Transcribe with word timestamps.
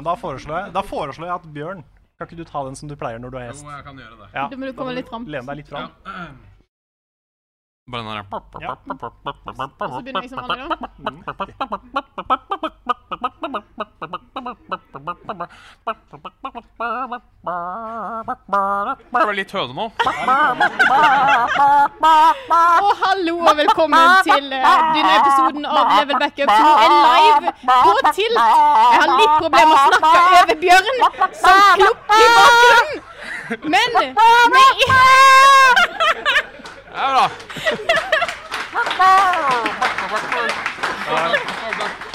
Men 0.00 0.06
da 0.08 0.14
foreslår, 0.16 0.54
jeg, 0.56 0.72
da 0.72 0.80
foreslår 0.80 1.26
jeg 1.28 1.34
at 1.34 1.48
Bjørn 1.52 1.80
Kan 2.16 2.28
ikke 2.28 2.36
du 2.38 2.44
ta 2.48 2.60
den 2.64 2.76
som 2.78 2.88
du 2.88 2.94
pleier 2.96 3.20
når 3.20 3.32
du 3.34 3.36
er 3.36 3.50
gjest? 3.50 3.64
Jo, 3.66 3.72
jeg 3.74 3.84
kan 3.84 3.98
gjøre 4.00 4.16
det. 4.16 4.28
Ja, 4.32 4.44
du 4.48 4.56
må 4.56 4.68
du 4.70 4.72
komme 4.78 4.94
litt 4.96 5.08
fram. 5.12 5.26
Lene 5.28 5.44
deg 5.50 5.58
litt 5.60 5.68
fram. 5.68 5.90
Bare 7.90 8.00
den 8.00 8.08
der 8.08 8.24
Ja. 8.64 8.72
Og 8.80 9.92
så 9.92 10.00
begynner 10.00 10.24
jeg 10.24 10.30
som 10.32 10.40
vanlig, 10.40 10.68
da. 10.72 10.88
Det 16.80 16.86
var 19.12 19.34
litt 19.36 19.50
høne 19.52 19.74
nå. 19.76 19.84
Og 22.80 22.92
hallo 23.02 23.34
og 23.36 23.56
velkommen 23.58 24.06
til 24.24 24.46
eh, 24.56 24.64
denne 24.94 25.12
episoden 25.18 25.66
av 25.68 25.90
Level 25.98 26.16
Backup 26.22 26.48
som 26.48 26.66
er 26.80 26.88
live 27.04 27.52
på 27.66 27.92
Tilt. 28.16 28.40
Jeg 28.40 28.96
har 28.96 29.12
litt 29.12 29.34
problemer 29.44 29.76
med 29.76 29.76
å 29.76 29.92
snakke 29.98 30.30
over 30.40 30.56
Bjørn, 30.64 30.88
som 31.42 31.58
klukker 31.82 32.16
i 32.16 32.26
bakgrunnen. 32.38 32.96
Men 33.76 33.88
vi 34.00 34.64
Ja 36.96 37.08
bra. 37.12 37.26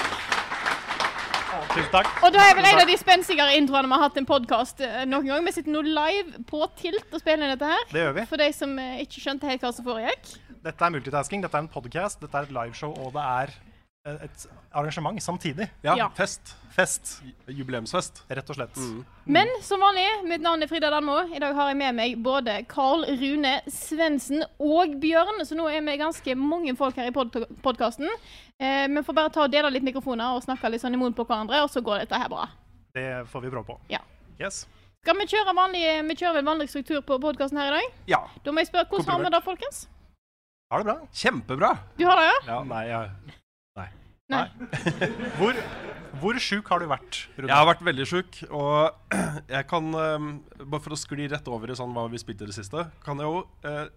Tusen 1.76 1.92
takk. 1.92 2.08
Og 2.24 2.32
da 2.32 2.40
er 2.40 2.54
vel 2.56 2.66
en 2.70 2.78
av 2.80 2.88
de 2.88 2.96
spenstigere 2.96 3.58
introene 3.60 3.90
vi 3.92 3.98
har 3.98 4.06
hatt 4.06 4.20
en 4.22 4.28
podkast 4.28 4.80
noen 5.12 5.28
gang. 5.28 5.42
Vi 5.44 5.52
sitter 5.58 5.74
nå 5.74 5.82
live 5.84 6.44
på 6.48 6.62
Tilt 6.80 7.12
og 7.12 7.20
spiller 7.20 7.52
dette 7.52 7.68
her. 7.68 7.82
Det 7.92 8.00
gjør 8.00 8.14
vi. 8.16 8.24
For 8.30 8.40
de 8.40 8.48
som 8.56 8.78
eh, 8.80 9.02
ikke 9.04 9.24
skjønte 9.26 9.50
helt 9.50 9.66
hva 9.66 9.74
som 9.76 9.84
foregikk. 9.84 10.30
Dette 10.64 10.88
er 10.88 10.94
multitasking, 10.96 11.44
dette 11.44 11.60
er 11.60 11.66
en 11.66 11.70
podcast, 11.70 12.22
dette 12.24 12.40
er 12.40 12.48
et 12.48 12.54
liveshow, 12.56 12.96
og 13.04 13.12
det 13.18 13.26
er 13.26 13.52
eh, 13.52 13.65
et 14.06 14.46
arrangement 14.74 15.18
samtidig. 15.24 15.68
Ja, 15.84 15.96
Ja. 15.98 16.10
fest. 16.10 16.56
Fest, 16.76 17.22
Jubileumsfest. 17.48 18.24
rett 18.30 18.50
og 18.50 18.56
slett. 18.56 18.78
Men 19.26 19.48
som 19.62 19.80
vanlig, 19.80 20.06
mitt 20.28 20.42
navn 20.42 20.62
er 20.62 20.68
Frida 20.68 20.90
Danmo. 20.92 21.22
I 21.34 21.40
dag 21.40 21.56
har 21.56 21.70
jeg 21.70 21.78
med 21.78 21.96
meg 21.96 22.18
både 22.24 22.68
Carl 22.68 23.06
Rune 23.06 23.62
Svendsen 23.68 24.44
og 24.60 25.00
Bjørn. 25.00 25.40
Så 25.46 25.56
nå 25.56 25.66
er 25.72 25.82
vi 25.82 25.98
ganske 25.98 26.36
mange 26.36 26.76
folk 26.78 26.96
her 26.96 27.08
i 27.08 27.12
pod 27.12 27.32
podkasten. 27.64 28.08
Eh, 28.60 28.88
vi 28.88 29.02
får 29.02 29.14
bare 29.16 29.30
ta 29.32 29.44
og 29.44 29.52
dele 29.52 29.72
litt 29.72 29.84
mikrofoner 29.84 30.36
og 30.36 30.44
snakke 30.44 30.70
litt 30.70 30.82
sånn 30.82 30.94
imot 30.94 31.16
på 31.16 31.26
hverandre, 31.26 31.64
og 31.64 31.70
så 31.70 31.82
går 31.82 32.00
dette 32.04 32.16
her 32.20 32.28
bra. 32.30 32.48
Det 32.94 33.26
får 33.32 33.42
vi 33.42 33.50
prøve 33.50 33.66
på. 33.66 33.80
Ja. 33.90 34.00
Yes. 34.40 34.68
Skal 35.04 35.16
vi 35.18 35.26
kjøre 35.26 35.56
vanlig, 35.56 36.08
vi 36.10 36.16
kjører 36.16 36.34
vel 36.34 36.46
vanlig 36.46 36.70
struktur 36.70 37.02
på 37.02 37.20
podkasten 37.22 37.58
her 37.58 37.72
i 37.72 37.80
dag? 37.80 37.92
Ja. 38.08 38.20
Da 38.44 38.52
må 38.52 38.60
jeg 38.60 38.68
spørre 38.68 38.86
hvordan 38.90 39.06
har 39.08 39.20
vi 39.24 39.30
det, 39.30 39.44
folkens? 39.44 39.88
Har 40.72 40.84
det 40.84 40.86
bra? 40.86 41.08
Kjempebra. 41.14 41.78
Du 41.98 42.06
har 42.06 42.16
det, 42.18 42.26
ja? 42.26 42.38
Ja, 42.56 42.64
nei, 42.64 42.84
jeg... 42.90 43.12
Nei. 44.32 44.46
Hvor, 45.38 45.58
hvor 46.22 46.38
sjuk 46.42 46.70
har 46.72 46.82
du 46.82 46.88
vært, 46.90 47.18
Rune? 47.36 47.50
Jeg 47.52 47.54
har 47.60 47.68
vært 47.68 47.84
veldig 47.86 48.06
sjuk, 48.10 48.38
og 48.50 49.14
jeg 49.56 49.68
kan 49.70 49.90
um, 49.94 50.30
Bare 50.64 50.82
for 50.82 50.96
å 50.96 50.98
skli 50.98 51.28
rett 51.30 51.46
over 51.52 51.70
i 51.70 51.76
sånn 51.78 51.94
hva 51.94 52.08
vi 52.10 52.22
spilte 52.22 52.48
i 52.48 52.50
det 52.50 52.56
siste, 52.58 52.88
kan 53.06 53.20
jeg 53.22 53.28
jo 53.30 53.44
eh, 53.68 53.90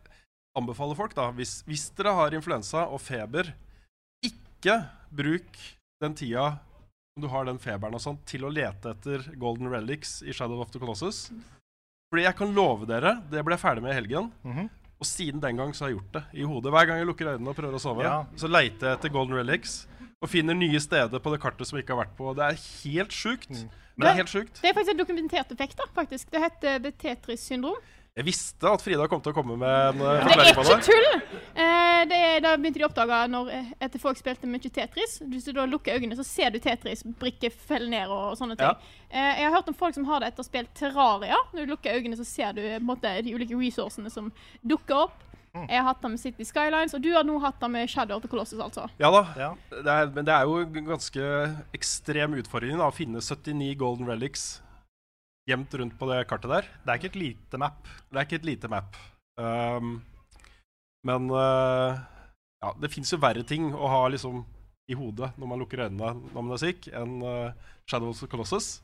anbefale 0.58 0.96
folk, 0.98 1.14
da, 1.16 1.28
hvis, 1.36 1.60
hvis 1.68 1.86
dere 1.96 2.12
har 2.18 2.34
influensa 2.36 2.84
og 2.92 3.00
feber, 3.00 3.52
ikke 4.26 4.80
bruk 5.14 5.60
den 6.02 6.16
tida 6.18 6.48
som 7.14 7.24
du 7.24 7.28
har 7.32 7.46
den 7.48 7.60
feberen 7.62 7.96
og 7.96 8.02
sånn, 8.02 8.18
til 8.28 8.44
å 8.44 8.52
lete 8.52 8.92
etter 8.92 9.24
golden 9.40 9.70
relics 9.72 10.18
i 10.26 10.34
Shadow 10.34 10.60
of 10.62 10.74
the 10.74 10.82
Colossus. 10.82 11.28
Fordi 12.10 12.26
jeg 12.26 12.36
kan 12.38 12.52
love 12.56 12.86
dere, 12.90 13.16
det 13.30 13.40
ble 13.46 13.56
jeg 13.56 13.62
ferdig 13.64 13.84
med 13.86 13.94
i 13.94 13.98
helgen. 14.00 14.28
Mhm. 14.46 14.68
Og 14.98 15.06
siden 15.06 15.38
den 15.38 15.54
gang 15.60 15.70
så 15.78 15.84
har 15.84 15.92
jeg 15.92 16.00
gjort 16.00 16.16
det 16.16 16.22
i 16.42 16.46
hodet. 16.50 16.72
Hver 16.74 16.88
gang 16.90 16.98
jeg 16.98 17.06
lukker 17.06 17.28
øynene 17.36 17.52
og 17.52 17.54
prøver 17.58 17.76
å 17.78 17.82
sove, 17.82 18.02
Ja. 18.02 18.16
så 18.34 18.48
leiter 18.50 18.88
jeg 18.88 18.98
etter 18.98 19.12
golden 19.14 19.36
relics. 19.38 19.84
Og 20.18 20.30
finner 20.32 20.56
nye 20.58 20.80
steder 20.82 21.20
på 21.22 21.30
det 21.30 21.38
kartet 21.42 21.68
som 21.68 21.76
vi 21.78 21.84
ikke 21.84 21.94
har 21.94 22.00
vært 22.06 22.16
på. 22.18 22.32
Det 22.34 22.42
er 22.48 22.56
helt 22.88 23.14
sjukt. 23.14 23.52
Mm. 23.54 23.68
Det 23.98 24.08
er 24.08 24.16
helt 24.18 24.30
sjukt. 24.32 24.58
Det 24.62 24.70
er 24.70 24.74
faktisk 24.74 24.94
en 24.96 24.98
dokumentert 25.04 25.52
effekt, 25.54 25.78
da. 25.78 25.86
faktisk. 25.94 26.30
Det 26.34 26.42
heter 26.42 26.80
The 26.82 26.90
Tetris 26.98 27.44
syndrom. 27.46 27.78
Jeg 28.18 28.26
visste 28.26 28.66
at 28.66 28.82
Frida 28.82 29.04
kom 29.06 29.20
til 29.22 29.30
å 29.30 29.34
komme 29.36 29.54
med 29.60 29.68
en 29.92 30.00
uh, 30.02 30.08
Det 30.10 30.16
er 30.18 30.24
forklaring 30.26 30.56
på 30.56 30.62
ikke 30.64 30.78
det. 30.80 30.86
tull! 30.88 31.36
Eh, 31.54 32.00
det, 32.10 32.16
er- 32.18 32.40
da 32.42 32.54
begynte 32.58 32.80
de 32.80 32.86
å 32.86 32.88
oppdage 32.88 33.18
når 33.30 33.50
eh, 33.54 33.68
etter 33.86 34.02
folk 34.02 34.18
spilte 34.18 34.50
mye 34.50 34.72
Tetris. 34.74 35.20
Hvis 35.22 35.46
du 35.46 35.52
da 35.54 35.68
lukker 35.70 35.94
øynene, 36.00 36.18
så 36.18 36.26
ser 36.26 36.50
du 36.50 36.58
Tetris-brikker 36.64 37.54
felle 37.54 37.86
ned 37.92 38.10
og 38.10 38.34
sånne 38.40 38.56
ting. 38.58 38.66
Ja. 38.66 38.98
Eh, 39.12 39.44
jeg 39.44 39.46
har 39.46 39.54
hørt 39.54 39.70
om 39.70 39.78
folk 39.78 39.94
som 39.94 40.08
har 40.10 40.18
det 40.24 40.32
etter 40.32 40.42
å 40.42 40.46
ha 40.46 40.50
spilt 40.50 40.74
Terraria. 40.80 41.38
Når 41.54 41.62
du 41.68 41.72
lukker 41.76 41.94
øynene, 41.94 42.18
så 42.18 42.26
ser 42.26 42.58
du 42.58 42.64
eh, 42.64 42.74
på 42.74 42.82
en 42.82 42.90
måte, 42.90 43.14
de 43.22 43.36
ulike 43.38 43.54
resourcene 43.62 44.10
som 44.10 44.32
dukker 44.66 45.04
opp. 45.06 45.22
Mm. 45.58 45.66
Jeg 45.72 45.80
har 45.80 45.88
hatt 45.90 46.04
det 46.04 46.10
med 46.12 46.22
City 46.22 46.46
Skylines, 46.46 46.94
og 46.94 47.02
du 47.04 47.10
har 47.14 47.26
nå 47.26 47.38
hatt 47.42 47.58
det 47.60 47.70
med 47.74 47.90
Shadow 47.90 48.18
of 48.18 48.24
the 48.24 48.30
Colossus, 48.30 48.60
altså. 48.62 48.86
Ja 49.00 49.10
da. 49.14 49.22
Ja. 49.38 49.50
Det 49.74 49.94
er, 49.94 50.10
men 50.14 50.28
det 50.28 50.34
er 50.34 50.48
jo 50.48 50.84
ganske 50.92 51.28
ekstrem 51.76 52.38
utfordring 52.38 52.78
da, 52.78 52.88
å 52.88 52.94
finne 52.94 53.22
79 53.24 53.74
golden 53.80 54.08
relics 54.10 54.48
gjemt 55.48 55.74
rundt 55.80 55.96
på 55.98 56.10
det 56.10 56.22
kartet 56.28 56.52
der. 56.52 56.68
Det 56.84 56.92
er 56.92 57.00
ikke 57.00 57.12
et 57.12 57.22
lite 57.22 57.60
map. 57.60 57.88
Det 58.10 58.20
er 58.20 58.28
ikke 58.28 58.40
et 58.42 58.48
lite 58.48 58.70
map. 58.70 58.98
Um, 59.40 59.98
men 61.08 61.30
uh, 61.30 61.96
ja, 62.60 62.72
det 62.82 62.90
fins 62.92 63.12
jo 63.14 63.20
verre 63.22 63.44
ting 63.46 63.70
å 63.72 63.88
ha 63.88 64.02
liksom 64.12 64.42
i 64.88 64.96
hodet 64.96 65.30
når 65.38 65.50
man 65.50 65.60
lukker 65.62 65.84
øynene 65.84 66.14
når 66.32 66.42
man 66.42 66.56
er 66.56 66.62
syk, 66.62 66.88
enn 66.96 67.20
uh, 67.22 67.72
Shadow 67.88 68.12
of 68.12 68.20
the 68.20 68.28
Colossus. 68.30 68.78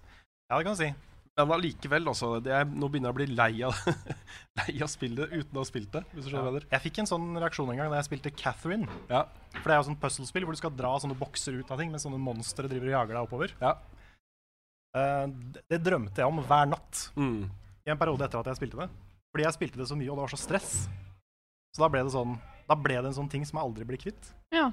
Ja, 0.48 0.56
det 0.56 0.64
kan 0.64 0.74
man 0.74 0.80
si. 0.80 0.92
Men 1.34 1.50
allikevel, 1.56 2.06
altså. 2.06 2.28
Det 2.44 2.52
er, 2.54 2.66
nå 2.68 2.86
begynner 2.90 3.10
jeg 3.10 3.14
å 3.14 3.18
bli 3.18 3.26
lei 3.34 3.62
av, 3.66 3.78
lei 4.60 4.74
av 4.84 4.90
spillet 4.92 5.32
uten 5.32 5.56
å 5.58 5.64
ha 5.64 5.66
spilt 5.66 5.90
det. 5.96 6.04
Hvis 6.12 6.28
du 6.28 6.30
skjønner 6.30 6.52
ja. 6.52 6.60
jeg. 6.62 6.68
Jeg 6.76 6.84
fikk 6.84 7.00
en 7.02 7.10
sånn 7.10 7.26
reaksjon 7.42 7.72
en 7.72 7.80
gang 7.80 7.90
da 7.90 7.98
jeg 7.98 8.06
spilte 8.06 8.30
Catherine. 8.38 8.86
Ja. 9.10 9.24
For 9.56 9.66
det 9.66 9.74
er 9.74 9.80
jo 9.80 9.88
sånn 9.88 9.98
puzzlespill 10.04 10.46
hvor 10.46 10.54
du 10.54 10.60
skal 10.62 10.74
dra 10.78 10.92
sånne 11.02 11.18
bokser 11.18 11.58
ut 11.58 11.72
av 11.74 11.82
ting 11.82 11.90
mens 11.90 12.06
sånne 12.06 12.20
monstre 12.22 12.70
driver 12.70 12.92
og 12.92 12.94
jager 12.94 13.16
deg 13.18 13.26
oppover. 13.26 13.56
Ja. 13.62 13.74
Uh, 14.94 15.26
det, 15.56 15.64
det 15.74 15.80
drømte 15.82 16.22
jeg 16.22 16.30
om 16.30 16.38
hver 16.46 16.68
natt 16.70 17.08
Mm. 17.18 17.48
i 17.82 17.90
en 17.90 17.98
periode 17.98 18.28
etter 18.28 18.38
at 18.38 18.52
jeg 18.52 18.60
spilte 18.62 18.84
det. 18.84 18.88
Fordi 19.34 19.48
jeg 19.48 19.56
spilte 19.58 19.80
det 19.82 19.88
så 19.90 19.98
mye, 19.98 20.12
og 20.12 20.20
det 20.20 20.26
var 20.28 20.34
så 20.36 20.38
stress. 20.38 20.72
Så 21.74 21.82
da 21.82 21.88
ble 21.90 22.04
det 22.06 22.12
sånn 22.14 22.36
Da 22.70 22.76
ble 22.78 22.94
det 23.02 23.08
en 23.10 23.16
sånn 23.16 23.28
ting 23.32 23.42
som 23.42 23.58
jeg 23.58 23.66
aldri 23.66 23.84
blir 23.90 23.98
kvitt. 24.00 24.30
Ja, 24.54 24.68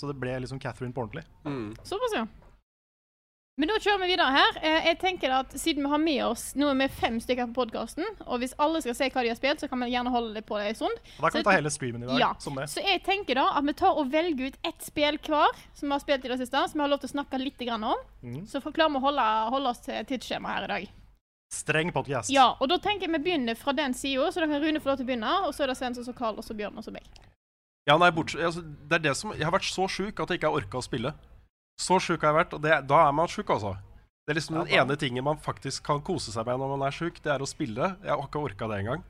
Så 0.00 0.08
det 0.08 0.16
ble 0.16 0.32
liksom 0.40 0.58
Catherine 0.62 0.94
på 0.96 1.04
ordentlig. 1.04 1.26
Mm. 1.44 1.74
såpass, 1.84 2.16
ja. 2.16 2.24
Men 3.58 3.66
da 3.72 3.74
kjører 3.82 3.98
vi 4.04 4.06
videre 4.12 4.30
her. 4.30 4.58
Eh, 4.62 4.84
jeg 4.86 4.98
tenker 5.02 5.32
at 5.34 5.54
Siden 5.58 5.82
vi 5.82 5.90
har 5.90 5.98
med 5.98 6.20
oss 6.28 6.52
Nå 6.54 6.68
er 6.70 6.76
vi 6.78 6.86
fem 6.94 7.16
stykker 7.18 7.48
på 7.50 7.64
podkasten, 7.64 8.06
og 8.26 8.38
hvis 8.38 8.54
alle 8.62 8.78
skal 8.84 8.94
se 8.94 9.08
hva 9.10 9.24
de 9.26 9.32
har 9.32 9.38
spilt, 9.40 9.58
så 9.64 9.68
kan 9.70 9.82
vi 9.82 9.90
gjerne 9.90 10.12
holde 10.14 10.34
det 10.38 10.44
på 10.46 10.60
det 10.60 10.68
en 10.70 10.78
stund. 10.78 11.00
Da 11.18 11.26
kan 11.28 11.32
Så- 11.32 11.38
vi 11.38 11.44
ta 11.48 11.56
hele 11.56 11.70
streamen 11.74 12.04
i 12.04 12.06
dag 12.06 12.18
Ja. 12.20 12.34
som 12.38 12.54
det. 12.54 12.68
Så 12.70 12.80
jeg 12.84 13.02
tenker 13.02 13.34
da 13.34 13.48
at 13.58 13.64
vi 13.64 13.72
tar 13.72 13.98
og 13.98 14.10
velger 14.12 14.46
ut 14.46 14.58
ett 14.64 14.80
spill 14.82 15.18
hver 15.18 15.50
som 15.74 15.88
vi 15.88 15.92
har 15.92 15.98
spilt 16.00 16.24
i 16.24 16.28
det 16.28 16.38
siste, 16.38 16.68
som 16.68 16.78
vi 16.78 16.80
har 16.80 16.88
lov 16.88 17.00
til 17.00 17.08
å 17.10 17.16
snakke 17.18 17.38
litt 17.42 17.60
om. 17.68 17.96
Mm. 18.22 18.46
Så 18.46 18.62
får 18.62 18.72
klarer 18.72 18.92
vi 18.92 18.98
å 18.98 19.00
holde, 19.00 19.50
holde 19.50 19.68
oss 19.68 19.80
til 19.80 20.04
tidsskjemaet 20.04 20.54
her 20.54 20.64
i 20.64 20.66
dag. 20.68 20.88
Streng 21.50 21.90
podcast. 21.92 22.30
Ja, 22.30 22.54
og 22.60 22.68
da 22.68 22.76
tenker 22.78 23.08
jeg 23.08 23.10
vi 23.10 23.18
begynner 23.30 23.56
fra 23.56 23.72
den 23.72 23.92
sida, 23.94 24.30
så 24.30 24.40
da 24.40 24.46
kan 24.46 24.62
Rune 24.62 24.78
få 24.80 24.86
lov 24.86 24.98
til 24.98 25.06
å 25.06 25.08
begynne. 25.08 25.46
Og 25.48 25.54
så 25.54 25.64
er 25.64 25.66
det 25.68 25.76
Svens 25.78 25.98
og 25.98 26.04
så 26.04 26.14
Karl 26.14 26.36
og 26.36 26.44
så 26.44 26.54
Bjørn 26.54 26.76
og 26.76 26.84
så 26.84 26.92
meg. 26.92 27.02
Ja, 27.88 27.96
nei, 27.96 28.10
bortsett, 28.10 28.42
altså, 28.44 28.62
det 28.62 28.92
er 28.92 28.98
det 28.98 29.16
som, 29.16 29.32
Jeg 29.32 29.44
har 29.44 29.50
vært 29.52 29.64
så 29.64 29.88
sjuk 29.88 30.20
at 30.20 30.28
jeg 30.28 30.40
ikke 30.40 30.50
har 30.52 30.60
orka 30.60 30.76
å 30.78 30.84
spille. 30.84 31.14
Så 31.78 32.00
sjuk 32.02 32.24
har 32.24 32.32
jeg 32.32 32.38
vært, 32.40 32.56
og 32.56 32.62
det, 32.64 32.74
da 32.90 33.02
er 33.06 33.14
man 33.14 33.30
sjuk, 33.30 33.50
altså. 33.54 33.76
Det 34.26 34.34
er 34.34 34.38
liksom 34.40 34.58
Ja, 34.58 34.64
den 34.66 34.74
ene 34.82 34.96
tingen 35.00 35.24
man 35.24 35.38
faktisk 35.40 35.86
kan 35.86 36.02
kose 36.04 36.34
seg 36.34 36.44
med 36.44 36.58
når 36.60 36.74
man 36.74 36.86
er 36.88 36.92
sjuk, 36.94 37.20
det 37.24 37.30
er 37.32 37.40
å 37.40 37.48
spille. 37.48 37.94
Jeg 38.02 38.12
har 38.12 38.24
ikke 38.26 38.42
orka 38.44 38.68
det 38.68 38.82
engang. 38.82 39.04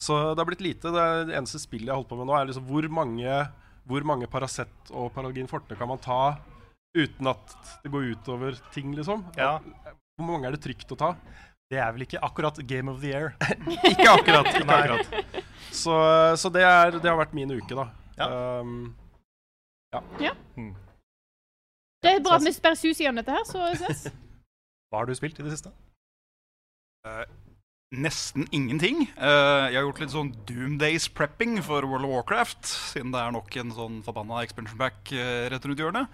Så 0.00 0.16
det 0.32 0.40
har 0.40 0.48
blitt 0.48 0.64
lite. 0.64 0.92
Det, 0.94 1.06
det 1.28 1.36
eneste 1.36 1.60
spillet 1.60 1.88
jeg 1.88 1.92
har 1.92 2.00
holdt 2.00 2.12
på 2.12 2.18
med 2.20 2.28
nå, 2.30 2.36
er 2.38 2.48
liksom 2.48 2.68
hvor 2.70 2.86
mange, 2.92 3.40
hvor 3.88 4.06
mange 4.08 4.28
Paracet 4.32 4.92
og 4.92 5.10
Paralgin 5.16 5.50
Forte 5.50 5.76
kan 5.76 5.90
man 5.90 6.00
ta 6.00 6.36
uten 6.96 7.28
at 7.28 7.56
det 7.82 7.92
går 7.92 8.12
utover 8.14 8.56
ting, 8.72 8.94
liksom? 8.96 9.26
Ja. 9.36 9.58
Hvor 10.16 10.30
mange 10.30 10.48
er 10.48 10.56
det 10.56 10.62
trygt 10.64 10.92
å 10.94 10.98
ta? 11.00 11.12
Det 11.68 11.80
er 11.82 11.90
vel 11.92 12.06
ikke 12.06 12.22
akkurat 12.22 12.56
Game 12.64 12.88
of 12.92 13.02
the 13.02 13.10
Year. 13.10 13.34
Ikke 13.90 14.08
akkurat. 14.12 14.46
ikke 14.54 14.70
akkurat. 14.70 15.42
Så, 15.74 15.96
så 16.38 16.48
det, 16.54 16.62
er, 16.62 16.96
det 16.96 17.10
har 17.10 17.18
vært 17.18 17.34
min 17.36 17.50
uke, 17.58 17.74
da. 17.74 17.88
Ja. 18.16 18.28
Um, 18.62 18.94
Det 22.06 22.14
er 22.14 22.22
bra 22.24 22.38
at 22.38 22.46
vi 22.46 22.54
bare 22.62 22.78
suser 22.78 23.02
gjennom 23.04 23.20
dette 23.20 23.34
her, 23.34 23.44
så 23.48 23.66
ses. 23.82 24.06
Hva 24.90 25.02
har 25.02 25.10
du 25.10 25.18
spilt 25.18 25.42
i 25.42 25.44
det 25.44 25.52
siste? 25.56 25.74
Nesten 27.96 28.48
ingenting. 28.54 29.04
Uh, 29.18 29.66
jeg 29.70 29.78
har 29.78 29.84
gjort 29.84 30.00
litt 30.02 30.14
sånn 30.14 30.32
Doomdays 30.48 31.06
prepping 31.10 31.60
for 31.66 31.86
World 31.86 32.06
of 32.08 32.14
Warcraft, 32.14 32.66
siden 32.94 33.12
det 33.14 33.22
er 33.22 33.34
nok 33.34 33.58
en 33.62 33.74
sånn 33.74 34.00
forbanna 34.06 34.42
expansion 34.46 34.78
pack 34.80 35.14
uh, 35.14 35.46
rett 35.52 35.68
rundt 35.68 35.82
hjørnet. 35.82 36.10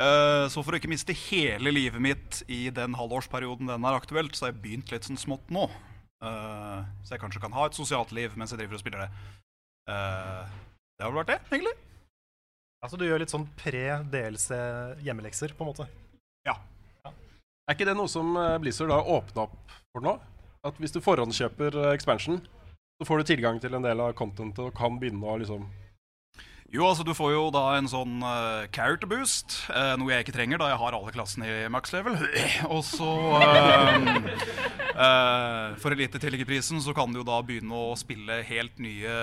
Eh, 0.00 0.46
så 0.50 0.62
for 0.64 0.74
å 0.74 0.80
ikke 0.80 0.90
miste 0.90 1.14
hele 1.28 1.72
livet 1.74 2.02
mitt 2.02 2.40
i 2.50 2.64
den 2.74 2.96
halvårsperioden 2.98 3.70
den 3.70 3.86
er 3.86 3.98
aktuelt, 3.98 4.34
så 4.34 4.46
har 4.46 4.54
jeg 4.54 4.62
begynt 4.64 4.92
litt 4.92 5.06
sånn 5.06 5.20
smått 5.20 5.52
nå. 5.52 5.68
Eh, 6.24 6.80
så 7.04 7.14
jeg 7.14 7.22
kanskje 7.22 7.42
kan 7.42 7.54
ha 7.56 7.68
et 7.68 7.78
sosialt 7.78 8.14
liv 8.16 8.34
mens 8.38 8.54
jeg 8.54 8.62
driver 8.62 8.78
og 8.78 8.82
spiller 8.82 9.04
det. 9.04 9.10
Eh, 9.92 10.56
det 10.96 11.04
har 11.04 11.12
vel 11.12 11.20
vært 11.22 11.34
det, 11.34 11.40
egentlig. 11.52 11.76
Altså 12.82 12.98
du 12.98 13.04
gjør 13.06 13.22
litt 13.22 13.30
sånn 13.30 13.44
pre-DLC 13.60 14.56
hjemmelekser, 15.06 15.52
på 15.54 15.62
en 15.62 15.70
måte. 15.70 15.86
Ja. 16.48 16.56
Er 17.06 17.76
ikke 17.76 17.86
det 17.86 17.94
noe 17.94 18.10
som 18.10 18.34
eh, 18.34 18.56
Blizzard 18.58 18.90
har 18.90 19.06
åpna 19.06 19.44
opp 19.46 19.76
for 19.94 20.02
nå? 20.02 20.16
At 20.66 20.80
hvis 20.82 20.94
du 20.94 20.98
forhåndskjøper 21.02 21.78
eh, 21.78 21.92
expansion, 21.94 22.40
så 22.98 23.06
får 23.06 23.22
du 23.22 23.30
tilgang 23.30 23.62
til 23.62 23.78
en 23.78 23.86
del 23.86 24.02
av 24.02 24.16
contentet 24.18 24.64
og 24.66 24.74
kan 24.74 24.98
begynne 24.98 25.22
å 25.22 25.38
liksom 25.38 25.68
Jo, 26.74 26.88
altså 26.88 27.06
du 27.06 27.12
får 27.14 27.32
jo 27.36 27.46
da 27.54 27.64
en 27.76 27.88
sånn 27.90 28.22
uh, 28.24 28.66
character 28.74 29.06
boost, 29.10 29.60
uh, 29.70 29.94
noe 30.00 30.14
jeg 30.14 30.24
ikke 30.24 30.34
trenger 30.38 30.62
da 30.62 30.70
jeg 30.72 30.80
har 30.82 30.96
alle 30.96 31.14
klassene 31.14 31.50
i 31.50 31.70
max 31.70 31.92
level. 31.94 32.16
Og 32.74 32.80
så 32.86 33.10
eh, 33.42 34.30
eh, 34.94 35.74
For 35.82 35.98
prisen 36.48 36.80
så 36.82 36.94
kan 36.96 37.12
du 37.12 37.20
jo 37.20 37.28
da 37.28 37.42
begynne 37.44 37.76
å 37.76 37.98
spille 38.00 38.40
helt 38.48 38.80
nye 38.82 39.18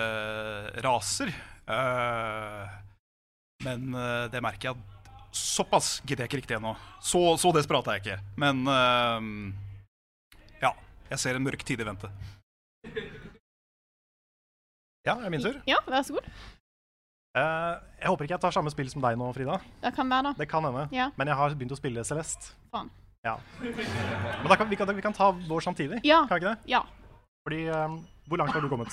raser. 0.86 1.34
Eh, 1.66 2.78
men 3.64 3.94
uh, 3.94 4.26
det 4.32 4.42
merker 4.44 4.70
jeg 4.70 4.76
at 4.78 4.86
Såpass 5.30 6.00
gidder 6.02 6.24
jeg 6.24 6.30
ikke 6.30 6.38
riktig 6.40 6.56
ennå. 6.56 6.72
Så, 7.06 7.20
så 7.38 7.52
desperat 7.54 7.86
er 7.86 7.98
jeg 7.98 8.02
ikke. 8.02 8.16
Men 8.42 8.64
uh, 8.66 9.20
ja. 10.58 10.72
Jeg 11.12 11.22
ser 11.22 11.38
en 11.38 11.44
mørk 11.46 11.62
tid 11.66 11.78
i 11.78 11.86
vente. 11.86 12.10
Ja, 15.06 15.14
det 15.14 15.28
er 15.28 15.30
min 15.32 15.44
tur. 15.44 15.60
Ja, 15.70 15.78
vær 15.86 16.02
så 16.02 16.16
god. 16.18 16.26
Uh, 17.30 17.78
jeg 18.00 18.10
håper 18.10 18.26
ikke 18.26 18.34
jeg 18.34 18.42
tar 18.42 18.56
samme 18.56 18.72
spill 18.74 18.90
som 18.90 19.04
deg 19.06 19.14
nå, 19.20 19.28
Frida. 19.36 19.60
Det 19.84 19.94
kan 19.94 20.10
være, 20.10 20.32
da. 20.32 20.32
Det 20.42 20.48
kan 20.50 20.66
hende. 20.66 20.88
Ja. 20.94 21.06
Men 21.14 21.30
jeg 21.30 21.38
har 21.38 21.54
begynt 21.54 21.76
å 21.76 21.78
spille 21.78 22.02
Celeste. 22.10 22.50
Faen. 22.74 22.90
Ja. 23.22 23.36
Men 23.62 24.48
da 24.50 24.56
kan, 24.56 24.66
vi, 24.66 24.80
kan, 24.80 24.90
vi 24.96 25.04
kan 25.04 25.14
ta 25.14 25.30
vår 25.30 25.62
samtidig, 25.62 26.00
Ja. 26.08 26.24
kan 26.26 26.40
vi 26.40 26.42
ikke 26.42 26.54
det? 26.56 26.70
Ja. 26.72 26.82
Fordi 27.46 27.58
eh, 27.68 27.96
Hvor 28.26 28.40
langt 28.40 28.54
har 28.56 28.64
du 28.64 28.68
kommet? 28.72 28.88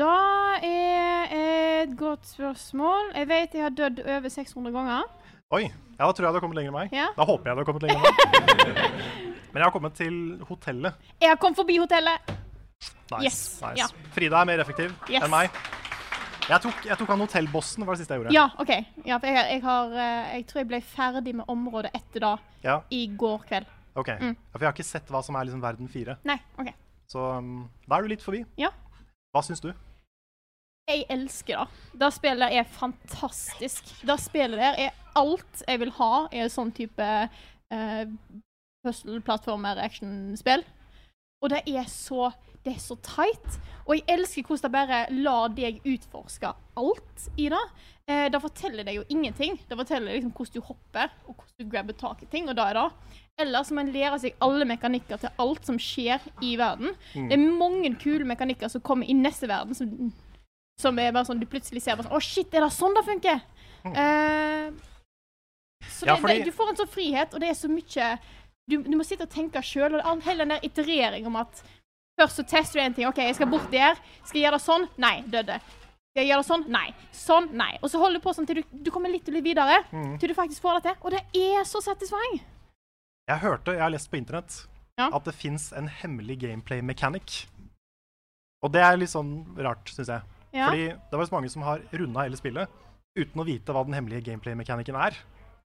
Da 0.00 0.12
er 0.64 1.32
et 1.82 1.96
godt 1.98 2.26
spørsmål. 2.30 3.12
Jeg 3.18 3.28
vet 3.30 3.54
jeg 3.58 3.62
har 3.66 3.74
dødd 3.76 4.00
over 4.06 4.28
600 4.32 4.72
ganger. 4.76 5.02
Oi, 5.52 5.64
ja, 5.66 6.06
da 6.06 6.12
tror 6.16 6.26
jeg 6.26 6.32
du 6.32 6.38
har 6.38 6.44
kommet 6.44 6.58
lenger 6.60 6.72
enn 6.72 6.78
meg. 6.78 6.94
Ja. 6.96 7.08
Da 7.16 7.26
håper 7.28 7.50
jeg 7.50 7.58
du 7.58 7.60
har 7.62 7.68
kommet 7.68 7.84
lenger 7.84 7.98
enn 7.98 8.06
meg. 8.08 8.14
Men 9.52 9.60
jeg 9.60 9.66
har 9.68 9.74
kommet 9.74 9.94
til 9.98 10.14
hotellet. 10.48 11.10
Jeg 11.20 11.28
har 11.28 11.36
kommet 11.42 11.58
forbi 11.60 11.76
hotellet. 11.82 12.32
Nice. 13.12 13.22
Yes, 13.26 13.40
nice. 13.60 13.76
ja. 13.82 13.88
Frida 14.14 14.40
er 14.40 14.48
mer 14.48 14.62
effektiv 14.64 14.94
Yes. 15.10 15.20
enn 15.26 15.32
meg. 15.34 15.52
Jeg 16.48 16.58
tok, 16.64 16.78
jeg 16.88 16.98
tok 16.98 17.10
han 17.12 17.20
hotellbossen, 17.22 17.84
var 17.86 17.94
det 17.94 18.02
siste 18.02 18.16
jeg 18.16 18.22
gjorde. 18.24 18.32
Ja, 18.34 18.46
OK. 18.58 18.72
Ja, 19.06 19.18
for 19.22 19.28
jeg, 19.30 19.44
jeg, 19.52 19.60
har, 19.62 19.92
eh, 19.94 20.32
jeg 20.38 20.46
tror 20.50 20.60
jeg 20.62 20.68
ble 20.72 20.80
ferdig 20.94 21.34
med 21.38 21.52
området 21.52 21.92
etter 21.94 22.24
da 22.24 22.32
Ja, 22.64 22.78
i 22.90 23.04
går 23.20 23.44
kveld. 23.50 23.68
ok. 23.94 24.08
Mm. 24.24 24.32
For 24.50 24.64
jeg 24.64 24.66
har 24.70 24.74
ikke 24.74 24.88
sett 24.88 25.12
hva 25.12 25.20
som 25.22 25.36
er 25.38 25.46
liksom 25.46 25.62
verden 25.62 25.88
4. 25.92 26.16
Nei, 26.26 26.38
OK. 26.58 26.72
Så 27.12 27.22
um, 27.38 27.68
da 27.86 27.98
er 28.00 28.02
du 28.08 28.10
litt 28.14 28.24
forbi. 28.24 28.40
Ja. 28.58 28.72
Hva 29.36 29.44
syns 29.44 29.60
du? 29.62 29.70
Jeg 30.92 31.06
elsker 31.08 31.62
det. 31.62 31.82
Det 32.00 32.12
spillet 32.12 32.58
er 32.58 32.68
fantastisk. 32.68 33.88
Det 34.04 34.18
spillet 34.20 34.60
der 34.60 34.78
er 34.86 34.96
alt 35.16 35.64
jeg 35.66 35.80
vil 35.80 35.92
ha 35.96 36.12
i 36.32 36.42
en 36.44 36.52
sånn 36.52 36.72
type 36.76 37.08
uh, 37.72 38.04
puzzle-plattformer 38.84 39.80
actionspill. 39.80 40.64
Og 41.42 41.52
det 41.52 41.62
er 41.66 41.88
så 41.90 42.30
det 42.62 42.76
er 42.76 42.82
så 42.82 42.94
tight. 43.02 43.56
Og 43.88 43.96
jeg 43.96 44.04
elsker 44.14 44.46
hvordan 44.46 44.62
det 44.62 44.72
bare 44.76 44.98
lar 45.16 45.48
deg 45.54 45.80
utforske 45.82 46.52
alt 46.78 47.24
i 47.40 47.48
det. 47.50 47.62
Eh, 48.06 48.28
det 48.30 48.40
forteller 48.42 48.86
deg 48.86 49.00
jo 49.00 49.06
ingenting. 49.10 49.56
Det 49.66 49.78
forteller 49.78 50.14
liksom 50.14 50.30
hvordan 50.36 50.54
du 50.54 50.68
hopper, 50.68 51.10
og 51.26 51.34
hvordan 51.34 51.58
du 51.58 51.72
grabber 51.72 51.98
tak 51.98 52.22
i 52.22 52.30
ting, 52.30 52.48
og 52.50 52.56
da 52.58 52.68
er 52.70 52.78
det. 52.78 53.16
Ellers 53.42 53.72
må 53.72 53.80
man 53.80 53.90
lære 53.94 54.20
seg 54.22 54.36
alle 54.44 54.68
mekanikker 54.68 55.18
til 55.18 55.42
alt 55.42 55.66
som 55.66 55.80
skjer 55.80 56.22
i 56.44 56.54
verden. 56.60 56.94
Det 57.14 57.34
er 57.34 57.58
mange 57.58 57.90
kule 57.98 58.28
mekanikker 58.28 58.70
som 58.70 58.84
kommer 58.84 59.10
i 59.10 59.16
neste 59.16 59.50
verden, 59.50 59.74
som, 59.74 60.12
som 60.80 60.98
er 60.98 61.12
bare 61.12 61.24
sånn 61.28 61.40
du 61.40 61.46
plutselig 61.46 61.82
ser 61.82 61.96
bare 61.96 62.08
sånn 62.08 62.16
Å, 62.16 62.22
shit, 62.22 62.54
er 62.54 62.60
det 62.64 62.70
sånn 62.72 62.94
det 62.94 63.04
funker? 63.06 63.42
Eh, 63.84 64.70
så 65.90 66.06
Ja, 66.06 66.14
det, 66.14 66.20
fordi- 66.22 66.38
det, 66.38 66.44
du 66.44 66.52
får 66.52 66.68
en 66.70 66.76
sånn 66.76 66.88
frihet, 66.88 67.34
og 67.34 67.40
det 67.40 67.48
er 67.50 67.54
så 67.58 67.68
mye 67.68 68.18
Du, 68.68 68.76
du 68.82 68.96
må 68.96 69.04
sitte 69.04 69.22
og 69.26 69.30
tenke 69.30 69.58
sjøl, 69.62 69.96
og 70.00 70.22
hele 70.22 70.38
den 70.44 70.48
der 70.54 70.60
iterering 70.62 71.26
om 71.26 71.36
at 71.36 71.62
Først 72.20 72.36
så 72.36 72.44
tester 72.46 72.78
du 72.78 72.84
en 72.84 72.94
ting. 72.94 73.06
OK, 73.08 73.16
jeg 73.16 73.34
skal 73.34 73.48
bort 73.48 73.70
der. 73.72 73.96
Skal 74.22 74.38
jeg 74.42 74.44
gjøre 74.44 74.58
det 74.58 74.62
sånn? 74.66 74.82
Nei, 75.00 75.22
døde. 75.22 75.56
Skal 76.12 76.20
jeg 76.20 76.28
gjøre 76.28 76.42
det 76.42 76.46
sånn? 76.46 76.64
Nei. 76.68 76.94
Sånn? 77.10 77.46
Nei. 77.56 77.78
Og 77.82 77.88
så 77.90 77.98
holder 77.98 78.20
du 78.20 78.24
på 78.28 78.34
sånn 78.36 78.46
til 78.46 78.56
du, 78.60 78.62
du 78.84 78.90
kommer 78.92 79.08
litt 79.10 79.26
og 79.26 79.32
litt 79.34 79.42
videre, 79.46 79.78
Mm. 79.90 80.18
til 80.20 80.28
du 80.28 80.34
faktisk 80.34 80.60
får 80.60 80.74
det 80.76 80.82
til. 80.90 80.96
Og 81.02 81.10
det 81.10 81.22
er 81.34 81.64
så 81.64 81.80
satisfying. 81.82 82.42
Jeg 83.28 83.38
hørte, 83.40 83.72
jeg 83.72 83.80
har 83.80 83.90
lest 83.90 84.10
på 84.12 84.18
internett, 84.20 84.66
Ja. 84.98 85.08
at 85.10 85.24
det 85.24 85.34
fins 85.34 85.72
en 85.72 85.88
hemmelig 85.88 86.38
gameplay 86.38 86.82
mechanic. 86.82 87.46
Og 88.62 88.70
det 88.72 88.82
er 88.82 88.96
litt 88.98 89.08
sånn 89.08 89.56
rart, 89.56 89.86
syns 89.88 90.08
jeg. 90.08 90.22
Ja. 90.52 90.68
Fordi 90.68 90.88
det 90.88 91.18
er 91.18 91.32
mange 91.32 91.50
som 91.52 91.62
har 91.66 91.80
runda 91.92 92.24
hele 92.26 92.36
spillet 92.36 92.68
uten 93.16 93.40
å 93.40 93.44
vite 93.44 93.72
hva 93.74 93.84
den 93.84 93.94
hemmelige 93.96 94.24
gameplay-mekanikken 94.30 94.96
er. 94.96 95.16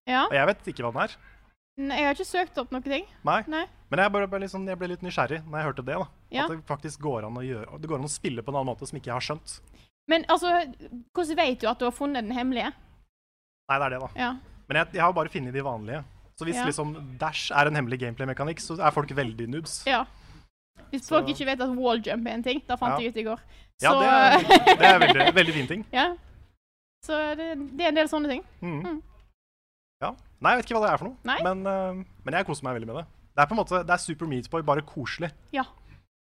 ja. 0.07 0.25
Og 0.27 0.35
jeg 0.35 0.47
vet 0.47 0.69
ikke 0.73 0.83
hva 0.85 0.91
den 0.95 1.03
er. 1.07 1.17
Nei, 1.77 1.97
jeg 2.01 2.07
har 2.07 2.15
ikke 2.17 2.25
søkt 2.25 2.57
opp 2.57 2.71
noen 2.73 2.83
ting. 2.83 3.05
Nei. 3.27 3.41
Nei. 3.47 3.65
Men 3.91 3.99
jeg, 4.01 4.11
bare, 4.11 4.27
bare 4.27 4.41
litt 4.41 4.51
sånn- 4.51 4.65
jeg 4.67 4.79
ble 4.79 4.87
litt 4.89 5.03
nysgjerrig 5.05 5.43
når 5.45 5.59
jeg 5.59 5.67
hørte 5.67 5.85
det. 5.85 5.97
da. 6.01 6.07
Ja. 6.31 6.43
At 6.45 6.49
det 6.49 6.65
faktisk 6.65 6.99
går 7.05 7.27
an 7.27 7.35
gjøre 7.45 7.79
Det 7.79 7.87
går 7.87 7.99
an 7.99 8.07
å 8.09 8.09
spille 8.09 8.41
på 8.41 8.49
en 8.49 8.55
annen 8.57 8.71
måte 8.73 8.87
som 8.87 8.97
ikke 8.97 9.11
jeg 9.11 9.13
har 9.13 9.21
skjønt. 9.27 9.59
Men 10.07 10.25
altså, 10.25 10.47
hvordan 11.13 11.35
vet 11.37 11.59
du 11.61 11.67
at 11.67 11.79
du 11.79 11.85
har 11.85 11.91
funnet 11.91 12.23
den 12.25 12.31
hemmelige? 12.35 12.71
Nei, 13.69 13.77
det 13.77 13.85
er 13.85 13.89
det, 13.89 13.99
da. 14.01 14.09
Ja. 14.15 14.31
Men 14.67 14.77
jeg, 14.81 14.93
jeg 14.93 15.01
har 15.03 15.13
bare 15.13 15.29
funnet 15.29 15.53
de 15.53 15.61
vanlige. 15.61 16.03
Så 16.37 16.45
hvis 16.45 16.57
liksom 16.65 17.17
Dash 17.19 17.51
er 17.51 17.67
en 17.67 17.75
hemmelig 17.75 17.99
gameplay-mekanikk, 17.99 18.59
så 18.61 18.77
er 18.79 18.91
folk 18.95 19.09
veldig 19.09 19.47
noobs. 19.49 19.83
ja. 19.87 20.05
Hvis 20.91 21.03
Så- 21.03 21.15
folk 21.15 21.27
ikke 21.29 21.45
vet 21.45 21.61
at 21.61 21.69
walljump 21.75 22.27
er 22.27 22.31
en 22.33 22.43
ting, 22.43 22.61
da 22.67 22.75
fant 22.75 22.95
Ja. 22.95 22.99
jeg 23.03 23.13
ut 23.13 23.17
i 23.17 23.23
går. 23.27 23.39
Ja, 23.81 23.91
det 23.99 24.07
er, 24.07 24.75
det 24.79 24.85
er 24.87 24.99
veldig, 24.99 25.33
veldig 25.35 25.53
fin 25.53 25.67
ting. 25.67 25.85
ja. 25.93 26.15
Så 27.05 27.13
det, 27.37 27.77
det 27.77 27.85
er 27.85 27.89
en 27.91 27.95
del 27.95 28.07
sånne 28.09 28.27
ting. 28.29 28.43
Mm. 28.61 28.81
Mm. 28.83 29.01
Ja. 30.01 30.09
Nei, 30.41 30.51
jeg 30.51 30.57
vet 30.59 30.65
ikke 30.65 30.79
hva 30.79 30.85
det 30.87 30.93
er 30.93 30.97
for 30.97 31.07
noe, 31.09 31.43
men, 31.43 31.61
uh, 31.67 32.03
men 32.25 32.33
jeg 32.33 32.45
koser 32.45 32.63
meg 32.65 32.75
veldig 32.77 32.87
med 32.89 32.95
det. 33.01 33.05
Det 33.37 33.43
er 33.43 33.47
på 33.47 33.53
en 33.55 33.59
måte, 33.61 33.79
det 33.85 33.93
er 33.93 34.01
Super 34.01 34.27
Meatboy, 34.27 34.61
bare 34.65 34.81
koselig. 34.81 35.29
Ja. 35.53 35.63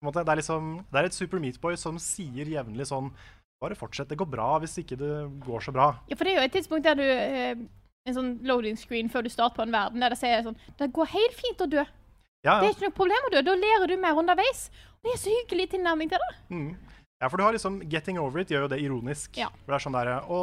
Måte, 0.04 0.24
det, 0.24 0.28
er 0.28 0.40
liksom, 0.42 0.84
det 0.92 0.98
er 1.00 1.04
et 1.08 1.14
Super 1.16 1.38
Meatboy 1.40 1.76
som 1.80 1.98
sier 2.02 2.44
jevnlig 2.46 2.86
sånn 2.90 3.10
Bare 3.62 3.72
fortsett, 3.74 4.10
det 4.10 4.18
går 4.20 4.28
bra 4.28 4.58
hvis 4.60 4.74
ikke 4.82 4.98
det 5.00 5.08
går 5.46 5.62
så 5.64 5.72
bra. 5.72 5.86
Ja, 6.10 6.16
for 6.18 6.24
det 6.28 6.34
er 6.34 6.42
jo 6.42 6.44
et 6.44 6.52
tidspunkt 6.52 6.84
der 6.84 6.98
du 6.98 7.06
uh, 7.06 7.62
En 8.06 8.14
sånn 8.18 8.32
loading 8.44 8.76
screen 8.76 9.08
før 9.08 9.24
du 9.24 9.30
starter 9.32 9.56
på 9.56 9.62
en 9.64 9.72
verden, 9.72 10.02
der 10.04 10.12
det 10.12 10.18
sier 10.20 10.42
sånn 10.44 10.58
Det 10.76 10.90
går 10.92 11.08
helt 11.14 11.38
fint 11.38 11.64
å 11.64 11.70
dø. 11.72 11.84
Ja, 12.46 12.60
Det 12.62 12.68
er 12.68 12.74
ikke 12.76 12.86
noe 12.86 12.96
problem 12.96 13.26
å 13.26 13.30
dø. 13.34 13.42
Da 13.42 13.54
lærer 13.58 13.90
du 13.90 13.96
mer 14.00 14.18
underveis. 14.20 14.68
Og 15.00 15.08
det 15.08 15.14
er 15.16 15.22
så 15.22 15.32
hyggelig 15.34 15.70
tilnærming 15.74 16.12
til 16.12 16.22
det. 16.22 16.30
Mm. 16.54 16.68
ja, 17.20 17.28
for 17.28 17.36
du 17.40 17.44
har 17.46 17.56
liksom 17.56 17.80
Getting 17.90 18.20
Over 18.22 18.42
It 18.44 18.52
gjør 18.54 18.66
jo 18.66 18.70
det 18.72 18.78
ironisk. 18.84 19.36
Ja. 19.40 19.48
For 19.64 19.74
det 19.74 19.80
er 19.80 19.84
sånn 19.86 19.98
der 19.98 20.12
Å, 20.22 20.40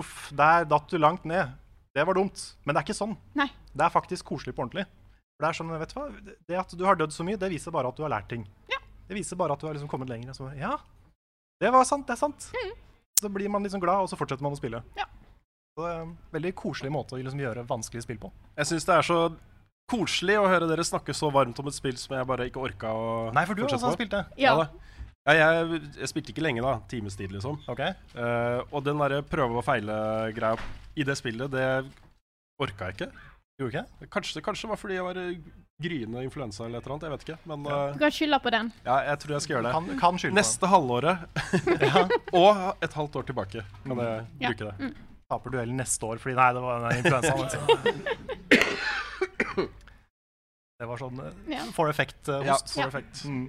uff, 0.00 0.16
der 0.34 0.66
datt 0.70 0.90
du 0.90 0.98
langt 0.98 1.24
ned. 1.28 1.54
Det 1.94 2.02
var 2.06 2.18
dumt. 2.18 2.42
Men 2.64 2.74
det 2.74 2.82
er 2.82 2.88
ikke 2.88 2.98
sånn. 2.98 3.14
Nei. 3.38 3.48
Det 3.70 3.86
er 3.86 3.94
faktisk 3.94 4.26
koselig 4.26 4.56
på 4.56 4.66
ordentlig. 4.66 4.86
For 5.34 5.46
det 5.46 5.50
er 5.50 5.58
sånn, 5.58 5.70
vet 5.78 5.94
du 5.94 5.98
hva? 5.98 6.08
Det 6.50 6.58
at 6.58 6.74
du 6.78 6.84
har 6.86 6.98
dødd 6.98 7.14
så 7.14 7.26
mye, 7.26 7.38
det 7.38 7.50
viser 7.54 7.74
bare 7.74 7.90
at 7.90 7.98
du 7.98 8.02
har 8.02 8.12
lært 8.12 8.28
ting. 8.30 8.42
Ja. 8.70 8.80
Det 9.06 9.14
viser 9.18 9.38
bare 9.38 9.54
at 9.54 9.62
du 9.62 9.68
har 9.68 9.76
liksom 9.76 9.90
kommet 9.90 10.10
lenger. 10.10 10.34
Så, 10.34 10.50
ja, 10.58 10.74
det 11.62 11.70
var 11.74 11.86
sant, 11.86 12.06
det 12.06 12.16
er 12.16 12.20
sant. 12.20 12.50
Så 13.20 13.30
blir 13.30 13.48
man 13.48 13.62
liksom 13.62 13.82
glad, 13.82 14.04
og 14.04 14.10
så 14.10 14.18
fortsetter 14.18 14.42
man 14.42 14.56
å 14.56 14.58
spille. 14.58 14.82
Mm. 14.82 14.98
Ja. 14.98 15.06
Så 15.74 15.82
det 15.82 15.90
er 15.90 16.00
en 16.04 16.14
veldig 16.34 16.52
koselig 16.58 16.90
måte 16.94 17.16
å 17.16 17.18
liksom 17.18 17.42
gjøre 17.42 17.66
vanskelige 17.66 18.06
spill 18.06 18.20
på. 18.22 18.30
Jeg 18.58 18.70
syns 18.70 18.86
det 18.86 18.94
er 18.94 19.06
så 19.06 19.18
koselig 19.90 20.38
å 20.40 20.46
høre 20.48 20.66
dere 20.70 20.84
snakke 20.86 21.14
så 21.16 21.28
varmt 21.34 21.58
om 21.60 21.68
et 21.68 21.76
spill 21.76 21.96
som 22.00 22.16
jeg 22.16 22.26
bare 22.26 22.46
ikke 22.48 22.62
orka 22.64 22.92
å 22.96 23.06
Nei, 23.36 23.44
for 23.48 23.54
du 23.58 23.62
fortsette 23.66 23.84
også 23.84 23.92
på. 23.92 23.98
spilt 24.00 24.14
det. 24.16 24.24
Ja. 24.40 24.54
da. 24.56 24.68
Ja, 25.24 25.34
jeg, 25.64 25.80
jeg 25.96 26.08
spilte 26.10 26.32
ikke 26.34 26.42
lenge, 26.44 26.60
da. 26.64 26.74
Times 26.88 27.16
tid, 27.16 27.32
liksom. 27.32 27.60
Ok. 27.72 27.80
Uh, 28.12 28.60
og 28.70 28.82
den 28.84 28.98
derre 29.00 29.22
prøve 29.24 29.56
og 29.60 29.64
feile-greia 29.64 30.56
i 31.00 31.04
det 31.08 31.16
spillet, 31.16 31.48
det 31.52 31.68
orka 32.60 32.90
jeg 32.90 32.98
ikke. 32.98 33.08
Gjorde 33.60 33.70
ikke? 33.84 34.08
Kanskje, 34.12 34.42
kanskje 34.44 34.66
det 34.66 34.70
var 34.74 34.80
fordi 34.82 34.96
jeg 34.98 35.06
var 35.06 35.20
gryende 35.84 36.24
influensa 36.26 36.64
eller 36.66 36.78
et 36.82 36.84
eller 36.86 36.94
annet. 36.96 37.06
Jeg 37.06 37.14
vet 37.14 37.24
ikke. 37.28 37.38
Men 37.50 37.64
Ja. 37.70 37.78
eh, 37.88 37.92
Du 37.94 37.98
kan 38.04 38.10
skylde 38.18 38.40
på 38.44 38.50
den. 38.52 38.72
ja, 38.84 38.96
jeg 39.08 39.18
tror 39.22 39.32
jeg 39.36 39.42
skal 39.46 39.54
gjøre 39.56 39.64
det. 39.68 39.72
Kan, 39.78 39.98
kan 40.00 40.18
skylde 40.18 40.34
på 40.34 40.38
Neste 40.40 40.70
halvåret 40.74 41.18
og 42.42 42.76
et 42.84 42.92
halvt 43.00 43.16
år 43.16 43.26
tilbake 43.30 43.64
kan 43.86 43.98
jeg 44.04 44.26
Ja. 44.40 44.48
bruke 44.52 44.64
det. 44.70 44.74
Mm. 44.80 44.94
Taper 45.30 45.50
duellen 45.56 45.76
neste 45.80 46.04
år 46.04 46.18
fordi 46.20 46.34
Nei, 46.36 46.52
det 46.52 46.62
var 46.62 46.90
influensa 46.98 47.32
influensaen. 47.32 48.04
Det 50.84 50.90
var 50.90 51.00
sånn 51.00 51.20
eh, 51.24 51.36
Ja. 51.56 51.64
for 51.72 51.88
effect-host. 51.88 52.74
Ja. 52.76 52.82
Ja. 52.82 52.88
effect. 52.88 53.24
Mm. 53.24 53.46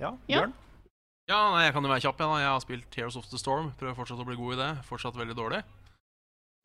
Ja, 0.00 0.10
Ja. 0.26 0.40
Bjørn? 0.40 0.54
Ja, 1.26 1.38
nei, 1.54 1.64
jeg 1.64 1.72
kan 1.74 1.82
jo 1.82 1.90
være 1.90 2.02
kjapp. 2.02 2.20
Jeg, 2.22 2.28
da. 2.30 2.38
jeg 2.38 2.50
har 2.50 2.60
spilt 2.62 2.90
Tears 2.94 3.16
of 3.18 3.26
the 3.30 3.38
Storm. 3.38 3.72
Prøver 3.78 3.96
fortsatt 3.98 4.20
å 4.22 4.26
bli 4.26 4.36
god 4.38 4.54
i 4.54 4.58
det. 4.60 4.68
Fortsatt 4.86 5.16
veldig 5.18 5.34
dårlig. 5.38 5.62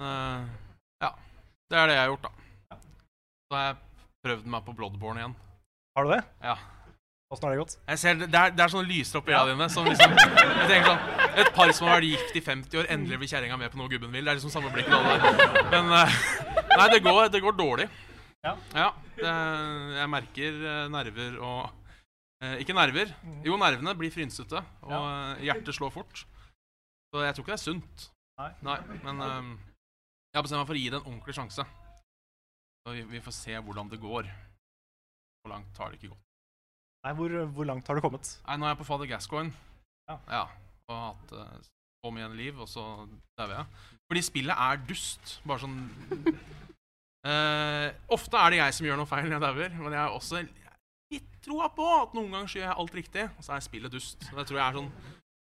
Uh, 0.02 0.46
ja. 1.02 1.10
Det 1.70 1.80
er 1.80 1.90
det 1.90 1.96
jeg 1.96 2.04
har 2.04 2.12
gjort, 2.12 2.28
da. 2.28 2.78
Så 3.50 3.58
har 3.58 3.64
jeg 3.66 3.80
prøvd 4.26 4.52
meg 4.54 4.68
på 4.68 4.76
Bloodborne 4.78 5.24
igjen. 5.24 5.34
Har 5.98 6.06
du 6.06 6.14
det? 6.14 6.22
Ja. 6.46 6.58
Åssen 7.32 7.48
har 7.48 7.56
det 7.56 7.62
gått? 7.62 7.78
Jeg 7.88 8.00
ser, 8.02 8.22
det, 8.22 8.30
er, 8.30 8.54
det 8.54 8.64
er 8.64 8.74
sånne 8.74 8.90
lyser 8.92 9.22
opp 9.22 9.30
i 9.32 9.34
øynene 9.34 9.56
dine. 9.56 9.70
Som 9.74 9.90
liksom, 9.90 10.14
jeg 10.20 10.70
tenker 10.70 10.90
sånn, 10.92 11.20
Et 11.42 11.52
par 11.56 11.72
som 11.74 11.88
har 11.88 11.98
vært 11.98 12.10
gift 12.12 12.38
i 12.38 12.44
50 12.44 12.82
år, 12.82 12.90
endelig 12.92 13.22
blir 13.22 13.32
kjerringa 13.32 13.58
med 13.58 13.72
på 13.74 13.80
noe 13.80 13.90
gubben 13.90 14.12
vil. 14.14 14.26
Det 14.26 14.34
er 14.34 14.38
liksom 14.42 14.54
samme 14.54 14.70
blikk 14.76 14.90
med 14.92 14.98
alle 15.00 15.18
der. 15.24 15.70
Men 15.72 15.94
uh, 15.96 16.18
nei, 16.76 16.88
det 16.92 17.02
går, 17.08 17.22
det 17.32 17.42
går 17.46 17.56
dårlig. 17.58 17.88
Ja. 18.46 18.92
Det, 19.22 19.36
jeg 19.98 20.12
merker 20.12 20.58
eh, 20.72 20.88
nerver 20.92 21.38
og 21.40 21.60
eh, 22.44 22.58
Ikke 22.64 22.76
nerver. 22.78 23.14
Jo, 23.46 23.58
nervene 23.62 23.96
blir 23.98 24.14
frynsete, 24.14 24.64
og 24.88 24.98
eh, 24.98 25.46
hjertet 25.48 25.78
slår 25.78 25.94
fort. 25.94 26.24
Så 27.12 27.26
jeg 27.26 27.36
tror 27.36 27.46
ikke 27.46 27.54
det 27.54 27.60
er 27.60 27.66
sunt. 27.66 28.08
Nei. 28.66 28.78
Men 29.06 29.24
eh, 29.28 29.52
jeg 30.32 30.40
har 30.40 30.46
bestemt 30.48 30.64
meg 30.64 30.70
for 30.70 30.80
å 30.80 30.82
gi 30.82 30.90
det 30.90 31.00
en 31.02 31.08
ordentlig 31.10 31.38
sjanse. 31.38 31.68
Så 32.82 32.96
vi, 32.96 33.06
vi 33.12 33.22
får 33.22 33.38
se 33.38 33.58
hvordan 33.58 33.92
det 33.92 34.02
går. 34.02 34.30
Hvor 35.42 35.54
langt 35.54 35.78
har 35.82 35.92
det 35.92 36.00
ikke 36.00 36.14
gått? 36.14 36.28
Nei, 37.02 37.14
hvor, 37.18 37.34
hvor 37.56 37.66
langt 37.66 37.88
har 37.90 37.98
du 37.98 38.04
kommet? 38.04 38.30
Nei, 38.46 38.58
nå 38.62 38.68
er 38.68 38.76
jeg 38.76 38.82
på 38.82 38.88
Fader 38.88 39.10
Gascoigne. 39.10 39.54
Ja. 40.30 40.46
Og 40.90 40.94
har 40.94 41.14
hatt 41.14 41.34
uh, 41.34 41.70
så 42.02 42.12
mye 42.14 42.28
liv, 42.36 42.60
og 42.62 42.70
så 42.70 42.84
dauer 43.40 43.56
jeg. 43.56 43.86
Fordi 44.10 44.24
spillet 44.26 44.64
er 44.68 44.82
dust. 44.90 45.38
Bare 45.48 45.64
sånn 45.64 45.80
Eh, 47.22 47.88
Ofte 48.12 48.40
er 48.40 48.54
det 48.54 48.60
jeg 48.62 48.78
som 48.78 48.88
gjør 48.88 49.00
noe 49.02 49.10
feil 49.10 49.28
når 49.28 49.38
jeg 49.38 49.46
dauer, 49.46 49.78
men 49.78 49.94
jeg 49.94 50.02
har 50.02 50.16
også 50.18 50.42
litt 51.12 51.30
troa 51.46 51.70
på 51.76 51.88
at 52.00 52.16
noen 52.18 52.34
ganger 52.34 52.56
gjør 52.58 52.68
jeg 52.68 52.80
alt 52.84 52.98
riktig, 52.98 53.26
og 53.38 53.46
så 53.46 53.56
er 53.56 53.66
spillet 53.66 53.94
dust. 53.94 54.26
Så 54.26 54.38
det 54.38 54.48
tror 54.50 54.62
jeg 54.62 54.68
er 54.68 54.80
sånn 54.80 54.92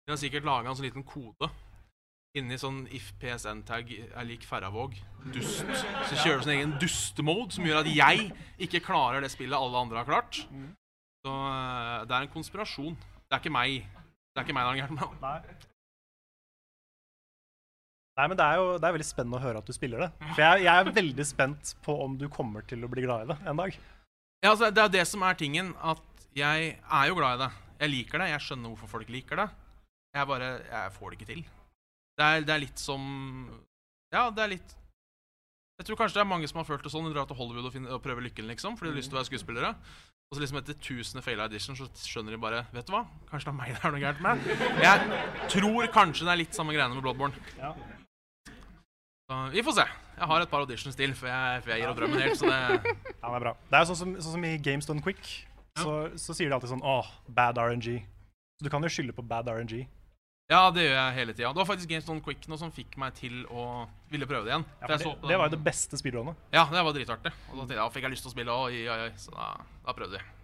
De 0.05 0.13
har 0.13 0.21
sikkert 0.21 0.45
laga 0.45 0.69
en 0.69 0.77
sånn 0.77 0.85
liten 0.85 1.07
kode 1.07 1.49
inni 2.35 2.57
sånn 2.59 2.81
if 2.93 3.13
PSN-tag 3.21 3.91
er 3.95 4.25
lik 4.27 4.43
Ferravåg, 4.45 4.97
dust. 5.31 5.63
Så 6.09 6.17
kjører 6.19 6.41
du 6.41 6.43
sin 6.43 6.55
egen 6.57 6.73
dustemode 6.81 7.55
som 7.55 7.67
gjør 7.67 7.79
at 7.79 7.87
jeg 7.87 8.25
ikke 8.67 8.83
klarer 8.83 9.23
det 9.23 9.31
spillet 9.31 9.55
alle 9.55 9.79
andre 9.85 10.01
har 10.01 10.09
klart. 10.09 10.41
Så 11.23 11.31
uh, 11.31 12.03
det 12.05 12.11
er 12.11 12.25
en 12.27 12.33
konspirasjon. 12.33 12.97
Det 13.25 13.37
er 13.37 13.41
ikke 13.41 13.55
meg. 13.55 13.87
Det 14.35 14.41
er 14.41 14.45
ikke 14.45 14.57
meg 14.57 14.67
det 14.67 14.73
er 14.73 14.81
gærent 14.83 14.99
med. 14.99 15.65
Nei. 18.15 18.27
Men 18.31 18.39
det 18.39 18.45
er 18.45 18.61
jo 18.61 18.67
det 18.79 18.87
er 18.87 18.95
veldig 18.95 19.07
spennende 19.07 19.39
å 19.39 19.43
høre 19.43 19.59
at 19.59 19.67
du 19.67 19.75
spiller 19.75 20.05
det. 20.05 20.09
For 20.31 20.41
jeg, 20.43 20.63
jeg 20.65 20.71
er 20.71 20.95
veldig 20.95 21.25
spent 21.27 21.73
på 21.83 21.97
om 22.05 22.15
du 22.19 22.29
kommer 22.31 22.63
til 22.67 22.85
å 22.85 22.91
bli 22.91 23.03
glad 23.03 23.25
i 23.25 23.33
det 23.33 23.37
en 23.51 23.59
dag. 23.59 23.75
Ja, 24.45 24.53
altså, 24.53 24.69
det 24.71 24.83
er 24.83 24.93
det 24.93 25.03
som 25.09 25.23
er 25.25 25.37
tingen, 25.39 25.73
at 25.83 26.25
jeg 26.37 26.71
er 26.77 27.09
jo 27.09 27.17
glad 27.17 27.37
i 27.39 27.43
det. 27.45 27.51
Jeg 27.81 27.91
liker 27.91 28.21
det. 28.21 28.29
Jeg 28.31 28.45
skjønner 28.45 28.71
hvorfor 28.71 28.91
folk 28.97 29.11
liker 29.11 29.41
det. 29.43 29.49
Jeg 30.15 30.27
bare 30.31 30.49
Jeg 30.63 30.95
får 30.95 31.11
det 31.11 31.19
ikke 31.19 31.31
til. 31.33 31.45
Det 32.15 32.25
er, 32.25 32.47
det 32.47 32.53
er 32.55 32.63
litt 32.63 32.79
som 32.79 33.01
Ja, 34.13 34.29
det 34.31 34.43
er 34.45 34.51
litt 34.53 34.75
Jeg 35.75 35.87
tror 35.89 35.97
kanskje 35.99 36.21
det 36.21 36.23
er 36.23 36.29
mange 36.29 36.47
som 36.47 36.61
har 36.61 36.67
følt 36.69 36.85
det 36.85 36.91
sånn. 36.93 37.09
De 37.09 37.15
drar 37.15 37.27
til 37.27 37.35
Hollywood 37.35 37.67
og, 37.67 37.73
finner, 37.75 37.97
og 37.97 38.03
prøver 38.03 38.23
lykken, 38.23 38.47
liksom, 38.47 38.77
fordi 38.79 38.93
de 38.93 38.95
har 38.95 39.01
lyst 39.01 39.11
til 39.11 39.17
å 39.17 39.19
være 39.19 39.31
skuespillere. 39.33 39.73
Og 40.31 40.37
så 40.37 40.41
liksom 40.41 40.57
etter 40.61 40.77
tusende 40.81 41.21
faila 41.21 41.49
edition 41.51 41.75
så 41.77 41.85
skjønner 41.99 42.33
de 42.33 42.39
bare 42.41 42.63
Vet 42.73 42.87
du 42.87 42.95
hva? 42.95 43.03
Kanskje 43.29 43.51
det 43.51 43.53
er 43.53 43.59
meg 43.59 43.75
det 43.75 43.83
er 43.83 43.93
noe 43.93 44.05
gærent 44.05 44.23
med. 44.25 44.47
Jeg 44.85 45.51
tror 45.57 45.91
kanskje 45.93 46.25
det 46.25 46.33
er 46.33 46.41
litt 46.45 46.57
samme 46.57 46.73
greiene 46.73 46.95
med 46.95 47.05
Bloodborne. 47.05 47.43
Ja. 47.59 47.75
Så 49.25 49.37
vi 49.49 49.63
får 49.65 49.73
se. 49.79 49.85
Jeg 50.15 50.27
har 50.29 50.43
et 50.43 50.49
par 50.51 50.63
auditions 50.63 50.95
til 50.95 51.13
før 51.17 51.31
jeg, 51.31 51.61
før 51.65 51.73
jeg 51.73 51.81
gir 51.81 51.91
opp 51.91 51.97
drømmen 51.99 52.21
helt. 52.21 52.37
Så 52.37 52.45
det 52.45 52.57
Ja, 53.23 53.25
det 53.25 53.35
er 53.39 53.43
bra. 53.47 53.53
Det 53.71 53.77
er 53.77 53.81
jo 53.83 53.89
sånn 53.89 54.01
som, 54.01 54.15
sånn 54.21 54.35
som 54.37 54.45
i 54.45 54.53
Games 54.61 54.85
Done 54.89 55.01
Quick. 55.05 55.23
Så, 55.81 55.93
så 56.21 56.35
sier 56.37 56.51
de 56.51 56.55
alltid 56.55 56.71
sånn 56.71 56.85
Åh, 56.85 57.09
bad 57.35 57.57
RNG. 57.59 57.97
Så 58.59 58.67
du 58.67 58.71
kan 58.71 58.85
jo 58.85 58.91
skylde 58.93 59.15
på 59.17 59.25
bad 59.25 59.49
RNG. 59.51 59.87
Ja, 60.45 60.69
det 60.69 60.83
gjør 60.85 60.93
jeg 60.93 61.15
hele 61.17 61.33
tida. 61.33 61.49
Det 61.49 61.57
var 61.57 61.67
faktisk 61.71 61.89
Games 61.89 62.05
Done 62.05 62.21
Quick 62.21 62.45
nå 62.51 62.59
som 62.61 62.69
fikk 62.71 62.99
meg 63.01 63.15
til 63.17 63.41
å 63.49 63.87
ville 64.13 64.27
prøve 64.29 64.45
det 64.45 64.53
igjen. 64.53 64.65
Ja, 64.83 64.91
det, 64.93 64.99
på 65.01 65.15
det 65.25 65.39
var 65.41 65.49
jo 65.49 65.55
det 65.55 65.63
beste 65.65 65.97
speedrunnet. 65.97 66.37
Ja, 66.53 66.67
det 66.69 66.83
var 66.85 66.93
dritartig. 66.93 67.33
Og 67.49 67.65
da 67.65 67.79
ja, 67.81 67.87
fikk 67.89 68.05
jeg 68.05 68.13
lyst 68.13 68.27
til 68.27 68.29
å 68.29 68.35
spille, 68.35 68.53
oi, 68.53 68.83
oi, 68.85 68.99
oi. 69.07 69.11
Så 69.17 69.33
da, 69.33 69.55
da 69.87 69.95
prøvde 69.97 70.21
vi. 70.21 70.35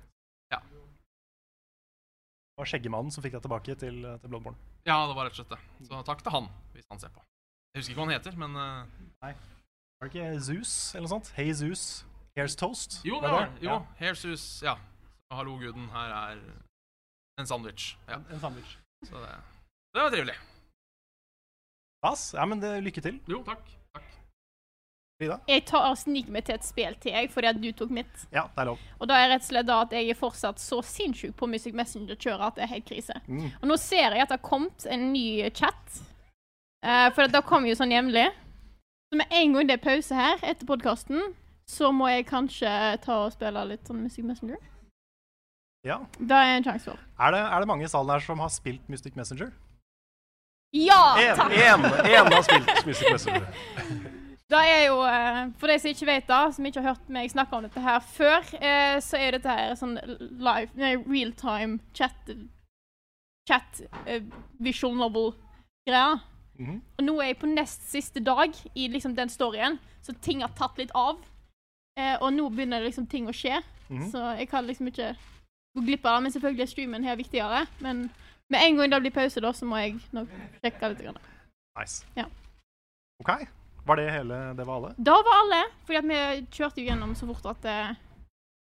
Ja. 0.56 0.58
Det 0.66 2.64
var 2.64 2.72
Skjeggemannen 2.74 3.14
som 3.14 3.22
fikk 3.22 3.38
deg 3.38 3.46
tilbake 3.46 3.78
til, 3.78 4.02
til 4.10 4.26
Bloodborne. 4.26 4.58
Ja, 4.90 5.04
det 5.06 5.14
var 5.14 5.30
rett 5.30 5.38
og 5.38 5.44
slett 5.44 5.54
det. 5.54 5.62
Så 5.86 6.02
takk 6.10 6.26
til 6.26 6.34
han, 6.34 6.50
hvis 6.74 6.90
han 6.90 7.06
ser 7.06 7.14
på. 7.14 7.22
Jeg 7.72 7.80
husker 7.80 7.94
ikke 7.94 8.02
hva 8.02 8.08
han 8.10 8.16
heter, 8.18 8.36
men 8.40 8.56
Nei. 9.24 9.32
Var 10.02 10.10
det 10.10 10.12
ikke 10.12 10.42
Zeus 10.44 10.72
eller 10.96 11.06
noe 11.08 11.14
sånt? 11.14 11.30
Hey 11.38 11.54
Zeus, 11.56 11.84
here's 12.36 12.56
toast. 12.60 13.00
Jo, 13.08 13.22
det 13.24 13.32
var 13.32 13.46
det. 13.48 13.64
Jo, 13.64 13.70
Ja. 13.78 13.82
Hersus, 14.02 14.44
ja. 14.66 14.74
Hallo, 15.32 15.54
guden, 15.62 15.86
her 15.94 16.12
er 16.18 16.40
en 17.40 17.48
sandwich. 17.48 17.94
Ja. 18.10 18.18
En, 18.18 18.26
en 18.34 18.40
sandwich. 18.42 18.74
Så 19.08 19.16
det, 19.24 19.30
det 19.96 20.02
var 20.04 20.10
trivelig. 20.12 20.36
Stas. 22.02 22.34
Ja, 22.36 22.46
men 22.50 22.60
det, 22.60 22.74
lykke 22.84 23.02
til. 23.06 23.22
Jo, 23.30 23.40
takk. 23.48 23.64
takk. 23.96 24.10
Frida? 25.22 25.38
Jeg 25.48 25.64
tar 25.70 25.88
og 25.94 25.98
sniker 26.02 26.34
meg 26.34 26.44
til 26.50 26.58
et 26.58 26.66
spill 26.68 26.96
til, 27.00 27.14
jeg, 27.16 27.30
fordi 27.32 27.52
at 27.54 27.62
du 27.62 27.70
tok 27.78 27.94
mitt. 27.94 28.26
Ja, 28.34 28.48
det 28.52 28.66
er 28.66 28.72
lov. 28.74 28.84
Og 29.00 29.08
da 29.08 29.20
er 29.22 29.32
rett 29.36 29.46
og 29.46 29.52
slett 29.54 29.70
da 29.70 29.80
at 29.86 29.94
jeg 29.96 30.10
er 30.12 30.18
fortsatt 30.20 30.60
så 30.60 30.82
sinnssyk 30.84 31.38
på 31.40 31.48
Music 31.48 31.78
Messenger-kjøret 31.78 32.48
at 32.50 32.58
det 32.60 32.66
er 32.68 32.74
helt 32.74 32.90
krise. 32.90 33.16
Mm. 33.30 33.48
Og 33.62 33.68
nå 33.72 33.78
ser 33.80 34.18
jeg 34.18 34.26
at 34.26 34.34
det 34.34 34.40
har 34.42 34.50
kommet 34.50 34.88
en 34.90 35.12
ny 35.14 35.28
chat. 35.56 36.02
Eh, 36.82 37.08
for 37.14 37.30
da 37.30 37.42
kommer 37.46 37.70
jo 37.70 37.78
sånn 37.78 37.94
jevnlig. 37.94 38.28
Så 39.12 39.20
med 39.20 39.34
en 39.38 39.54
gang 39.54 39.68
det 39.70 39.78
er 39.78 39.84
pause 39.84 40.16
her 40.16 40.40
etter 40.42 40.66
podkasten, 40.70 41.34
så 41.70 41.92
må 41.94 42.08
jeg 42.10 42.30
kanskje 42.30 42.70
ta 43.04 43.26
og 43.26 43.34
spille 43.36 43.64
litt 43.70 43.88
sånn 43.88 44.02
Music 44.04 44.26
Messenger. 44.26 44.60
Ja. 45.88 45.98
Det 46.20 46.38
er 46.38 46.56
en 46.56 46.66
sjanse 46.66 46.92
for. 46.92 47.02
Er 47.20 47.34
det, 47.34 47.42
er 47.42 47.64
det 47.64 47.70
mange 47.70 47.86
i 47.88 47.90
salen 47.90 48.14
her 48.14 48.24
som 48.24 48.42
har 48.44 48.52
spilt 48.54 48.90
Mystic 48.92 49.16
Messenger? 49.18 49.52
Ja, 50.72 51.18
En, 51.20 51.36
takk! 51.36 51.52
en 52.08 52.32
har 52.32 52.44
spilt 52.48 52.86
Mystic 52.88 53.12
Messenger. 53.12 53.48
Det 54.52 54.60
er 54.68 54.82
jo, 54.90 54.98
eh, 55.08 55.46
For 55.62 55.72
de 55.72 55.78
som 55.80 55.90
ikke 55.94 56.08
vet 56.10 56.26
da, 56.28 56.40
som 56.52 56.66
ikke 56.68 56.82
har 56.84 56.90
hørt 56.92 57.12
meg 57.16 57.30
snakke 57.32 57.56
om 57.56 57.64
dette 57.64 57.80
her 57.80 58.02
før, 58.04 58.42
eh, 58.60 58.98
så 59.00 59.16
er 59.16 59.38
dette 59.38 59.54
her 59.56 59.78
sånn 59.80 59.94
live, 60.20 60.68
nei, 60.76 60.98
real-time 61.06 61.78
chat 61.96 62.34
Chat 63.48 63.80
eh, 64.04 64.26
visual 64.60 64.98
novel-greia. 65.00 66.20
Mhm. 66.62 66.82
Og 67.00 67.06
nå 67.06 67.18
er 67.22 67.28
jeg 67.32 67.40
på 67.42 67.50
nest 67.50 67.90
siste 67.92 68.22
dag 68.24 68.54
i 68.76 68.88
liksom 68.94 69.16
den 69.18 69.30
storyen, 69.34 69.80
så 70.06 70.14
ting 70.22 70.42
har 70.46 70.52
tatt 70.58 70.78
litt 70.78 70.92
av. 70.96 71.18
Eh, 71.98 72.18
og 72.22 72.32
nå 72.34 72.50
begynner 72.54 72.84
liksom 72.86 73.08
ting 73.10 73.28
å 73.28 73.34
skje, 73.36 73.62
Mhm. 73.90 74.12
så 74.12 74.38
jeg 74.38 74.50
kan 74.50 74.66
liksom 74.68 74.88
ikke 74.88 75.16
gå 75.76 75.86
glipp 75.86 76.06
av 76.06 76.18
det. 76.18 76.24
Men 76.24 76.32
selvfølgelig 76.32 76.62
er 76.62 76.74
streamen 76.74 77.04
her 77.04 77.16
viktigere. 77.16 77.68
Men 77.82 78.12
med 78.50 78.62
en 78.62 78.78
gang 78.78 78.90
det 78.90 79.02
blir 79.02 79.12
pause, 79.12 79.42
da, 79.42 79.52
så 79.52 79.66
må 79.66 79.76
jeg 79.82 80.00
nok 80.14 80.30
sjekke 80.64 80.90
litt. 80.90 81.02
Grann. 81.04 81.18
Nice. 81.80 82.06
Ja. 82.16 82.26
OK. 83.20 83.48
Var 83.86 83.96
det 83.96 84.12
hele 84.12 84.54
Det 84.56 84.66
var 84.68 84.76
alle? 84.76 84.96
Da 85.02 85.12
var 85.26 85.38
alle, 85.42 85.64
fordi 85.88 86.02
vi 86.08 86.48
kjørte 86.52 86.78
jo 86.84 86.90
gjennom 86.92 87.16
så 87.16 87.26
fort 87.34 87.46
at 87.58 87.66
eh, 87.66 87.96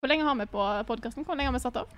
Hvor 0.01 0.09
lenge 0.09 0.25
har 0.25 0.35
vi 0.37 0.47
på 0.47 0.65
podkasten? 0.87 1.25
Hvor 1.25 1.35
lenge 1.37 1.47
har 1.51 1.53
vi 1.53 1.59
satt 1.61 1.77
opp? 1.77 1.91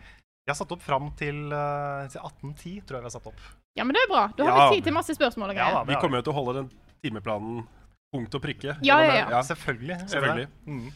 Jeg 0.47 0.55
har 0.55 0.55
satt 0.55 0.73
opp 0.73 0.83
fram 0.83 1.11
til, 1.19 1.53
eh, 1.53 2.09
til 2.09 2.21
1810, 2.21 2.81
tror 2.87 2.97
jeg 2.99 3.03
vi 3.03 3.11
har 3.11 3.11
satt 3.11 3.27
opp. 3.27 3.41
Ja, 3.77 3.85
men 3.85 3.93
det 3.95 4.03
er 4.07 4.09
bra. 4.09 4.27
Da 4.37 4.45
har 4.45 4.57
Ja. 4.59 4.69
vi 4.71 4.77
tid 4.77 4.85
til 4.85 4.93
masse 4.97 5.15
spørsmål 5.15 5.51
og 5.51 5.57
Ja 5.57 5.65
greier. 5.71 5.75
da, 5.75 5.85
Vi 5.85 6.01
kommer 6.01 6.17
jo 6.19 6.23
til 6.23 6.33
å 6.33 6.37
holde 6.37 6.55
den 6.63 6.71
timeplanen 7.05 7.67
punkt 8.13 8.35
og 8.35 8.43
prikke. 8.43 8.77
Ja, 8.83 9.01
ja, 9.05 9.15
ja. 9.15 9.29
ja. 9.31 9.41
Selvfølgelig. 9.43 9.99
Selvfølgelig. 10.09 10.49
Mhm. 10.67 10.93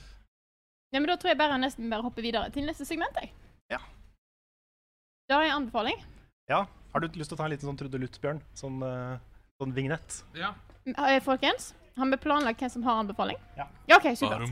Ja, 0.92 0.99
men 1.00 1.06
da 1.06 1.16
tror 1.16 1.28
jeg 1.30 1.38
bare 1.38 1.58
nesten 1.60 1.90
bare 1.90 2.02
hopper 2.02 2.22
videre 2.22 2.50
til 2.50 2.64
neste 2.66 2.84
segment, 2.87 3.14
jeg. 3.20 3.30
Ja. 3.70 3.78
Da 5.28 5.37
har 5.37 5.42
jeg 5.44 5.52
en 5.52 5.62
anbefaling. 5.62 6.00
Ja. 6.49 6.64
Har 6.92 7.00
du 7.00 7.06
lyst 7.14 7.30
til 7.30 7.37
å 7.37 7.38
ta 7.38 7.44
en 7.46 7.50
liten 7.52 7.68
sånn 7.68 7.78
trudelutt, 7.78 8.18
Bjørn? 8.20 8.40
Sånn, 8.58 8.80
eh, 8.82 9.18
sånn 9.60 9.72
vignett? 9.76 10.22
Ja. 10.34 10.54
Eh, 10.87 11.20
Folkens, 11.20 11.75
har 11.97 12.11
vi 12.11 12.16
planlagt 12.16 12.61
hvem 12.61 12.70
som 12.70 12.82
har 12.82 13.00
anbefaling? 13.02 13.37
Ja. 13.56 13.66
Ja, 13.87 13.97
OK, 13.97 14.16
supert. 14.16 14.42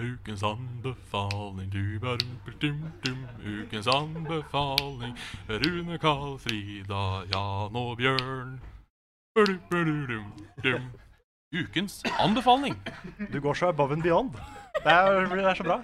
Ukens 0.00 0.42
anbefaling, 0.42 1.70
du 1.70 1.98
badum-ba-dum-dum, 2.00 3.22
ukens 3.44 3.86
anbefaling. 3.86 5.16
Rune, 5.48 5.98
Karl, 5.98 6.38
Frida, 6.38 7.04
Jan 7.32 7.76
og 7.76 7.96
Bjørn. 7.96 8.60
Badum-ba-dum-dum. 9.34 10.90
Ukens 11.54 12.02
anbefaling. 12.18 12.76
Du 13.32 13.40
går 13.40 13.54
så 13.54 13.68
above 13.68 13.92
and 13.92 14.02
beyond. 14.02 14.32
Det 14.84 14.92
er, 14.92 15.26
det 15.26 15.44
er 15.44 15.54
så 15.54 15.66
bra. 15.66 15.80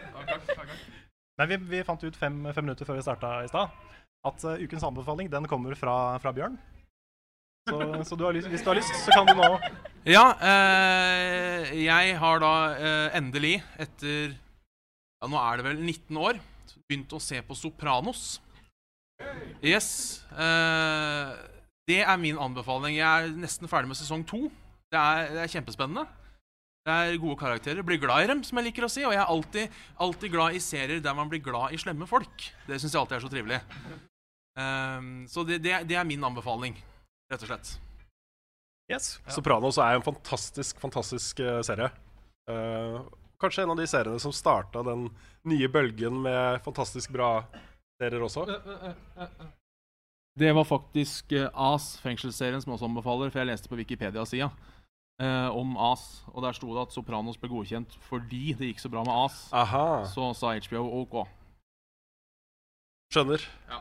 Nei, 1.37 1.47
vi, 1.47 1.57
vi 1.57 1.83
fant 1.85 2.05
ut 2.05 2.17
fem, 2.17 2.47
fem 2.55 2.65
minutter 2.65 2.89
før 2.89 2.97
vi 2.97 3.05
starta 3.05 3.43
i 3.45 3.51
stad 3.51 3.69
at 4.27 4.45
uh, 4.45 4.63
ukens 4.63 4.85
anbefaling 4.85 5.31
den 5.31 5.49
kommer 5.49 5.75
fra, 5.75 6.19
fra 6.19 6.33
Bjørn. 6.33 6.57
Så, 7.69 8.05
så 8.05 8.17
du 8.17 8.25
har 8.25 8.33
lyst, 8.33 8.49
hvis 8.49 8.63
du 8.63 8.71
har 8.71 8.79
lyst, 8.79 8.95
så 9.05 9.11
kan 9.11 9.27
du 9.27 9.35
nå 9.35 9.59
Ja, 10.07 10.37
eh, 10.39 11.73
jeg 11.83 12.13
har 12.21 12.39
da 12.39 12.51
eh, 12.79 13.17
endelig, 13.19 13.57
etter 13.83 14.37
ja, 14.37 15.27
Nå 15.27 15.39
er 15.41 15.59
det 15.59 15.65
vel 15.67 15.81
19 15.83 16.21
år, 16.23 16.39
begynt 16.87 17.15
å 17.17 17.19
se 17.19 17.41
på 17.43 17.57
Sopranos. 17.59 18.37
Yes. 19.65 20.21
Eh, 20.31 21.33
det 21.91 22.05
er 22.05 22.21
min 22.23 22.39
anbefaling. 22.39 23.01
Jeg 23.01 23.03
er 23.03 23.35
nesten 23.35 23.67
ferdig 23.71 23.91
med 23.91 23.99
sesong 23.99 24.23
to. 24.29 24.45
Det 24.95 25.01
er, 25.01 25.33
det 25.35 25.41
er 25.43 25.51
kjempespennende. 25.57 26.07
Det 26.87 26.95
er 26.95 27.19
gode 27.19 27.41
karakterer. 27.41 27.83
Blir 27.83 27.99
glad 27.99 28.29
i 28.29 28.31
dem, 28.31 28.45
som 28.47 28.61
jeg 28.61 28.69
liker 28.69 28.87
å 28.87 28.93
si. 28.93 29.03
Og 29.03 29.11
jeg 29.11 29.25
er 29.25 29.33
alltid, 29.33 29.81
alltid 30.07 30.35
glad 30.37 30.55
i 30.55 30.63
serier 30.63 31.03
der 31.03 31.19
man 31.19 31.33
blir 31.33 31.43
glad 31.43 31.75
i 31.75 31.81
slemme 31.83 32.07
folk. 32.07 32.47
Det 32.69 32.79
syns 32.79 32.95
jeg 32.95 33.03
alltid 33.03 33.19
er 33.19 33.27
så 33.27 33.33
trivelig. 33.33 33.59
Um, 34.55 35.11
så 35.27 35.43
det, 35.49 35.59
det, 35.67 35.81
det 35.91 35.99
er 35.99 36.07
min 36.07 36.23
anbefaling, 36.31 36.79
rett 37.33 37.43
og 37.43 37.51
slett. 37.51 37.75
Yes. 38.91 39.17
Sopranos 39.35 39.81
er 39.83 39.99
en 39.99 40.05
fantastisk, 40.07 40.79
fantastisk 40.79 41.41
eh, 41.43 41.59
serie. 41.67 41.91
Uh, 42.47 43.03
kanskje 43.43 43.65
en 43.65 43.73
av 43.75 43.81
de 43.81 43.87
seriene 43.91 44.23
som 44.23 44.35
starta 44.35 44.85
den 44.87 45.09
nye 45.51 45.69
bølgen 45.73 46.21
med 46.23 46.61
fantastisk 46.63 47.11
bra 47.17 47.41
serier 47.99 48.23
også? 48.23 48.47
Det 50.39 50.53
var 50.53 50.69
faktisk 50.69 51.33
eh, 51.35 51.51
AS, 51.51 51.97
fengselsserien, 52.05 52.63
som 52.63 52.77
også 52.77 52.87
anbefaler, 52.87 53.33
for 53.33 53.43
jeg 53.43 53.51
leste 53.51 53.73
på 53.73 53.79
Wikipedia-sida 53.83 54.53
Uh, 55.17 55.49
om 55.57 55.79
AS, 55.81 56.27
og 56.29 56.43
der 56.45 56.53
sto 56.53 56.75
det 56.77 56.83
at 56.83 56.93
Sopranos 56.93 57.39
ble 57.41 57.49
godkjent 57.49 57.95
fordi 58.05 58.51
det 58.53 58.67
gikk 58.69 58.83
så 58.83 58.91
bra 58.93 59.01
med 59.01 59.15
AS. 59.17 59.47
Aha. 59.49 60.05
Så 60.13 60.27
sa 60.37 60.51
HBO 60.61 60.83
OK. 60.99 61.15
Skjønner. 63.15 63.47
Ja. 63.71 63.79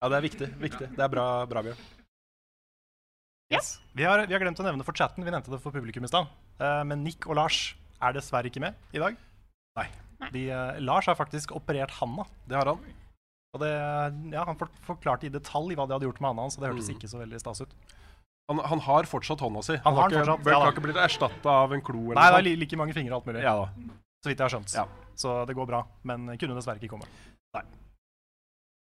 Ja, 0.00 0.08
det 0.08 0.16
er 0.16 0.24
viktig. 0.24 0.46
viktig. 0.60 0.86
Det 0.96 1.02
er 1.04 1.10
bra, 1.12 1.26
bra 1.50 1.62
Bjørn. 1.66 1.80
Yes. 3.52 3.74
Vi, 3.98 4.04
har, 4.06 4.22
vi 4.26 4.32
har 4.32 4.40
glemt 4.42 4.60
å 4.62 4.64
nevne 4.64 4.86
for 4.86 4.96
chatten, 4.96 5.24
vi 5.26 5.32
nevnte 5.34 5.50
det 5.52 5.58
for 5.60 5.74
publikum 5.74 6.06
i 6.06 6.10
stad. 6.10 6.30
Eh, 6.62 6.82
men 6.86 7.02
Nick 7.04 7.26
og 7.26 7.36
Lars 7.36 7.74
er 8.00 8.14
dessverre 8.16 8.48
ikke 8.48 8.62
med 8.62 8.78
i 8.96 9.02
dag. 9.02 9.18
Nei. 9.76 9.88
De, 10.32 10.44
uh, 10.52 10.78
Lars 10.84 11.08
har 11.08 11.16
faktisk 11.18 11.52
operert 11.56 11.92
handa. 11.98 12.26
Det 12.48 12.56
har 12.58 12.68
han. 12.70 12.80
Og 13.56 13.62
det, 13.62 13.70
ja, 14.30 14.44
han 14.46 14.58
forklarte 14.86 15.26
i 15.26 15.32
detalj 15.32 15.74
hva 15.74 15.86
de 15.88 15.96
hadde 15.96 16.06
gjort 16.06 16.20
med 16.22 16.30
handa 16.30 16.44
hans, 16.46 16.56
og 16.58 16.62
det 16.62 16.70
hørtes 16.70 16.90
Mm. 16.90 16.96
ikke 16.96 17.10
så 17.10 17.18
veldig 17.22 17.40
stas 17.42 17.62
ut. 17.64 17.72
Han, 18.50 18.60
han 18.66 18.82
har 18.86 19.08
fortsatt 19.10 19.42
hånda 19.42 19.62
si. 19.66 19.76
Han 19.84 19.94
har 19.94 20.02
har 20.02 20.10
ikke, 20.10 20.22
fortsatt, 20.22 20.44
bør, 20.44 20.52
ja 20.52 20.60
har 20.60 20.72
ikke 20.74 20.84
blitt 20.86 21.00
erstatta 21.02 21.56
av 21.64 21.74
en 21.74 21.82
klo? 21.86 22.00
eller 22.10 22.20
Nei, 22.20 22.28
det 22.30 22.38
er 22.40 22.46
li, 22.46 22.54
like 22.62 22.78
mange 22.78 22.94
fingre 22.96 23.14
og 23.14 23.20
alt 23.20 23.30
mulig. 23.30 23.42
Ja 23.46 23.54
da. 23.58 23.66
Så 24.20 24.30
vidt 24.30 24.38
jeg 24.38 24.44
har 24.46 24.54
skjønt. 24.54 24.74
Ja. 24.76 24.86
Så 25.16 25.34
det 25.48 25.56
går 25.58 25.68
bra. 25.70 25.82
Men 26.06 26.30
kunne 26.38 26.56
dessverre 26.58 26.82
ikke 26.82 26.92
komme. 26.94 27.08
Nei. 27.56 27.64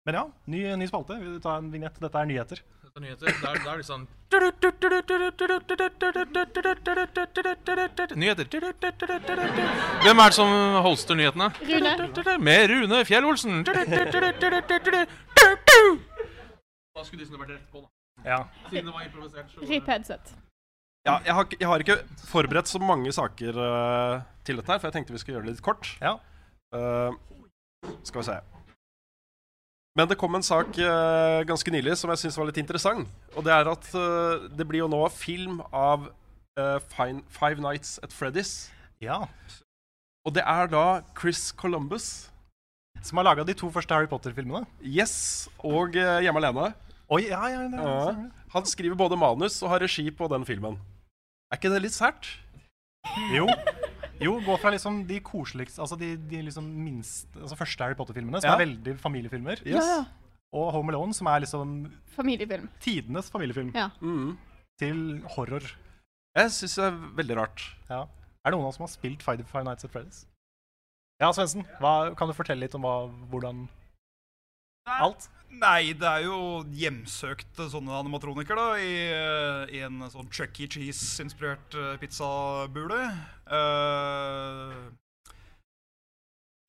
Men 0.05 0.15
ja, 0.17 0.23
ny, 0.49 0.59
ny 0.81 0.85
spalte. 0.89 1.13
Vil 1.21 1.35
du 1.35 1.39
ta 1.43 1.57
en 1.61 1.67
vignett? 1.69 1.93
Dette 2.01 2.17
er 2.17 2.25
nyheter. 2.25 2.57
Dette 2.81 2.97
er 2.97 3.01
nyheter. 3.05 3.25
Det 3.27 3.33
er, 3.45 3.53
det 3.61 3.69
er 3.69 3.77
liksom 3.81 4.07
Nyheter. 8.15 8.45
Hvem 10.01 10.19
er 10.23 10.27
det 10.31 10.35
som 10.37 10.49
holster 10.85 11.15
nyhetene? 11.19 11.47
Rune. 11.69 11.91
Med 12.41 12.69
Rune 12.71 12.97
Fjell-Olsen. 13.05 13.61
Da 13.67 13.73
skulle 17.05 17.21
Disney 17.21 17.39
vært 17.39 17.51
rett 17.55 17.67
på, 17.71 17.77
da. 17.83 17.87
Ja. 18.25 18.39
Siden 18.69 18.85
det 18.89 18.93
var 18.93 19.03
improvisert. 19.05 19.47
så- 19.53 19.61
Rip 19.69 19.85
headset. 19.87 20.33
Ja, 21.05 21.19
jeg, 21.25 21.33
har, 21.33 21.45
jeg 21.59 21.67
har 21.67 21.79
ikke 21.79 21.97
forberedt 22.29 22.67
så 22.69 22.79
mange 22.79 23.11
saker 23.11 23.49
uh, 23.57 24.21
til 24.45 24.55
dette 24.59 24.71
her, 24.71 24.77
for 24.79 24.87
jeg 24.87 24.93
tenkte 24.93 25.13
vi 25.13 25.17
skulle 25.21 25.35
gjøre 25.39 25.45
det 25.47 25.53
litt 25.55 25.63
kort. 25.65 25.87
Ja. 26.01 26.13
Uh, 26.75 27.11
skal 28.05 28.21
vi 28.21 28.25
se. 28.27 28.35
Men 29.97 30.07
det 30.07 30.15
kom 30.19 30.35
en 30.37 30.45
sak 30.45 30.77
uh, 30.79 31.41
ganske 31.47 31.71
nylig 31.73 31.97
som 31.99 32.11
jeg 32.13 32.21
syns 32.23 32.37
var 32.39 32.47
litt 32.47 32.59
interessant. 32.61 33.09
Og 33.35 33.43
det 33.43 33.51
er 33.51 33.67
at 33.67 33.87
uh, 33.91 34.47
det 34.55 34.67
blir 34.67 34.85
jo 34.85 34.91
nå 34.91 35.01
film 35.11 35.59
av 35.75 36.07
uh, 36.07 36.77
Fine, 36.93 37.25
Five 37.27 37.59
Nights 37.63 37.97
at 38.03 38.15
Freddy's. 38.15 38.69
ja. 39.03 39.25
Og 40.21 40.35
det 40.35 40.43
er 40.45 40.67
da 40.69 41.01
Chris 41.17 41.49
Columbus. 41.57 42.29
Som 43.01 43.17
har 43.17 43.25
laga 43.25 43.41
de 43.41 43.55
to 43.57 43.71
første 43.73 43.95
Harry 43.95 44.05
Potter-filmene. 44.05 44.67
Yes, 44.85 45.49
og 45.65 45.95
Hjemme 45.97 46.37
alene. 46.37 46.67
Oi, 47.09 47.23
ja, 47.25 47.41
ja, 47.49 47.63
det, 47.65 47.79
Ja. 47.81 48.13
Han 48.53 48.67
skriver 48.69 48.95
både 48.95 49.17
manus 49.17 49.57
og 49.63 49.71
har 49.73 49.81
regi 49.81 50.05
på 50.13 50.29
den 50.29 50.45
filmen. 50.45 50.77
Er 51.49 51.57
ikke 51.57 51.73
det 51.73 51.81
litt 51.87 51.97
sært? 51.97 52.29
Jo. 53.33 53.47
Jo, 54.21 54.35
gå 54.45 54.55
fra 54.61 54.69
liksom 54.71 54.99
de 55.07 55.19
koseligste 55.19 55.81
Altså 55.81 55.97
de, 55.97 56.11
de 56.29 56.41
liksom 56.45 56.63
minst 56.85 57.27
Altså 57.35 57.55
første 57.57 57.81
Harry 57.83 57.95
Potter-filmene, 57.97 58.41
som 58.41 58.49
Ja. 58.51 58.55
er 58.55 58.65
veldig 58.65 58.93
familiefilmer. 59.01 59.61
Yes. 59.65 59.81
Ja, 59.81 59.97
ja. 59.97 60.05
Og 60.53 60.71
Home 60.75 60.91
Alone, 60.93 61.13
som 61.13 61.27
er 61.27 61.39
liksom 61.41 61.91
Familiefilm. 62.15 62.69
tidenes 62.79 63.29
familiefilm. 63.31 63.71
Ja. 63.73 63.89
Mm. 64.01 64.37
Til 64.79 65.21
horror. 65.35 65.63
Jeg 66.35 66.51
syns 66.51 66.75
det 66.75 66.85
er 66.85 66.97
veldig 67.15 67.37
rart. 67.37 67.63
Ja. 67.89 68.01
Er 68.43 68.51
det 68.51 68.57
noen 68.57 68.65
av 68.65 68.69
oss 68.69 68.75
som 68.77 68.83
har 68.87 68.91
spilt 68.93 69.21
Five, 69.23 69.43
Five 69.47 69.63
Nights 69.63 69.85
at 69.85 69.91
Freddy's? 69.93 70.25
Ja, 71.21 71.31
Svendsen. 71.31 71.65
hva- 71.79 72.15
Kan 72.17 72.27
du 72.27 72.33
fortelle 72.33 72.59
litt 72.65 72.75
om 72.75 72.81
hva, 72.81 73.09
hvordan 73.29 73.67
Alt? 74.87 75.29
Nei, 75.51 75.91
det 75.99 76.07
er 76.07 76.23
jo 76.25 76.61
hjemsøkte 76.73 77.67
sånne 77.69 77.93
animatroniker 77.99 78.57
da, 78.57 78.67
i, 78.79 78.93
eh, 79.11 79.75
i 79.75 79.81
en 79.85 79.99
sånn 80.09 80.31
Chuck 80.31 80.57
E. 80.63 80.67
Cheese-inspirert 80.71 81.75
eh, 81.75 81.97
pizzabule. 82.01 83.01
Uh, 83.51 84.89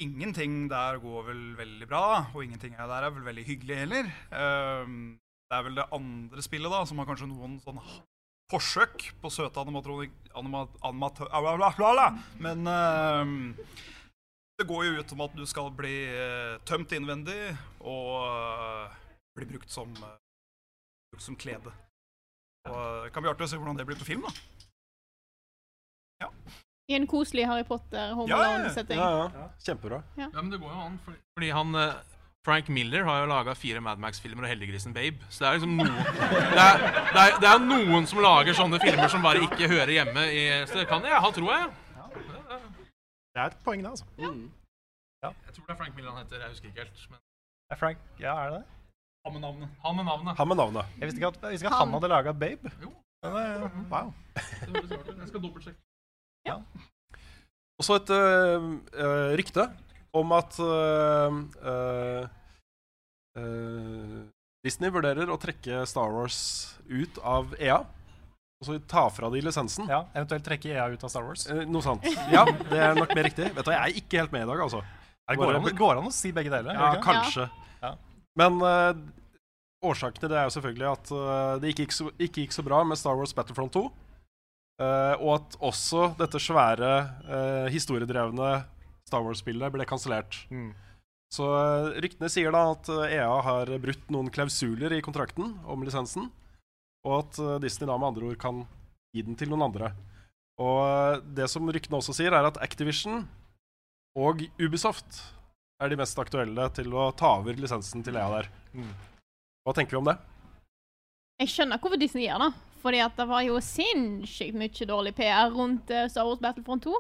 ingenting 0.03 0.67
der 0.73 0.99
går 1.03 1.29
vel 1.31 1.43
veldig 1.61 1.89
bra, 1.89 2.05
og 2.35 2.43
ingenting 2.43 2.75
der 2.75 3.07
er 3.07 3.15
vel 3.15 3.29
veldig 3.31 3.47
hyggelig 3.47 3.83
heller. 3.85 4.11
Uh, 4.35 5.15
det 5.53 5.59
er 5.59 5.69
vel 5.69 5.79
det 5.79 5.91
andre 5.93 6.43
spillet 6.43 6.73
da, 6.73 6.83
som 6.89 6.99
har 6.99 7.09
kanskje 7.09 7.29
noen 7.29 7.59
sånn 7.63 7.81
forsøk 8.53 9.11
på 9.23 9.31
søte 9.33 9.61
animatronikk... 9.63 10.15
Anima, 10.37 10.67
animat. 10.81 11.21
Men 12.41 12.69
eh, 12.73 13.33
det 14.59 14.67
går 14.69 14.85
jo 14.87 14.99
ut 15.01 15.13
om 15.15 15.21
at 15.25 15.37
du 15.37 15.45
skal 15.49 15.71
bli 15.75 15.95
eh, 16.13 16.59
tømt 16.69 16.93
innvendig 16.95 17.39
og 17.81 18.27
eh, 18.27 18.99
bli 19.39 19.47
brukt 19.55 19.71
som, 19.73 19.89
eh, 19.97 20.19
brukt 21.13 21.25
som 21.25 21.39
klede. 21.39 21.73
Og 22.69 23.07
det 23.07 23.13
kan 23.15 23.25
bli 23.25 23.33
artig 23.33 23.49
å 23.49 23.51
se 23.51 23.59
hvordan 23.59 23.79
det 23.81 23.87
blir 23.89 23.99
på 23.99 24.07
film, 24.07 24.23
da. 24.29 24.33
I 26.91 26.95
en 26.95 27.09
koselig 27.11 27.47
Harry 27.49 27.65
Potter 27.67 28.13
Home 28.15 28.31
Ja, 28.31 28.37
ja, 28.37 28.43
ja. 28.43 28.55
Alone-setting. 28.55 28.99
Ja, 29.01 29.31
ja. 29.35 29.47
Kjempebra. 29.65 30.03
Ja, 30.19 30.29
men 30.37 30.51
det 30.53 30.61
går 30.63 30.71
jo 30.71 30.81
an, 30.85 30.99
fordi, 31.03 31.19
fordi 31.35 31.51
han 31.57 31.69
Frank 32.47 32.69
Miller 32.75 33.05
har 33.07 33.21
jo 33.23 33.27
laga 33.31 33.55
fire 33.55 33.81
Mad 33.83 34.01
Max-filmer 34.03 34.47
og 34.47 34.51
Heldiggrisen 34.51 34.95
Babe. 34.95 35.23
Så 35.31 35.43
det 35.43 35.49
er 35.49 35.59
liksom 35.59 35.77
noen 35.79 35.93
det 35.95 36.63
er, 36.63 36.81
det, 36.83 37.23
er, 37.23 37.37
det 37.43 37.51
er 37.51 37.61
noen 37.63 38.07
som 38.11 38.19
lager 38.23 38.53
sånne 38.59 38.81
filmer 38.83 39.11
som 39.11 39.23
bare 39.23 39.45
ikke 39.47 39.71
hører 39.71 39.93
hjemme 39.95 40.25
i 40.27 40.43
Så 40.67 40.81
det 40.81 40.89
kan 40.91 41.07
jeg 41.07 41.21
ha 41.23 41.31
tror 41.35 41.53
jeg. 41.55 41.69
Det 43.33 43.41
er 43.41 43.47
et 43.49 43.59
poeng, 43.65 43.83
det, 43.85 43.91
altså. 43.91 44.05
Jeg 45.23 45.55
tror 45.55 45.65
det 45.67 45.73
er 45.75 45.81
Frank 45.81 45.95
Miller 45.97 46.11
han 46.13 46.25
heter. 46.25 46.41
Jeg 46.45 46.49
husker 46.49 46.69
ikke 46.69 46.81
helt. 46.85 47.07
Men 47.11 47.19
Er 47.73 47.77
Frank 47.77 47.99
Ja, 48.21 48.33
er 48.45 48.51
det 48.51 48.59
det? 48.61 48.67
han 49.25 49.33
med 49.33 49.41
navnet. 49.41 49.69
Han 49.85 49.97
med 49.97 50.05
navnet. 50.05 50.37
Han 50.37 50.49
med 50.49 50.57
navnet. 50.57 50.85
Jeg 50.99 51.07
visste 51.07 51.19
ikke 51.21 51.31
at, 51.31 51.39
jeg 51.43 51.51
visste 51.51 51.67
ikke 51.67 51.75
at 51.77 51.85
han 51.85 51.95
hadde 51.95 52.09
laga 52.09 52.33
Babe. 52.33 52.73
Jo. 52.83 52.91
Men, 53.23 53.33
uh, 53.33 53.39
wow. 53.93 54.13
Jeg 55.21 55.29
skal 55.29 55.43
dobbeltsjekke. 55.43 55.81
Og 57.79 57.87
så 57.87 57.95
et 57.99 58.11
øh, 58.15 58.63
rykte 59.39 59.65
om 60.13 60.33
at 60.33 60.59
uh, 60.61 61.33
Disney 64.65 64.91
vurderer 64.95 65.31
å 65.33 65.39
trekke 65.41 65.87
Star 65.91 66.13
Wars 66.15 66.39
ut 66.87 67.19
av 67.23 67.55
EA. 67.59 67.81
Og 68.63 68.69
så 68.69 68.77
ta 68.87 69.09
fra 69.11 69.27
de 69.35 69.41
lisensen. 69.43 69.89
Ja, 69.91 70.05
Eventuelt 70.15 70.45
trekke 70.47 70.71
EA 70.71 70.85
ut 70.93 71.03
av 71.03 71.11
Star 71.11 71.25
Wars. 71.27 71.49
Eh, 71.51 71.65
noe 71.67 71.83
sant. 71.83 72.05
Ja, 72.35 72.45
det 72.47 72.79
er 72.79 72.95
nok 72.95 73.11
mer 73.11 73.27
riktig. 73.27 73.49
Vet 73.57 73.67
du, 73.67 73.73
Jeg 73.75 73.81
er 73.81 73.97
ikke 73.99 74.21
helt 74.21 74.35
med 74.35 74.45
i 74.45 74.51
dag, 74.53 74.61
altså. 74.63 74.85
Det 75.27 75.39
går, 75.41 75.57
an, 75.59 75.67
går 75.79 75.99
an 75.99 76.07
å 76.07 76.13
si 76.15 76.31
begge 76.35 76.53
deler? 76.53 76.77
Ja, 76.77 76.93
ikke? 76.95 77.09
kanskje. 77.09 77.49
Ja. 77.83 77.91
Men 78.39 78.61
uh, 78.63 78.93
årsaken 79.83 80.23
til 80.23 80.31
det 80.31 80.39
er 80.39 80.47
jo 80.47 80.55
selvfølgelig 80.55 80.87
at 80.93 81.11
uh, 81.11 81.25
det 81.63 81.73
ikke 81.73 81.87
gikk, 81.89 81.97
så, 81.97 82.07
ikke 82.15 82.45
gikk 82.45 82.55
så 82.55 82.65
bra 82.67 82.83
med 82.87 83.01
Star 83.01 83.19
Wars 83.19 83.35
Battlefront 83.35 83.75
2. 83.75 83.83
Uh, 84.83 85.15
og 85.19 85.33
at 85.41 85.57
også 85.59 86.13
dette 86.21 86.39
svære, 86.43 86.93
historiedrevne 87.75 88.53
Star 89.09 89.27
Wars-spillet 89.27 89.75
ble 89.75 89.87
kansellert. 89.91 90.39
Mm. 90.55 90.71
Så 91.35 91.49
ryktene 92.05 92.31
sier 92.31 92.55
da 92.55 92.63
at 92.77 92.93
EA 93.09 93.33
har 93.43 93.75
brutt 93.83 94.15
noen 94.15 94.31
klausuler 94.31 94.95
i 94.95 95.03
kontrakten 95.03 95.57
om 95.67 95.83
lisensen, 95.83 96.31
og 97.07 97.19
at 97.19 97.39
øh, 97.43 97.61
Disney 97.63 97.89
da 97.89 97.99
med 97.99 98.13
andre 98.13 98.31
ord 98.31 98.41
kan 98.41 98.65
gi 99.13 99.25
den 99.27 99.39
til 99.39 99.51
noen 99.53 99.67
andre. 99.69 99.93
Og 100.63 100.81
øh, 100.87 101.23
det 101.37 101.49
som 101.51 101.69
ryktene 101.69 101.99
også 101.99 102.15
sier, 102.17 102.35
er 102.35 102.49
at 102.49 102.61
Activision 102.63 103.25
og 104.19 104.45
Ubisoft 104.61 105.23
er 105.83 105.91
de 105.91 105.99
mest 105.99 106.19
aktuelle 106.21 106.69
til 106.77 106.93
å 106.95 107.11
ta 107.19 107.39
over 107.41 107.57
lisensen 107.59 108.05
til 108.07 108.19
EA 108.19 108.29
der. 108.37 108.51
Mm. 108.77 108.93
Hva 109.63 109.75
tenker 109.75 109.97
vi 109.97 110.03
om 110.03 110.11
det? 110.11 110.19
Jeg 111.43 111.51
skjønner 111.51 111.81
hvorfor 111.83 111.99
Disney 111.99 112.29
gjør 112.29 112.47
det. 112.47 112.53
Fordi 112.83 112.99
at 112.99 113.15
det 113.15 113.29
var 113.31 113.45
jo 113.47 113.61
sinnssykt 113.63 114.57
mye 114.59 114.87
dårlig 114.91 115.13
PR 115.15 115.53
rundt 115.55 115.91
eh, 115.95 116.09
Star 116.11 116.27
Wars 116.27 116.41
Battlefront 116.43 116.83
2. 116.83 116.97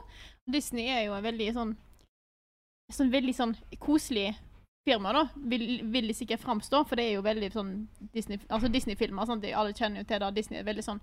Disney 0.54 0.86
er 0.86 1.08
jo 1.08 1.16
en 1.16 1.24
veldig 1.24 1.48
sånn, 1.56 1.72
sånn 2.94 3.10
veldig 3.10 3.34
sånn 3.34 3.54
koselig 3.82 4.28
firma, 4.88 5.12
da. 5.14 5.22
Vil, 5.36 5.82
vil 5.92 6.08
de 6.10 6.14
sikkert 6.16 6.40
framstå, 6.42 6.82
for 6.88 6.96
det 6.98 7.04
er 7.08 7.14
jo 7.16 7.22
veldig 7.26 7.50
sånn 7.54 7.72
Disney, 8.14 8.38
altså 8.48 8.68
Disney-filmer. 8.72 9.26
sant? 9.26 9.42
De- 9.42 9.52
Alle 9.54 9.72
kjenner 9.72 10.02
jo 10.02 10.08
til 10.10 10.18
det. 10.24 10.30
Disney 10.34 10.58
er 10.60 10.64
veldig 10.68 10.84
sånn 10.86 11.00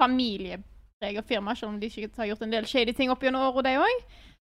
familiepreget 0.00 1.26
firma, 1.28 1.54
selv 1.56 1.72
om 1.74 1.80
de 1.80 1.86
ikke 1.90 2.10
har 2.16 2.26
gjort 2.32 2.42
en 2.46 2.50
del 2.54 2.66
shady 2.66 2.92
ting 2.96 3.10
opp 3.10 3.22
gjennom 3.22 3.44
året, 3.52 3.64
de 3.68 3.76
òg. 3.78 4.04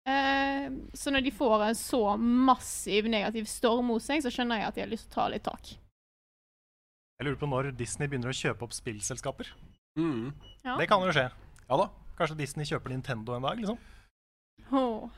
Eh, 0.06 0.66
så 0.92 1.10
når 1.14 1.22
de 1.24 1.30
får 1.32 1.62
en 1.70 1.74
så 1.78 2.02
massiv 2.20 3.06
negativ 3.08 3.46
storm 3.48 3.88
hos 3.94 4.04
seg, 4.10 4.20
så 4.24 4.32
skjønner 4.34 4.60
jeg 4.60 4.68
at 4.68 4.74
de 4.74 4.82
har 4.84 4.90
lyst 4.90 5.06
til 5.08 5.14
å 5.14 5.20
ta 5.22 5.28
litt 5.32 5.44
tak. 5.46 5.70
Jeg 7.18 7.28
lurer 7.28 7.38
på 7.40 7.48
når 7.48 7.70
Disney 7.78 8.08
begynner 8.10 8.32
å 8.32 8.36
kjøpe 8.36 8.66
opp 8.66 8.74
spillselskaper. 8.74 9.48
Mm. 9.96 10.32
Ja. 10.64 10.74
Det 10.76 10.88
kan 10.90 11.00
jo 11.06 11.12
skje. 11.14 11.28
Ja 11.70 11.76
da. 11.78 11.88
Kanskje 12.18 12.36
Disney 12.42 12.66
kjøper 12.68 12.90
Nintendo 12.92 13.36
en 13.36 13.42
dag? 13.46 13.56
liksom? 13.58 13.78
Åh. 14.74 15.08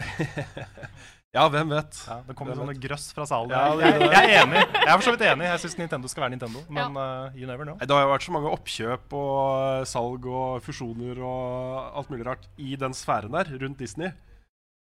Ja, 1.37 1.45
hvem 1.53 1.69
vet? 1.75 1.99
Ja, 2.09 2.17
Det 2.25 2.35
kommer 2.39 2.57
sånne 2.57 2.75
grøss 2.81 3.11
fra 3.13 3.27
salen. 3.29 3.51
Ja, 3.53 3.67
jeg, 3.77 3.79
det 3.79 3.89
jeg, 3.91 4.01
det. 4.01 4.13
jeg 4.17 4.31
er 4.37 4.43
enig. 4.47 4.61
Jeg 4.73 4.89
er 4.89 4.95
for 4.97 5.05
så 5.07 5.13
vidt 5.15 5.25
enig. 5.29 5.49
Jeg 5.51 5.63
syns 5.67 5.75
Nintendo 5.83 6.09
skal 6.09 6.25
være 6.25 6.33
Nintendo, 6.37 6.63
men 6.73 6.97
uh, 6.97 7.37
you 7.37 7.49
never 7.51 7.69
know. 7.69 7.77
Det 7.83 7.93
har 7.93 8.07
jo 8.07 8.13
vært 8.15 8.25
så 8.27 8.35
mange 8.37 8.53
oppkjøp 8.57 9.17
og 9.21 9.41
eh, 9.59 9.83
salg 9.91 10.29
og 10.33 10.63
fusjoner 10.65 11.21
og 11.21 11.99
alt 12.01 12.11
mulig 12.15 12.27
rart 12.31 12.49
i 12.57 12.73
den 12.81 12.97
sfæren 12.97 13.37
der 13.37 13.53
rundt 13.61 13.79
Disney. 13.85 14.11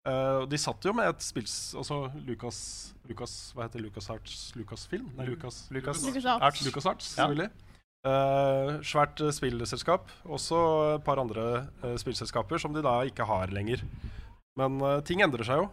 Uh, 0.06 0.44
de 0.52 0.60
satt 0.60 0.84
jo 0.86 0.92
med 0.94 1.08
et 1.10 1.22
spills... 1.24 1.56
Altså 1.80 2.02
Lucas, 2.28 2.58
Lucas 3.08 3.34
Hva 3.56 3.70
heter 3.70 3.80
Lucas 3.86 4.10
Arts? 4.12 4.50
Lucasfilm? 4.60 5.06
Nei, 5.16 5.30
Lucas 5.32 5.62
Lucas 5.72 6.02
Lucas 6.04 6.26
Arts. 6.38 6.66
Lucas 6.68 6.89
Arts, 6.92 7.13
Ja. 7.18 7.24
selvfølgelig. 7.24 7.50
Uh, 8.04 8.82
svært 8.84 9.22
spillselskap. 9.32 10.10
Også 10.28 10.58
et 10.98 11.06
par 11.08 11.22
andre 11.24 11.46
uh, 11.86 11.94
spillselskaper 12.02 12.60
som 12.60 12.76
de 12.76 12.84
da 12.84 12.98
ikke 13.08 13.24
har 13.30 13.54
lenger. 13.56 13.86
Men 14.60 14.76
uh, 14.84 14.98
ting 15.08 15.24
endrer 15.24 15.48
seg 15.48 15.63
jo. 15.63 15.70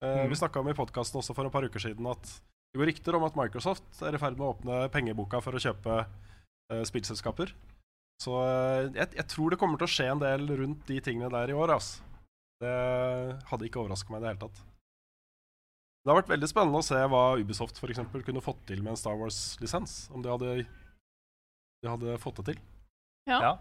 Eh, 0.00 0.20
Mm. 0.20 0.30
Vi 0.30 0.36
snakka 0.36 0.60
om 0.60 0.68
i 0.68 0.76
podkasten 0.76 1.20
også 1.20 1.34
for 1.36 1.44
et 1.46 1.52
par 1.52 1.64
uker 1.66 1.82
siden 1.82 2.06
at 2.08 2.22
det 2.72 2.78
går 2.80 2.88
rykter 2.88 3.16
om 3.18 3.24
at 3.26 3.36
Microsoft 3.36 4.00
er 4.06 4.14
i 4.14 4.20
ferd 4.22 4.38
med 4.38 4.46
å 4.46 4.52
åpne 4.54 4.76
pengeboka 4.94 5.40
for 5.42 5.52
å 5.52 5.60
kjøpe 5.60 5.96
uh, 6.06 6.82
spillselskaper. 6.86 7.52
Så 8.22 8.32
uh, 8.32 8.86
jeg, 8.94 9.10
jeg 9.18 9.26
tror 9.28 9.50
det 9.50 9.58
kommer 9.58 9.76
til 9.80 9.88
å 9.88 9.90
skje 9.90 10.06
en 10.12 10.22
del 10.22 10.46
rundt 10.60 10.86
de 10.86 11.00
tingene 11.04 11.28
der 11.34 11.50
i 11.50 11.56
år. 11.56 11.74
Altså. 11.74 12.04
Det 12.62 12.70
hadde 13.50 13.66
ikke 13.66 13.82
overraska 13.82 14.12
meg 14.12 14.20
i 14.20 14.24
det 14.24 14.30
hele 14.30 14.42
tatt. 14.44 14.62
Det 16.00 16.12
har 16.12 16.20
vært 16.22 16.30
veldig 16.30 16.48
spennende 16.48 16.80
å 16.80 16.86
se 16.86 17.00
hva 17.12 17.24
Ubisoft 17.42 17.80
for 17.82 17.92
eksempel, 17.92 18.22
kunne 18.24 18.44
fått 18.44 18.62
til 18.70 18.80
med 18.84 18.94
en 18.94 19.00
Star 19.02 19.18
Wars-lisens. 19.20 20.06
Om 20.14 20.22
de 20.24 20.32
hadde, 20.32 20.54
de 21.82 21.90
hadde 21.90 22.16
fått 22.22 22.40
det 22.40 22.54
til. 22.54 22.62
Ja. 23.28 23.42
Ja. 23.42 23.52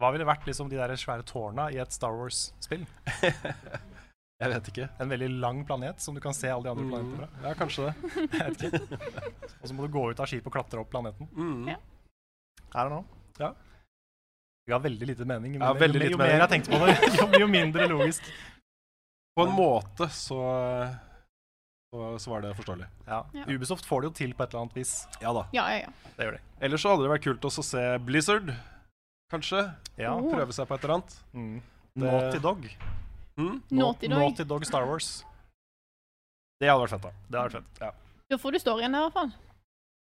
Hva 0.00 0.12
ville 0.14 0.28
vært 0.28 0.46
liksom 0.48 0.70
de 0.70 0.78
der 0.78 0.94
svære 1.00 1.26
tårna 1.26 1.68
i 1.74 1.82
et 1.82 1.92
Star 1.92 2.14
Wars-spill? 2.16 2.86
Jeg 4.36 4.52
vet 4.52 4.66
ikke. 4.68 4.86
En 5.00 5.08
veldig 5.08 5.28
lang 5.40 5.62
planet 5.64 6.00
som 6.04 6.14
du 6.14 6.20
kan 6.20 6.34
se 6.36 6.50
alle 6.52 6.66
de 6.66 6.72
andre 6.74 6.84
planetene 6.90 7.16
fra. 7.22 7.28
Mm, 7.32 7.44
ja, 7.46 7.52
kanskje 7.56 7.86
det. 7.86 7.94
Jeg 8.36 8.48
vet 8.50 8.64
ikke. 8.68 8.98
Og 9.62 9.70
så 9.70 9.76
må 9.78 9.86
du 9.86 9.92
gå 9.94 10.02
ut 10.12 10.20
av 10.20 10.28
skipet 10.28 10.50
og 10.50 10.56
klatre 10.58 10.82
opp 10.82 10.90
planeten. 10.92 11.30
Mm. 11.32 11.70
Ja. 11.72 11.78
I 12.74 12.82
don't 12.84 12.92
know. 12.92 13.06
Ja. 13.40 13.54
Det 14.66 14.74
ga 14.74 14.78
veldig 14.84 15.08
lite 15.08 15.24
mening. 15.30 15.56
Ja, 15.56 15.70
veldig 15.78 16.00
jo, 16.00 16.04
lite 16.04 16.12
jo 16.12 16.20
mer 16.20 16.26
mening. 16.28 16.42
jeg 16.44 16.52
tenkte 16.52 16.74
på 16.74 16.80
det, 16.84 17.16
jo, 17.16 17.26
jo 17.46 17.48
mindre 17.48 17.86
logisk. 17.88 18.28
På 19.36 19.44
en 19.46 19.54
måte 19.56 20.08
så, 20.12 20.40
så, 21.94 22.02
så 22.20 22.30
var 22.34 22.44
det 22.44 22.52
forståelig. 22.58 22.88
Ja. 23.06 23.22
Ja. 23.36 23.46
Ubisoft 23.52 23.88
får 23.88 24.02
det 24.04 24.10
jo 24.10 24.14
til 24.20 24.34
på 24.36 24.44
et 24.44 24.52
eller 24.52 24.66
annet 24.66 24.76
vis. 24.82 24.92
Ja 25.22 25.32
da. 25.36 25.46
Ja, 25.56 25.64
ja, 25.72 25.86
ja. 25.86 26.12
Det 26.18 26.28
gjør 26.28 26.36
de. 26.36 26.42
Ellers 26.68 26.84
så 26.84 26.92
hadde 26.92 27.06
det 27.06 27.12
vært 27.14 27.24
kult 27.30 27.48
også 27.48 27.64
å 27.64 27.68
se 27.70 27.86
Blizzard, 28.04 28.52
kanskje. 29.32 29.64
Ja. 30.00 30.12
Prøve 30.20 30.52
seg 30.56 30.68
på 30.68 30.76
et 30.76 30.84
eller 30.84 30.98
annet. 30.98 31.16
Mm. 31.32 31.56
Det- 31.96 32.04
Naughty 32.04 32.42
Dog. 32.44 32.68
Mm? 33.36 33.62
Naughty 33.70 34.08
Dog. 34.08 34.18
Naughty 34.18 34.44
Dog 34.48 34.64
Star 34.66 34.86
Wars. 34.88 35.24
Det 36.60 36.68
hadde 36.70 36.80
vært 36.86 36.94
fett, 36.96 37.02
da. 37.02 37.10
Det 37.28 37.38
hadde 37.40 37.50
vært 37.50 37.58
fett. 37.60 37.82
Ja. 37.82 37.90
Da 38.32 38.38
får 38.40 38.52
du 38.56 38.58
storyen 38.62 38.94
her, 38.96 39.00
i 39.00 39.08
hvert 39.10 39.12
fall. 39.18 39.32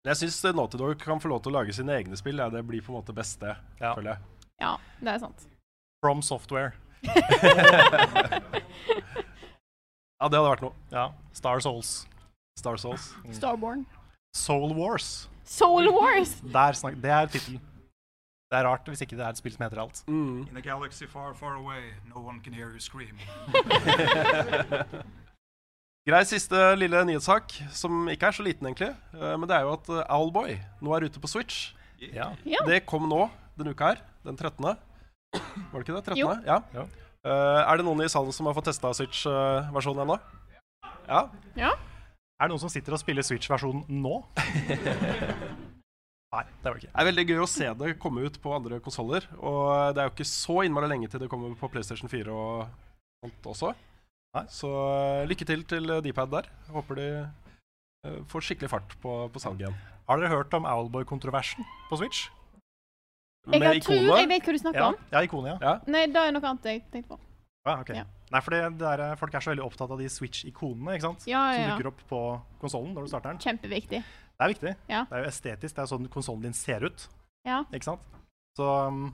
Jeg 0.04 0.18
syns 0.18 0.42
Naughty 0.58 0.78
Dog 0.82 0.98
kan 1.00 1.20
få 1.22 1.30
lov 1.32 1.42
til 1.46 1.52
å 1.54 1.60
lage 1.62 1.74
sine 1.78 1.94
egne 1.96 2.18
spill. 2.20 2.38
Ja. 2.42 2.50
Det 2.50 2.64
blir 2.68 2.82
på 2.84 2.92
en 2.92 3.00
måte 3.00 3.14
best, 3.16 3.40
det, 3.40 3.56
Ja. 3.80 3.94
føler 3.96 4.16
jeg. 4.16 4.20
Ja, 4.62 4.76
det 5.00 5.08
er 5.16 5.20
sant. 5.20 5.48
From 6.04 6.22
Software. 6.22 6.74
Ja, 10.22 10.28
det 10.30 10.38
hadde 10.38 10.50
vært 10.52 10.62
noe. 10.62 10.74
Ja. 10.94 11.08
Star 11.34 11.58
Souls. 11.66 12.06
Star 12.60 12.78
Souls. 12.78 13.08
Starborn. 13.34 13.88
Soul 14.38 14.76
Wars. 14.78 15.28
Soul 15.50 15.90
Wars! 15.96 16.36
Der 16.54 16.78
snak 16.78 17.00
det 17.02 17.10
er 17.10 17.26
tittelen. 17.34 17.58
Det 18.52 18.60
er 18.60 18.66
rart 18.68 18.88
hvis 18.92 19.00
ikke 19.06 19.16
det 19.16 19.24
er 19.24 19.32
et 19.32 19.40
spill 19.40 19.54
som 19.56 19.64
heter 19.64 19.80
alt. 19.80 20.02
Mm. 20.12 20.42
In 20.52 20.58
a 20.60 20.64
galaxy 20.66 21.06
far, 21.08 21.32
far 21.40 21.56
away, 21.56 21.94
no 22.10 22.20
one 22.20 22.42
can 22.44 22.52
hear 22.54 22.68
you 22.76 22.80
scream. 22.84 23.16
Grei 26.10 26.24
siste 26.28 26.58
lille 26.76 27.00
nyhetssak, 27.08 27.54
som 27.72 28.10
ikke 28.12 28.28
er 28.28 28.36
så 28.36 28.44
liten, 28.44 28.68
egentlig. 28.68 28.90
Eh, 29.16 29.36
Men 29.40 29.48
det 29.48 29.56
er 29.56 29.64
jo 29.68 29.76
at 29.78 29.88
eh, 29.94 30.04
Owlboy 30.18 30.56
nå 30.84 30.96
er 30.98 31.06
ute 31.08 31.22
på 31.24 31.30
Switch. 31.32 31.70
Yeah. 32.02 32.34
Ja. 32.44 32.60
Det 32.68 32.82
kom 32.90 33.06
nå 33.08 33.28
denne 33.56 33.72
uka 33.72 33.94
her, 33.94 34.02
den 34.26 34.36
13. 34.36 34.66
Var 34.66 34.76
det 35.78 35.86
ikke 35.86 35.96
det? 35.96 36.04
13. 36.12 36.20
Jo. 36.20 36.34
Ja. 36.44 36.60
Ja. 36.76 36.84
Eh, 37.24 37.62
er 37.72 37.78
det 37.80 37.86
noen 37.88 38.04
i 38.04 38.10
salen 38.12 38.34
som 38.36 38.50
har 38.50 38.58
fått 38.58 38.68
testa 38.68 38.92
Switch-versjonen 38.98 40.04
ennå? 40.04 40.20
Ja. 41.08 41.28
Er 41.56 42.50
det 42.50 42.52
noen 42.52 42.66
som 42.66 42.74
sitter 42.74 42.98
og 42.98 43.04
spiller 43.06 43.24
Switch-versjonen 43.24 43.86
nå? 44.02 44.24
Nei, 46.32 46.46
det 46.48 46.64
var 46.70 46.78
det 46.78 46.84
ikke. 46.86 46.92
Det 46.94 47.02
er 47.02 47.08
veldig 47.10 47.24
gøy 47.28 47.40
å 47.44 47.50
se 47.52 47.70
det 47.82 47.94
komme 48.00 48.24
ut 48.24 48.38
på 48.40 48.54
andre 48.56 48.80
konsoller. 48.84 49.26
Og 49.44 49.96
det 49.96 50.00
er 50.00 50.08
jo 50.08 50.14
ikke 50.14 50.28
så 50.30 50.62
innmari 50.64 50.88
lenge 50.88 51.10
til 51.12 51.20
det 51.20 51.28
kommer 51.32 51.52
på 51.60 51.70
PlayStation 51.74 52.12
4 52.12 52.32
og 52.32 52.70
sånt 53.20 53.50
også. 53.52 53.72
Nei. 54.38 54.46
Så 54.48 54.70
eh, 54.72 55.26
lykke 55.28 55.48
til 55.50 55.66
til 55.68 55.92
Dpad 56.06 56.32
der. 56.32 56.48
Jeg 56.68 56.76
håper 56.78 57.00
de 57.02 57.08
eh, 57.20 58.22
får 58.32 58.48
skikkelig 58.48 58.72
fart 58.72 58.96
på, 59.04 59.18
på 59.34 59.44
salget 59.44 59.66
igjen. 59.66 59.82
Har 60.08 60.22
dere 60.22 60.32
hørt 60.32 60.56
om 60.56 60.70
Owlboy-kontroversen 60.72 61.68
på 61.90 62.00
Switch? 62.00 62.30
Jeg 63.50 63.60
Med 63.60 63.68
har 63.68 63.84
tror 63.84 64.00
jeg 64.22 64.30
vet 64.30 64.48
hva 64.48 64.54
du 64.56 64.62
snakker 64.62 64.80
Ja, 64.80 64.88
om. 64.94 64.98
ja 65.12 65.26
ikonet, 65.26 65.52
ja. 65.52 65.58
Ja. 65.68 65.92
Nei, 65.92 66.06
det 66.14 66.22
er 66.22 66.34
noe 66.36 66.48
annet 66.48 66.68
jeg 66.70 66.84
tenkte 66.94 67.18
på. 67.18 67.20
Ah, 67.68 67.82
okay. 67.84 68.00
Ja. 68.00 68.08
Nei, 68.32 68.40
for 68.42 68.56
er, 68.56 69.04
folk 69.20 69.36
er 69.36 69.44
så 69.44 69.52
veldig 69.52 69.66
opptatt 69.66 69.92
av 69.92 70.00
de 70.00 70.08
Switch-ikonene 70.10 70.96
ikke 70.96 71.10
sant? 71.10 71.26
Ja, 71.30 71.44
som 71.52 71.60
ja, 71.60 71.66
som 71.68 71.76
dukker 71.76 71.92
opp 71.92 72.04
på 72.10 72.22
konsollen 72.62 72.94
når 72.96 73.06
du 73.06 73.12
starter 73.12 73.34
den. 73.34 73.42
Kjempeviktig. 73.44 74.00
Det 74.42 74.48
er 74.48 74.54
viktig. 74.56 74.72
Ja. 74.90 75.00
Det 75.06 75.14
er 75.14 75.22
jo 75.22 75.30
estetisk. 75.30 75.76
Det 75.76 75.82
er 75.84 75.86
jo 75.86 75.92
sånn 75.92 76.06
konsollen 76.10 76.46
din 76.48 76.56
ser 76.58 76.82
ut. 76.82 77.04
Ja. 77.46 77.60
Ikke 77.70 77.92
sant? 77.92 78.06
Så 78.58 78.66
um, 78.66 79.12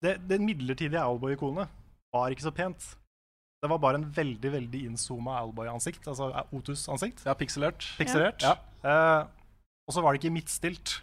det, 0.00 0.14
det 0.24 0.38
midlertidige 0.40 1.02
Owlboy-ikonet 1.04 1.68
var 2.16 2.32
ikke 2.32 2.46
så 2.46 2.52
pent. 2.56 2.86
Det 3.60 3.68
var 3.68 3.82
bare 3.84 4.00
en 4.00 4.06
veldig 4.16 4.54
veldig 4.56 4.80
innzooma 4.88 5.36
Owlboy-ansikt. 5.42 6.08
Altså 6.08 6.30
Otus-ansikt. 6.56 7.26
Ja, 7.28 7.36
pikselert. 7.36 7.84
Pikselert. 8.00 8.40
Ja. 8.40 8.56
Uh, 8.80 9.28
og 9.84 9.98
så 9.98 10.00
var 10.00 10.16
det 10.16 10.22
ikke 10.22 10.32
midtstilt. 10.32 10.96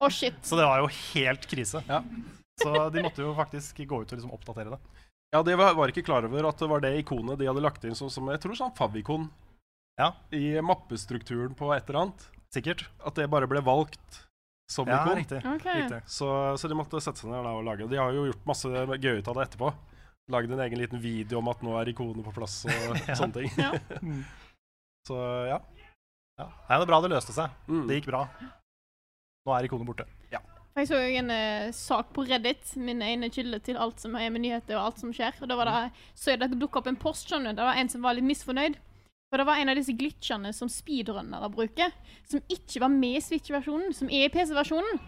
Å, 0.00 0.08
shit. 0.08 0.40
Så 0.40 0.56
det 0.56 0.64
var 0.64 0.80
jo 0.80 0.88
helt 0.88 1.44
krise. 1.52 1.84
Ja. 1.84 2.00
Så 2.64 2.88
de 2.96 3.04
måtte 3.04 3.28
jo 3.28 3.36
faktisk 3.36 3.84
gå 3.84 4.00
ut 4.00 4.08
og 4.08 4.16
liksom 4.16 4.32
oppdatere 4.32 4.72
det. 4.72 4.80
Ja, 5.36 5.44
de 5.44 5.60
var, 5.60 5.76
var 5.76 5.92
ikke 5.92 6.08
klar 6.08 6.24
over 6.24 6.48
at 6.48 6.64
det 6.64 6.72
var 6.72 6.80
det 6.80 6.96
ikonet 7.04 7.40
de 7.40 7.52
hadde 7.52 7.64
lagt 7.64 7.84
inn 7.84 7.96
som, 7.96 8.08
som 8.12 8.32
jeg 8.32 8.40
tror 8.40 8.56
sånn 8.56 8.72
favikon 8.76 9.28
Ja. 10.00 10.12
i 10.32 10.54
mappestrukturen 10.64 11.54
på 11.54 11.68
et 11.74 11.88
eller 11.88 12.00
annet. 12.06 12.28
Sikkert. 12.54 12.86
At 13.04 13.16
det 13.16 13.28
bare 13.32 13.46
ble 13.48 13.60
valgt 13.64 14.22
som 14.72 14.88
Ja, 14.88 15.02
ikon. 15.04 15.18
riktig. 15.20 15.40
Okay. 15.44 15.82
riktig. 15.82 16.00
Så, 16.08 16.28
så 16.56 16.68
de 16.68 16.76
måtte 16.78 17.00
sette 17.04 17.20
seg 17.20 17.30
ned 17.32 17.44
og 17.44 17.64
lage 17.66 17.88
De 17.90 17.98
har 18.00 18.12
jo 18.16 18.26
gjort 18.30 18.46
masse 18.48 18.68
gøy 18.72 19.18
ut 19.20 19.28
av 19.28 19.36
det 19.36 19.46
etterpå. 19.48 19.72
Lagd 20.32 20.52
en 20.54 20.62
egen 20.64 20.78
liten 20.80 21.00
video 21.02 21.38
om 21.42 21.48
at 21.52 21.60
nå 21.66 21.74
er 21.80 21.90
ikonet 21.92 22.24
på 22.24 22.32
plass 22.36 22.62
og 22.68 22.96
Ja. 23.08 23.16
sånne 23.18 23.36
ting. 23.42 23.52
Ja. 23.58 23.72
Så 25.08 25.18
ja. 25.50 25.60
Ja. 26.38 26.46
Nei, 26.68 26.76
det 26.78 26.82
er 26.86 26.90
bra 26.92 27.00
det 27.04 27.10
løste 27.12 27.34
seg. 27.36 27.52
Mm. 27.68 27.86
Det 27.88 28.00
gikk 28.00 28.08
bra. 28.12 28.24
Nå 29.44 29.56
er 29.56 29.66
ikonet 29.68 29.88
borte. 29.88 30.08
Jeg 30.72 30.88
så 30.88 30.96
en 30.96 31.28
uh, 31.28 31.66
sak 31.76 32.14
på 32.16 32.22
Reddit, 32.24 32.70
min 32.80 33.02
ene 33.04 33.28
kilde 33.28 33.58
til 33.60 33.76
alt 33.76 34.00
som 34.00 34.14
er 34.16 34.30
med 34.32 34.40
nyheter 34.40 34.78
og 34.78 34.86
alt 34.86 35.02
som 35.02 35.10
skjer. 35.12 35.36
Og 35.44 35.50
da 35.50 35.58
var 35.58 35.68
det, 35.68 35.90
så 36.16 36.32
det 36.40 36.48
dukka 36.56 36.80
opp 36.80 36.88
en 36.88 36.96
post, 36.96 37.28
skjønner 37.28 37.52
du. 37.52 37.58
Det 37.60 37.66
var 37.66 37.76
en 37.76 37.90
som 37.92 38.00
var 38.06 38.16
litt 38.16 38.24
misfornøyd. 38.24 38.78
For 39.32 39.40
det 39.40 39.48
var 39.48 39.56
en 39.56 39.70
av 39.72 39.78
disse 39.78 39.94
glitchene 39.96 40.50
som 40.52 40.68
speedrunnere 40.68 41.48
bruker, 41.48 41.88
som 42.28 42.42
ikke 42.52 42.82
var 42.82 42.90
med 42.92 43.16
i 43.16 43.20
Switch-versjonen, 43.24 43.94
som 43.96 44.10
er 44.12 44.26
i 44.26 44.32
PC-versjonen. 44.34 44.98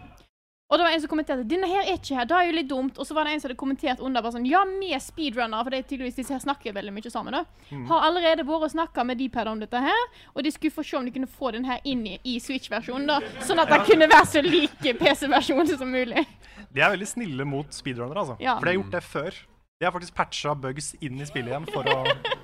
Og 0.65 0.79
det 0.79 0.85
var 0.87 0.95
en 0.95 1.01
som 1.03 1.11
kommenterte 1.11 1.45
'Denne 1.45 1.69
her 1.69 1.83
er 1.85 1.99
ikke 1.99 2.15
her', 2.17 2.25
det 2.25 2.33
er 2.33 2.47
jo 2.47 2.55
litt 2.57 2.69
dumt. 2.71 2.97
Og 2.97 3.05
så 3.05 3.13
var 3.13 3.25
det 3.25 3.35
en 3.35 3.39
som 3.39 3.49
hadde 3.51 3.59
kommentert 3.61 4.01
under 4.01 4.23
bare 4.25 4.33
sånn 4.33 4.49
'Ja, 4.49 4.65
med 4.65 4.97
speedrunnere', 4.97 5.63
for 5.63 5.69
det 5.69 5.77
er 5.77 5.89
tydeligvis 5.91 6.15
disse 6.15 6.33
her 6.33 6.41
snakker 6.41 6.73
veldig 6.73 6.93
mye 6.97 7.11
sammen, 7.11 7.33
da. 7.37 7.45
Har 7.85 8.01
allerede 8.01 8.41
vært 8.41 8.65
og 8.65 8.71
snakka 8.73 9.05
med 9.05 9.21
Dpad 9.21 9.47
om 9.47 9.59
dette 9.59 9.77
her, 9.77 10.03
og 10.33 10.41
de 10.43 10.49
skulle 10.49 10.73
få 10.73 10.83
se 10.83 10.97
om 10.97 11.05
de 11.05 11.11
kunne 11.11 11.29
få 11.29 11.51
den 11.51 11.65
her 11.65 11.79
inn 11.85 12.07
i, 12.07 12.19
i 12.25 12.39
Switch-versjonen, 12.39 13.05
da. 13.05 13.19
Sånn 13.45 13.59
at 13.61 13.69
den 13.69 13.85
kunne 13.85 14.09
være 14.09 14.25
så 14.25 14.41
lik 14.41 14.81
PC-versjonen 14.81 15.77
som 15.77 15.87
mulig. 15.87 16.25
De 16.73 16.81
er 16.81 16.97
veldig 16.97 17.07
snille 17.07 17.45
mot 17.45 17.67
speedrunnere, 17.69 18.17
altså. 18.17 18.37
Ja. 18.41 18.57
For 18.57 18.65
de 18.65 18.71
har 18.73 18.81
gjort 18.81 18.91
det 18.91 19.03
før. 19.03 19.45
De 19.79 19.85
har 19.85 19.91
faktisk 19.91 20.15
patcha 20.15 20.53
bugs 20.55 20.93
inn 21.03 21.19
i 21.19 21.25
spillet 21.27 21.51
igjen 21.51 21.65
for 21.67 21.83
å, 21.91 21.95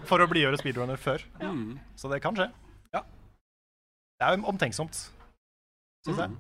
for 0.09 0.19
å 0.23 0.27
blidgjøre 0.27 0.59
speedrunner 0.59 0.99
før. 0.99 1.23
Mm. 1.39 1.77
Så 1.95 2.09
det 2.11 2.19
kan 2.23 2.35
skje. 2.35 2.49
Ja. 2.93 3.03
Det 4.19 4.27
er 4.27 4.35
jo 4.37 4.49
omtenksomt, 4.51 4.97
syns 6.05 6.19
jeg. 6.25 6.35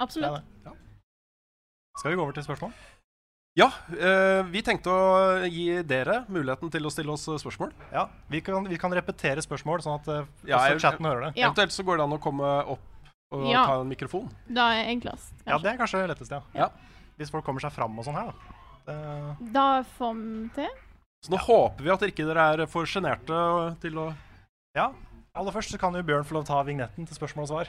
Absolutt. 0.00 0.38
Det 0.38 0.64
det. 0.64 0.72
Absolutt. 0.72 0.82
Skal 2.00 2.12
vi 2.12 2.16
gå 2.18 2.24
over 2.24 2.36
til 2.36 2.44
spørsmål? 2.48 2.72
Ja, 3.56 3.70
Øh, 3.88 4.42
vi 4.52 4.60
tenkte 4.60 4.92
å 4.92 5.46
gi 5.48 5.78
dere 5.88 6.18
muligheten 6.28 6.68
til 6.72 6.84
å 6.84 6.90
stille 6.92 7.12
oss 7.14 7.22
spørsmål. 7.40 7.70
Ja, 7.92 8.02
vi 8.28 8.42
kan, 8.44 8.66
vi 8.68 8.76
kan 8.76 8.92
repetere 8.92 9.40
spørsmål, 9.44 9.80
sånn 9.84 9.94
at 10.00 10.08
øh, 10.12 10.26
Ja, 10.44 10.58
også 10.58 10.74
jeg- 10.74 10.82
chatten 10.84 11.08
hører 11.08 11.22
det. 11.28 11.30
Ja. 11.40 11.46
Eventuelt 11.48 11.72
så 11.72 11.84
går 11.88 11.96
det 11.96 12.04
an 12.04 12.12
å 12.12 12.20
komme 12.20 12.50
opp 12.74 12.80
og 13.32 13.46
Ja. 13.48 13.64
ta 13.64 13.80
en 13.80 13.88
mikrofon. 13.88 14.28
Da 14.48 14.66
er 14.76 14.90
enklest. 14.92 15.32
Ja, 15.46 15.56
det 15.58 15.72
er 15.72 15.78
kanskje 15.80 16.04
lettest, 16.08 16.30
ja. 16.30 16.42
Ja. 16.54 16.68
Hvis 17.16 17.30
folk 17.32 17.44
kommer 17.46 17.60
seg 17.64 17.72
fram 17.72 17.96
og 17.98 18.04
sånn 18.04 18.14
her, 18.14 18.28
da. 18.32 18.55
Det, 18.86 19.52
Da 19.52 19.82
får 19.96 20.14
vi 20.14 20.48
til. 20.54 20.70
Så 21.24 21.32
nå 21.32 21.40
håper 21.42 21.84
vi 21.84 21.90
at 21.90 22.04
ikke 22.06 22.26
dere 22.28 22.44
er 22.54 22.66
for 22.70 22.86
sjenerte 22.86 23.38
til 23.82 23.98
å 23.98 24.06
ja. 24.76 24.90
Aller 25.36 25.52
først 25.52 25.72
så 25.72 25.78
kan 25.80 25.96
jo 25.96 26.04
Bjørn 26.06 26.24
få 26.24 26.36
lov 26.36 26.44
til 26.46 26.54
å 26.54 26.56
ta 26.56 26.66
vignetten 26.68 27.08
til 27.08 27.16
spørsmål 27.16 27.44
og 27.44 27.50
svar. 27.50 27.66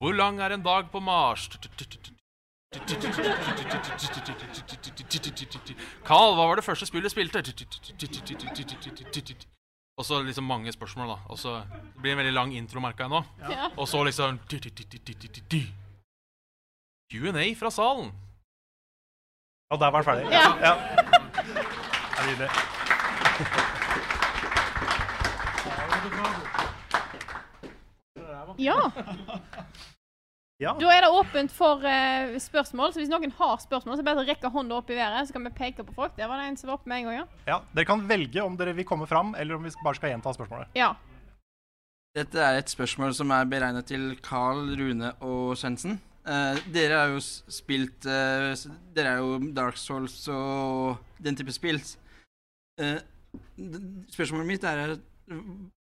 Hvor 0.00 0.16
lang 0.16 0.40
er 0.40 0.56
en 0.56 0.64
dag 0.64 0.90
på 0.92 1.00
Mars? 1.04 1.48
Carl, 6.08 6.34
hva 6.36 6.46
var 6.46 6.56
det 6.56 6.64
første 6.64 6.86
spillet 6.88 7.12
spilte? 7.12 7.42
Og 10.00 10.04
så 10.06 10.22
liksom 10.22 10.44
mange 10.48 10.72
spørsmål, 10.72 11.08
da. 11.08 11.16
Og 11.28 11.38
så 11.38 11.50
Det 11.94 12.00
blir 12.02 12.12
en 12.12 12.18
veldig 12.18 12.32
lang 12.32 12.54
intro, 12.56 12.80
merka 12.80 13.02
jeg 13.02 13.10
nå. 13.10 13.22
Ja. 13.50 13.68
Og 13.76 13.88
så 13.88 14.04
liksom 14.04 14.38
Q&A 17.10 17.54
fra 17.58 17.70
salen. 17.70 18.12
Og 19.70 19.80
der 19.80 19.90
var 19.90 20.00
den 20.00 20.04
ferdig? 20.04 20.30
Ja. 20.32 20.56
ja. 20.64 20.74
Det 21.44 22.18
er 22.18 22.26
nydelig. 22.26 22.50
Ja. 28.58 28.80
Ja. 30.60 30.74
Da 30.76 30.90
er 30.92 31.06
det 31.06 31.12
åpent 31.16 31.52
for 31.56 31.80
uh, 31.80 32.34
spørsmål, 32.42 32.92
så 32.92 33.00
hvis 33.00 33.08
noen 33.08 33.32
har 33.38 33.60
spørsmål, 33.62 33.96
så 33.96 34.04
bare 34.04 34.26
rekke 34.28 34.50
hånda 34.52 34.76
opp 34.76 34.90
i 34.92 34.98
været, 34.98 35.28
så 35.28 35.36
kan 35.36 35.46
vi 35.48 35.54
peke 35.56 35.86
på 35.88 35.94
folk. 35.96 36.12
Det 36.18 36.28
var 36.28 36.42
det 36.42 36.50
en 36.50 36.58
som 36.60 36.68
var 36.68 36.76
oppe 36.76 36.90
med 36.92 37.00
en 37.00 37.08
gang, 37.08 37.22
ja. 37.22 37.46
ja. 37.48 37.56
Dere 37.72 37.88
kan 37.88 38.04
velge 38.08 38.44
om 38.44 38.58
dere 38.60 38.74
vil 38.76 38.88
komme 38.88 39.08
fram, 39.08 39.32
eller 39.40 39.56
om 39.56 39.64
vi 39.64 39.72
bare 39.80 39.96
skal 39.96 40.12
gjenta 40.12 40.34
spørsmålet. 40.36 40.76
Ja. 40.76 40.92
Dette 42.18 42.42
er 42.42 42.58
et 42.58 42.72
spørsmål 42.72 43.14
som 43.16 43.32
er 43.32 43.48
beregnet 43.48 43.88
til 43.88 44.12
Carl, 44.26 44.74
Rune 44.76 45.14
og 45.24 45.56
Svendsen. 45.56 45.96
Uh, 46.28 46.58
dere 46.68 46.98
har 46.98 47.14
jo 47.14 47.20
spilt 47.24 48.04
uh, 48.04 48.52
Dere 48.92 49.14
er 49.14 49.22
jo 49.24 49.38
Dark 49.56 49.78
Souls 49.80 50.18
og 50.28 51.00
den 51.24 51.38
type 51.38 51.54
spill. 51.56 51.80
Eh, 52.80 53.00
spørsmålet 54.12 54.46
mitt 54.48 54.64
er 54.64 54.96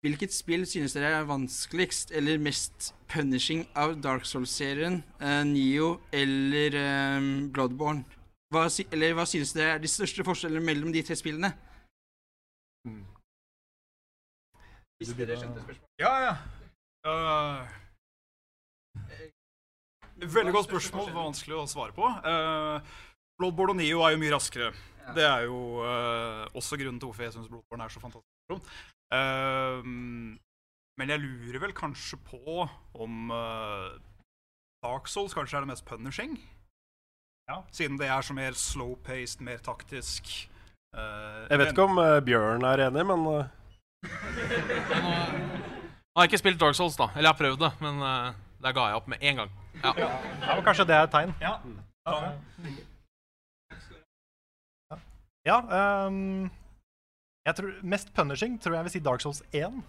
Hvilket 0.01 0.33
spill 0.33 0.63
synes 0.65 0.95
dere 0.97 1.11
er 1.19 1.27
vanskeligst 1.29 2.11
eller 2.17 2.39
mest 2.41 2.95
punishing 3.11 3.67
av 3.77 3.99
Dark 4.01 4.25
Souls-serien, 4.25 5.03
eh, 5.21 5.43
Neo 5.45 5.99
eller 6.11 6.77
eh, 6.79 7.27
Bloodborne? 7.53 8.01
Hva, 8.51 8.65
eller 8.91 9.13
hva 9.15 9.27
synes 9.29 9.53
dere 9.53 9.75
er 9.75 9.83
de 9.83 9.87
største 9.91 10.25
forskjellene 10.25 10.65
mellom 10.65 10.89
de 10.91 11.03
tre 11.05 11.15
spillene? 11.15 11.53
Hvis 14.97 15.13
dere 15.17 15.37
skjønte 15.37 15.61
spørsmålet. 15.63 16.01
Ja, 16.01 16.13
ja. 16.25 16.33
Uh, 17.05 17.61
veldig 20.33 20.53
godt 20.53 20.67
spørsmål. 20.67 21.07
Vanskelig 21.15 21.55
å 21.57 21.63
svare 21.69 21.93
på. 21.95 22.05
Uh, 22.25 22.77
Bloodborne 23.41 23.73
og 23.73 23.79
Neo 23.79 24.03
er 24.05 24.13
jo 24.13 24.21
mye 24.21 24.33
raskere. 24.35 24.69
Det 25.15 25.25
er 25.25 25.47
jo 25.47 25.57
uh, 25.81 26.45
også 26.57 26.77
grunnen 26.77 26.99
til 27.01 27.09
hvorfor 27.09 27.25
jeg 27.25 27.33
syns 27.37 27.49
Bloodborne 27.49 27.83
er 27.87 27.93
så 27.93 28.01
fantastisk. 28.03 28.40
Uh, 29.11 29.81
men 30.99 31.09
jeg 31.13 31.19
lurer 31.23 31.59
vel 31.63 31.73
kanskje 31.75 32.17
på 32.27 32.67
om 32.93 33.31
uh, 33.31 33.95
Dark 34.83 35.07
Souls 35.11 35.33
kanskje 35.37 35.57
er 35.59 35.65
det 35.65 35.71
mest 35.71 35.85
punishing. 35.87 36.37
Ja. 37.49 37.61
Siden 37.71 37.99
det 37.99 38.07
er 38.07 38.21
så 38.23 38.33
mer 38.37 38.55
slow-paced, 38.55 39.41
mer 39.43 39.57
taktisk. 39.63 40.23
Uh, 40.95 41.47
Jeg 41.49 41.59
vet 41.59 41.71
ikke 41.73 41.87
om 41.87 41.97
uh, 41.99 42.19
Bjørn 42.23 42.63
er 42.67 42.87
enig, 42.87 43.05
men 43.07 43.25
Jeg 46.11 46.17
har 46.17 46.27
ikke 46.27 46.41
spilt 46.41 46.59
Dark 46.59 46.75
Souls, 46.75 46.95
da. 46.99 47.07
Eller 47.15 47.29
jeg 47.29 47.35
har 47.35 47.41
prøvd 47.43 47.59
det, 47.65 47.71
men 47.83 48.01
uh, 48.03 48.33
der 48.61 48.75
ga 48.75 48.87
jeg 48.91 48.99
opp 48.99 49.07
med 49.11 49.17
en 49.21 49.43
gang. 49.43 49.51
Ja. 49.83 49.93
Ja, 49.97 50.09
men 50.55 50.63
kanskje 50.65 50.85
det 50.87 50.95
er 50.95 51.07
et 51.07 51.13
tegn. 51.15 51.31
Ja. 51.41 51.57
Ja, 55.45 55.57
ehm, 55.73 56.49
jeg 57.47 57.57
tror 57.57 57.71
Mest 57.93 58.13
punishing 58.13 58.59
tror 58.61 58.77
jeg 58.77 58.87
vil 58.87 58.93
si 58.93 59.03
Dark 59.03 59.23
Souls 59.23 59.41
1. 59.51 59.81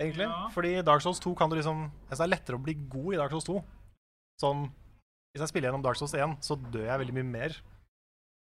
Egentlig. 0.00 0.28
Fordi 0.54 0.72
Dark 0.82 1.02
Souls 1.04 1.20
2 1.20 1.34
kan 1.38 1.50
du 1.50 1.56
liksom 1.58 1.84
altså 2.08 2.22
det 2.22 2.26
er 2.26 2.34
lettere 2.34 2.58
å 2.58 2.62
bli 2.64 2.74
god 2.90 3.14
i 3.14 3.20
Dark 3.20 3.34
Souls 3.34 3.48
2. 3.48 3.58
Sånn 4.42 4.64
Hvis 5.32 5.44
jeg 5.44 5.52
spiller 5.52 5.70
gjennom 5.70 5.84
Dark 5.84 5.96
Souls 6.00 6.14
1, 6.16 6.38
så 6.44 6.56
dør 6.72 6.88
jeg 6.88 7.02
veldig 7.04 7.14
mye 7.18 7.28
mer 7.28 7.56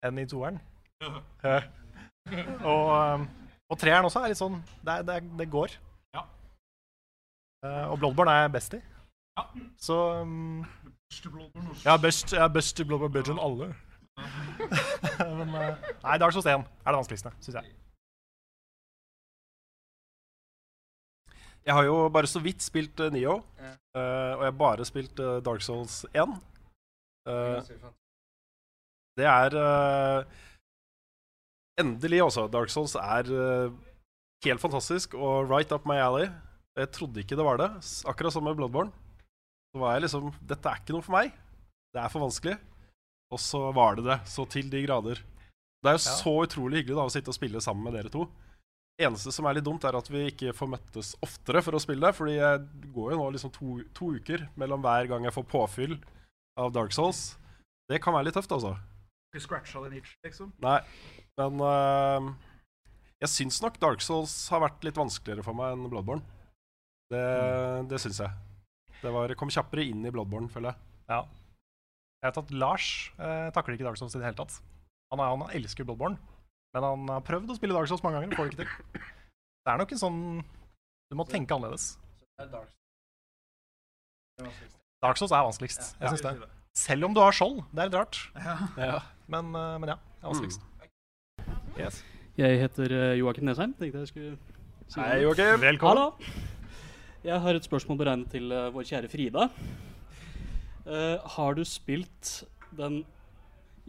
enn 0.05 0.21
i 0.21 0.29
toeren. 0.29 0.61
Eh, 1.45 2.41
og, 2.65 2.87
ehm, 2.89 3.25
og 3.69 3.77
treeren 3.77 4.07
også 4.07 4.23
er 4.23 4.31
litt 4.31 4.39
sånn 4.39 4.55
Det, 4.81 4.95
det, 5.05 5.19
det 5.37 5.45
går. 5.53 5.75
Ja. 6.15 6.23
Eh, 7.61 7.83
og 7.91 7.99
Bloodborne 8.01 8.33
er 8.33 8.47
jeg 8.47 8.53
best 8.55 8.73
i. 8.73 8.79
Så 9.77 9.99
um, 10.23 10.63
Jeg 11.83 11.91
er 11.93 12.01
best, 12.01 12.33
jeg 12.33 12.41
er 12.41 12.49
best 12.55 12.81
i 12.81 12.87
Bloodborne 12.89 13.13
bedre 13.13 13.35
enn 13.35 13.43
alle. 13.45 13.69
Men 15.37 15.53
eh, 15.59 15.91
Nei, 16.01 16.17
Dark 16.23 16.33
Souls 16.33 16.49
1 16.49 16.65
er 16.65 16.89
det 16.89 16.97
vanskeligste, 16.97 17.35
syns 17.45 17.59
jeg. 17.59 17.75
Jeg 21.65 21.73
har 21.73 21.83
jo 21.87 21.95
bare 22.13 22.29
så 22.29 22.39
vidt 22.43 22.61
spilt 22.61 22.99
uh, 23.01 23.09
Neo, 23.13 23.39
eh, 23.59 24.33
og 24.35 24.43
jeg 24.43 24.51
har 24.51 24.57
bare 24.59 24.85
spilt 24.85 25.19
uh, 25.23 25.39
Dark 25.41 25.63
Souls 25.65 26.03
1. 26.13 26.35
Eh, 27.25 27.71
det 29.17 29.25
er 29.25 29.55
eh, 29.57 30.41
Endelig, 31.81 32.21
også. 32.23 32.45
Dark 32.53 32.69
Souls 32.71 32.93
er 32.95 33.27
eh, 33.33 33.73
helt 34.45 34.61
fantastisk 34.61 35.15
og 35.17 35.49
right 35.49 35.71
up 35.75 35.87
my 35.89 35.97
alley. 35.99 36.29
Jeg 36.77 36.91
trodde 36.95 37.19
ikke 37.23 37.35
det 37.39 37.43
var 37.47 37.57
det. 37.59 37.69
Akkurat 38.07 38.35
som 38.35 38.45
med 38.45 38.55
Bloodborne. 38.59 38.93
Så 39.73 39.81
var 39.81 39.95
jeg 39.97 40.05
liksom 40.05 40.29
Dette 40.47 40.69
er 40.71 40.79
ikke 40.83 40.95
noe 40.95 41.03
for 41.03 41.17
meg. 41.17 41.33
Det 41.95 41.99
er 42.03 42.11
for 42.13 42.23
vanskelig. 42.23 42.55
Og 43.33 43.41
så 43.41 43.59
var 43.75 43.97
det 43.97 44.05
det, 44.05 44.19
så 44.29 44.45
til 44.47 44.69
de 44.71 44.83
grader. 44.85 45.19
Det 45.81 45.89
er 45.91 45.97
jo 45.97 46.03
Ja. 46.05 46.15
så 46.21 46.33
utrolig 46.45 46.79
hyggelig 46.83 46.95
da 46.99 47.05
å 47.09 47.11
sitte 47.11 47.31
og 47.33 47.35
spille 47.39 47.59
sammen 47.63 47.83
med 47.89 47.97
dere 47.97 48.11
to. 48.13 48.27
Eneste 48.95 49.33
som 49.35 49.47
er 49.49 49.57
litt 49.57 49.65
dumt, 49.67 49.83
er 49.83 49.97
at 49.97 50.07
vi 50.07 50.29
ikke 50.29 50.53
får 50.55 50.69
møttes 50.71 51.13
oftere 51.25 51.59
for 51.65 51.75
å 51.75 51.81
spille. 51.83 52.11
Fordi 52.15 52.37
jeg 52.37 52.91
går 52.95 53.13
jo 53.13 53.19
nå 53.19 53.29
liksom 53.35 53.51
to, 53.55 53.79
to 53.97 54.13
uker 54.15 54.47
mellom 54.59 54.83
hver 54.85 55.09
gang 55.11 55.27
jeg 55.27 55.35
får 55.35 55.47
påfyll 55.51 55.97
av 56.59 56.71
Dark 56.75 56.95
Souls. 56.95 57.33
Det 57.91 57.99
kan 58.01 58.15
være 58.15 58.29
litt 58.29 58.37
tøft, 58.39 58.53
altså. 58.55 58.75
Du 59.35 59.41
scratcha 59.43 59.81
den 59.83 59.97
itch, 59.99 60.13
liksom. 60.23 60.53
Nei, 60.63 60.79
men 61.35 61.59
uh, 61.59 62.29
jeg 63.19 63.33
syns 63.33 63.59
nok 63.63 63.81
Dark 63.83 64.03
Souls 64.03 64.33
har 64.53 64.63
vært 64.63 64.85
litt 64.87 64.97
vanskeligere 64.97 65.43
for 65.43 65.57
meg 65.57 65.75
enn 65.75 65.89
Bloodborne. 65.91 66.23
Det, 67.11 67.25
det 67.91 67.99
syns 68.01 68.21
jeg. 68.23 68.31
Det 69.01 69.11
var, 69.13 69.33
kom 69.37 69.51
kjappere 69.51 69.83
inn 69.85 70.07
i 70.07 70.13
Bloodborne, 70.13 70.47
føler 70.49 70.71
jeg. 70.71 70.93
Ja. 71.11 71.19
Jeg 72.23 72.31
vet 72.31 72.39
at 72.41 72.53
Lars 72.57 72.87
eh, 73.19 73.49
takler 73.53 73.75
ikke 73.75 73.85
Dark 73.85 73.99
Souls 73.99 74.15
i 74.15 74.21
det 74.21 74.29
hele 74.29 74.39
tatt. 74.39 74.55
Han, 75.11 75.21
er, 75.21 75.35
han 75.35 75.59
elsker 75.59 75.85
Bloodborne, 75.85 76.17
men 76.75 76.83
han 76.83 77.11
har 77.13 77.23
prøvd 77.23 77.53
å 77.53 77.55
spille 77.55 77.75
Dark 77.75 77.87
Souls 77.87 78.03
mange 78.03 78.19
ganger 78.19 78.33
og 78.33 78.39
får 78.39 78.49
det 78.49 78.55
ikke 78.55 78.65
til. 78.65 79.03
Det 79.65 79.73
er 79.73 79.79
nok 79.81 79.93
en 79.95 80.01
sånn 80.01 80.19
Du 81.09 81.15
må 81.17 81.25
tenke 81.29 81.55
annerledes. 81.55 81.95
Dark 85.05 85.21
Souls 85.21 85.31
er 85.31 85.45
vanskeligst. 85.47 85.93
Jeg 86.01 86.11
syns 86.11 86.25
det. 86.25 86.49
Selv 86.75 87.07
om 87.07 87.15
du 87.15 87.21
har 87.23 87.35
skjold. 87.35 87.61
Det 87.71 87.85
er 87.85 87.87
litt 87.87 87.95
rart. 87.95 88.19
Ja. 88.75 88.97
Men, 89.31 89.53
eh, 89.55 89.77
men 89.79 89.93
ja, 89.93 89.95
det 89.95 90.27
er 90.27 90.33
vanskeligst. 90.33 90.65
Yes. 91.79 92.01
Jeg 92.35 92.59
heter 92.59 92.91
eh, 92.91 93.13
Joakim 93.21 93.47
Nesheim. 93.47 93.71
Tenkte 93.79 94.03
jeg 94.03 94.11
skulle 94.11 94.35
si 94.91 94.99
Hei. 94.99 95.21
Joakim. 95.23 95.63
Velkommen. 95.63 96.03
Hallo. 96.03 96.43
Jeg 97.25 97.41
har 97.41 97.57
et 97.57 97.65
spørsmål 97.65 98.01
beregnet 98.03 98.35
til 98.35 98.51
eh, 98.51 98.67
vår 98.75 98.89
kjære 98.91 99.09
Frida. 99.09 99.47
Uh, 100.85 101.17
har 101.33 101.55
du 101.57 101.63
spilt 101.65 102.43
den 102.77 102.99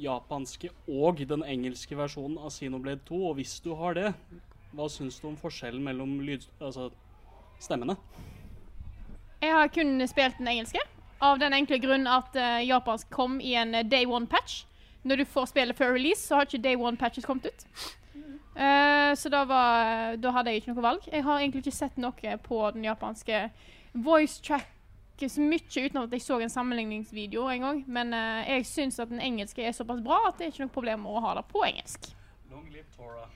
japanske 0.01 0.71
og 0.89 1.23
den 1.29 1.45
engelske 1.47 1.97
versjonen 1.97 2.39
av 2.39 2.53
Xenoblade 2.55 3.03
2? 3.09 3.21
Og 3.31 3.39
hvis 3.41 3.59
du 3.65 3.73
har 3.79 3.97
det, 3.97 4.13
hva 4.77 4.89
syns 4.93 5.19
du 5.21 5.29
om 5.31 5.39
forskjellen 5.41 5.83
mellom 5.85 6.19
lyd, 6.25 6.45
altså 6.61 6.91
stemmene? 7.63 7.97
Jeg 9.43 9.53
har 9.53 9.69
kun 9.73 10.01
spilt 10.09 10.39
den 10.39 10.49
engelske. 10.53 10.81
Av 11.25 11.39
den 11.41 11.55
enkle 11.57 11.79
grunn 11.81 12.09
at 12.09 12.35
uh, 12.37 12.61
japansk 12.65 13.09
kom 13.13 13.39
i 13.41 13.55
en 13.57 13.75
eh, 13.75 13.87
day 13.89 14.05
one-patch. 14.05 14.65
Når 15.07 15.23
du 15.23 15.25
får 15.33 15.53
spillet 15.53 15.79
før 15.79 15.95
release, 15.95 16.21
så 16.27 16.41
har 16.41 16.49
ikke 16.49 16.65
day 16.65 16.77
one-patches 16.77 17.25
kommet 17.25 17.49
ut. 17.49 17.67
Uh, 18.57 19.13
så 19.17 19.31
da, 19.33 19.45
var, 19.49 20.17
da 20.21 20.33
hadde 20.33 20.53
jeg 20.53 20.63
ikke 20.63 20.75
noe 20.75 20.85
valg. 20.85 21.09
Jeg 21.13 21.25
har 21.25 21.41
egentlig 21.41 21.65
ikke 21.65 21.77
sett 21.79 21.97
noe 22.01 22.37
på 22.45 22.61
den 22.75 22.85
japanske 22.85 23.47
voice 23.97 24.43
tracket 25.17 25.33
så 25.33 25.41
mye, 25.41 25.87
uten 25.87 26.03
at 26.03 26.13
jeg 26.13 26.23
så 26.23 26.41
en 26.41 26.51
sammenligningsvideo 26.51 27.49
en 27.49 27.61
gang. 27.61 27.85
Men 27.89 28.13
uh, 28.13 28.45
jeg 28.49 28.67
syns 28.67 28.99
at 29.01 29.09
den 29.09 29.21
engelske 29.21 29.65
er 29.65 29.73
såpass 29.73 30.03
bra 30.05 30.29
at 30.29 30.39
det 30.39 30.47
er 30.47 30.53
ikke 30.53 30.67
noe 30.67 30.75
problem 30.75 31.07
å 31.07 31.21
ha 31.21 31.35
det 31.39 31.45
på 31.49 31.65
engelsk. 31.65 32.11
Long 32.51 32.69
live 32.71 32.87
Tora. 32.97 33.29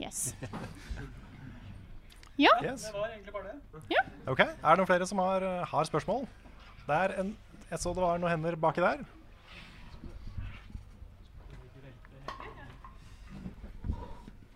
Yes. 0.00 0.34
Ja. 2.40 2.54
Yes. 2.64 2.86
Det 2.86 2.96
var 2.96 3.10
egentlig 3.10 3.32
bare 3.34 3.50
det. 3.50 3.80
Ja. 3.92 4.00
Ok, 4.24 4.38
Er 4.40 4.54
det 4.56 4.76
noen 4.80 4.86
flere 4.88 5.06
som 5.06 5.18
har, 5.20 5.42
eh, 5.44 5.66
har 5.68 5.84
spørsmål? 5.84 6.22
Det 6.86 6.96
er 6.96 7.12
en, 7.20 7.34
jeg 7.68 7.78
så 7.82 7.92
det 7.92 8.00
var 8.00 8.16
noen 8.16 8.32
hender 8.32 8.56
baki 8.56 8.80
der. 8.80 9.02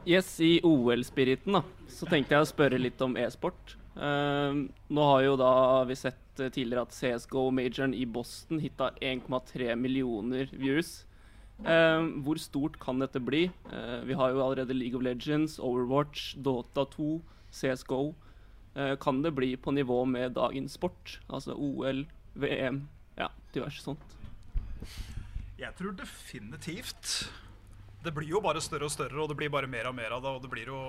Yes, 0.09 0.33
I 0.41 0.63
OL-spiriten 0.65 1.59
da, 1.59 1.61
så 1.93 2.09
tenkte 2.09 2.39
jeg 2.39 2.47
å 2.47 2.49
spørre 2.49 2.81
litt 2.81 3.05
om 3.05 3.19
e-sport. 3.21 3.77
Ehm, 3.95 4.69
nå 4.91 5.07
har 5.07 5.23
jo 5.23 5.35
da 5.39 5.85
vi 5.87 5.97
sett 5.99 6.41
eh, 6.41 6.51
tidligere 6.51 6.87
at 6.89 6.95
CSGO-majoren 6.97 7.95
i 7.95 8.07
Boston 8.07 8.63
hitta 8.63 8.91
1,3 9.01 9.75
millioner 9.79 10.51
views. 10.51 11.05
Ehm, 11.63 12.25
hvor 12.27 12.41
stort 12.43 12.81
kan 12.83 12.99
dette 12.99 13.23
bli? 13.23 13.47
Eh, 13.71 14.01
vi 14.09 14.19
har 14.19 14.35
jo 14.35 14.43
allerede 14.43 14.75
League 14.75 14.99
of 14.99 15.05
Legends, 15.07 15.59
Overwatch, 15.59 16.35
Dota 16.37 16.87
2, 16.97 17.21
CSGO. 17.55 18.15
Eh, 18.75 18.97
kan 18.97 19.23
det 19.23 19.31
bli 19.37 19.57
på 19.57 19.71
nivå 19.71 20.05
med 20.05 20.35
dagens 20.35 20.75
sport? 20.75 21.21
Altså 21.29 21.55
OL, 21.55 22.07
VM, 22.35 22.89
ja, 23.17 23.31
diverse 23.55 23.83
sånt. 23.83 24.19
Jeg 25.59 25.71
tror 25.79 25.95
definitivt. 25.95 27.31
Det 28.03 28.13
blir 28.13 28.35
jo 28.35 28.43
bare 28.43 28.61
større 28.61 28.91
og 28.91 28.93
større, 28.93 29.23
og 29.23 29.31
det 29.31 29.39
blir 29.39 29.53
bare 29.55 29.71
mer 29.71 29.87
og 29.89 29.95
mer 29.95 30.11
av 30.13 30.23
det. 30.23 30.35
og 30.35 30.43
det 30.43 30.51
blir 30.51 30.67
jo... 30.67 30.81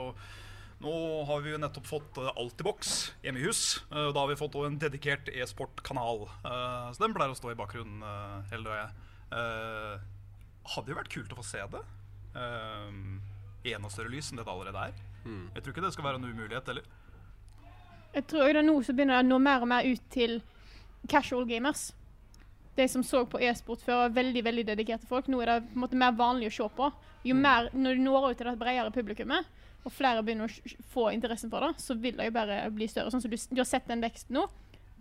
Nå 0.83 1.23
har 1.23 1.41
vi 1.41 1.53
jo 1.53 1.59
nettopp 1.61 1.88
fått 1.88 2.17
uh, 2.19 2.33
Altibox 2.35 3.13
hjemme 3.23 3.39
i 3.39 3.45
hus. 3.47 3.61
Eh, 3.91 4.09
da 4.11 4.19
har 4.19 4.27
vi 4.27 4.35
fått 4.39 4.57
en 4.59 4.79
dedikert 4.79 5.29
e-sport-kanal. 5.31 6.25
Eh, 6.43 6.89
så 6.91 7.03
den 7.03 7.15
pleier 7.15 7.31
å 7.31 7.38
stå 7.38 7.53
i 7.53 7.57
bakgrunnen 7.59 8.03
hele 8.51 8.67
døgnet. 8.67 9.07
Eh, 9.31 10.03
hadde 10.75 10.91
jo 10.91 10.97
vært 10.99 11.13
kult 11.13 11.31
å 11.31 11.39
få 11.39 11.45
se 11.47 11.63
det. 11.71 11.83
Enda 13.65 13.89
større 13.89 14.11
lys 14.11 14.29
enn 14.31 14.41
det 14.41 14.45
det 14.45 14.51
allerede 14.51 14.88
er. 14.89 15.03
Jeg 15.25 15.63
tror 15.63 15.73
ikke 15.73 15.85
det 15.85 15.93
skal 15.95 16.05
være 16.09 16.19
en 16.19 16.27
umulighet 16.27 16.67
heller. 16.69 16.89
Jeg 18.15 18.27
tror 18.29 18.51
det 18.51 18.61
er 18.61 18.67
nå 18.67 18.75
som 18.85 18.97
begynner 18.97 19.23
å 19.23 19.25
nå 19.25 19.39
mer 19.41 19.63
og 19.63 19.71
mer 19.71 19.88
ut 19.88 20.03
til 20.13 20.38
casual 21.11 21.47
gamers. 21.49 21.89
De 22.75 22.85
som 22.91 23.03
så 23.03 23.23
på 23.29 23.39
e-sport 23.39 23.81
før, 23.83 24.05
var 24.05 24.15
veldig 24.17 24.43
veldig 24.43 24.65
dedikerte 24.67 25.07
folk. 25.07 25.29
Nå 25.31 25.39
er 25.41 25.53
det 25.53 25.59
på 25.69 25.77
en 25.77 25.83
måte 25.85 25.99
mer 25.99 26.15
vanlig 26.15 26.51
å 26.51 26.55
se 26.57 26.67
på. 26.77 26.91
Jo 27.25 27.35
mer, 27.39 27.69
Når 27.73 27.95
du 27.95 28.01
når 28.03 28.29
ut 28.29 28.38
til 28.38 28.49
det 28.51 28.59
bredere 28.59 28.91
publikummet, 28.91 29.47
og 29.86 29.93
flere 29.93 30.24
begynner 30.26 30.50
å 30.50 30.76
få 30.91 31.10
interessen 31.13 31.52
for 31.52 31.62
det, 31.62 31.82
så 31.84 31.95
vil 32.00 32.17
det 32.17 32.30
jo 32.30 32.36
bare 32.36 32.60
bli 32.74 32.88
større. 32.89 33.13
Sånn 33.13 33.21
som 33.24 33.32
du, 33.32 33.38
du 33.38 33.62
har 33.62 33.69
sett 33.69 33.86
den 33.89 34.02
veksten 34.04 34.38
nå, 34.38 34.48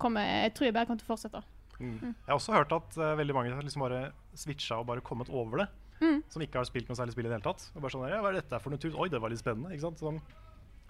kommer, 0.00 0.26
jeg 0.44 0.52
tror 0.56 0.68
jeg 0.68 0.76
bare 0.76 0.88
kommer 0.90 1.00
til 1.00 1.08
å 1.08 1.14
fortsette. 1.14 1.40
Mm. 1.80 2.12
Jeg 2.12 2.28
har 2.28 2.36
også 2.36 2.54
hørt 2.54 2.74
at 2.76 2.98
uh, 3.00 3.14
veldig 3.18 3.36
mange 3.36 3.54
har 3.54 3.64
liksom 3.64 3.82
bare 3.84 4.04
switcha 4.38 4.78
og 4.80 4.88
bare 4.90 5.04
kommet 5.04 5.30
over 5.32 5.64
det. 5.64 5.68
Mm. 6.02 6.20
Som 6.30 6.44
ikke 6.44 6.60
har 6.60 6.68
spilt 6.68 6.90
noe 6.90 6.98
særlig 6.98 7.14
spill 7.14 7.26
i 7.26 7.30
det 7.30 7.38
hele 7.38 7.46
tatt. 7.46 7.64
Og 7.72 7.80
bare 7.80 7.94
sånn, 7.94 8.06
ja, 8.10 8.20
hva 8.22 8.32
er 8.32 8.40
dette 8.40 8.60
for 8.60 8.74
noe 8.74 8.82
tull? 8.82 8.96
Oi, 9.00 9.08
det 9.12 9.20
var 9.22 9.32
litt 9.32 9.40
spennende. 9.40 9.72
Ikke 9.72 9.86
sant? 9.86 10.02
Sånn, 10.02 10.20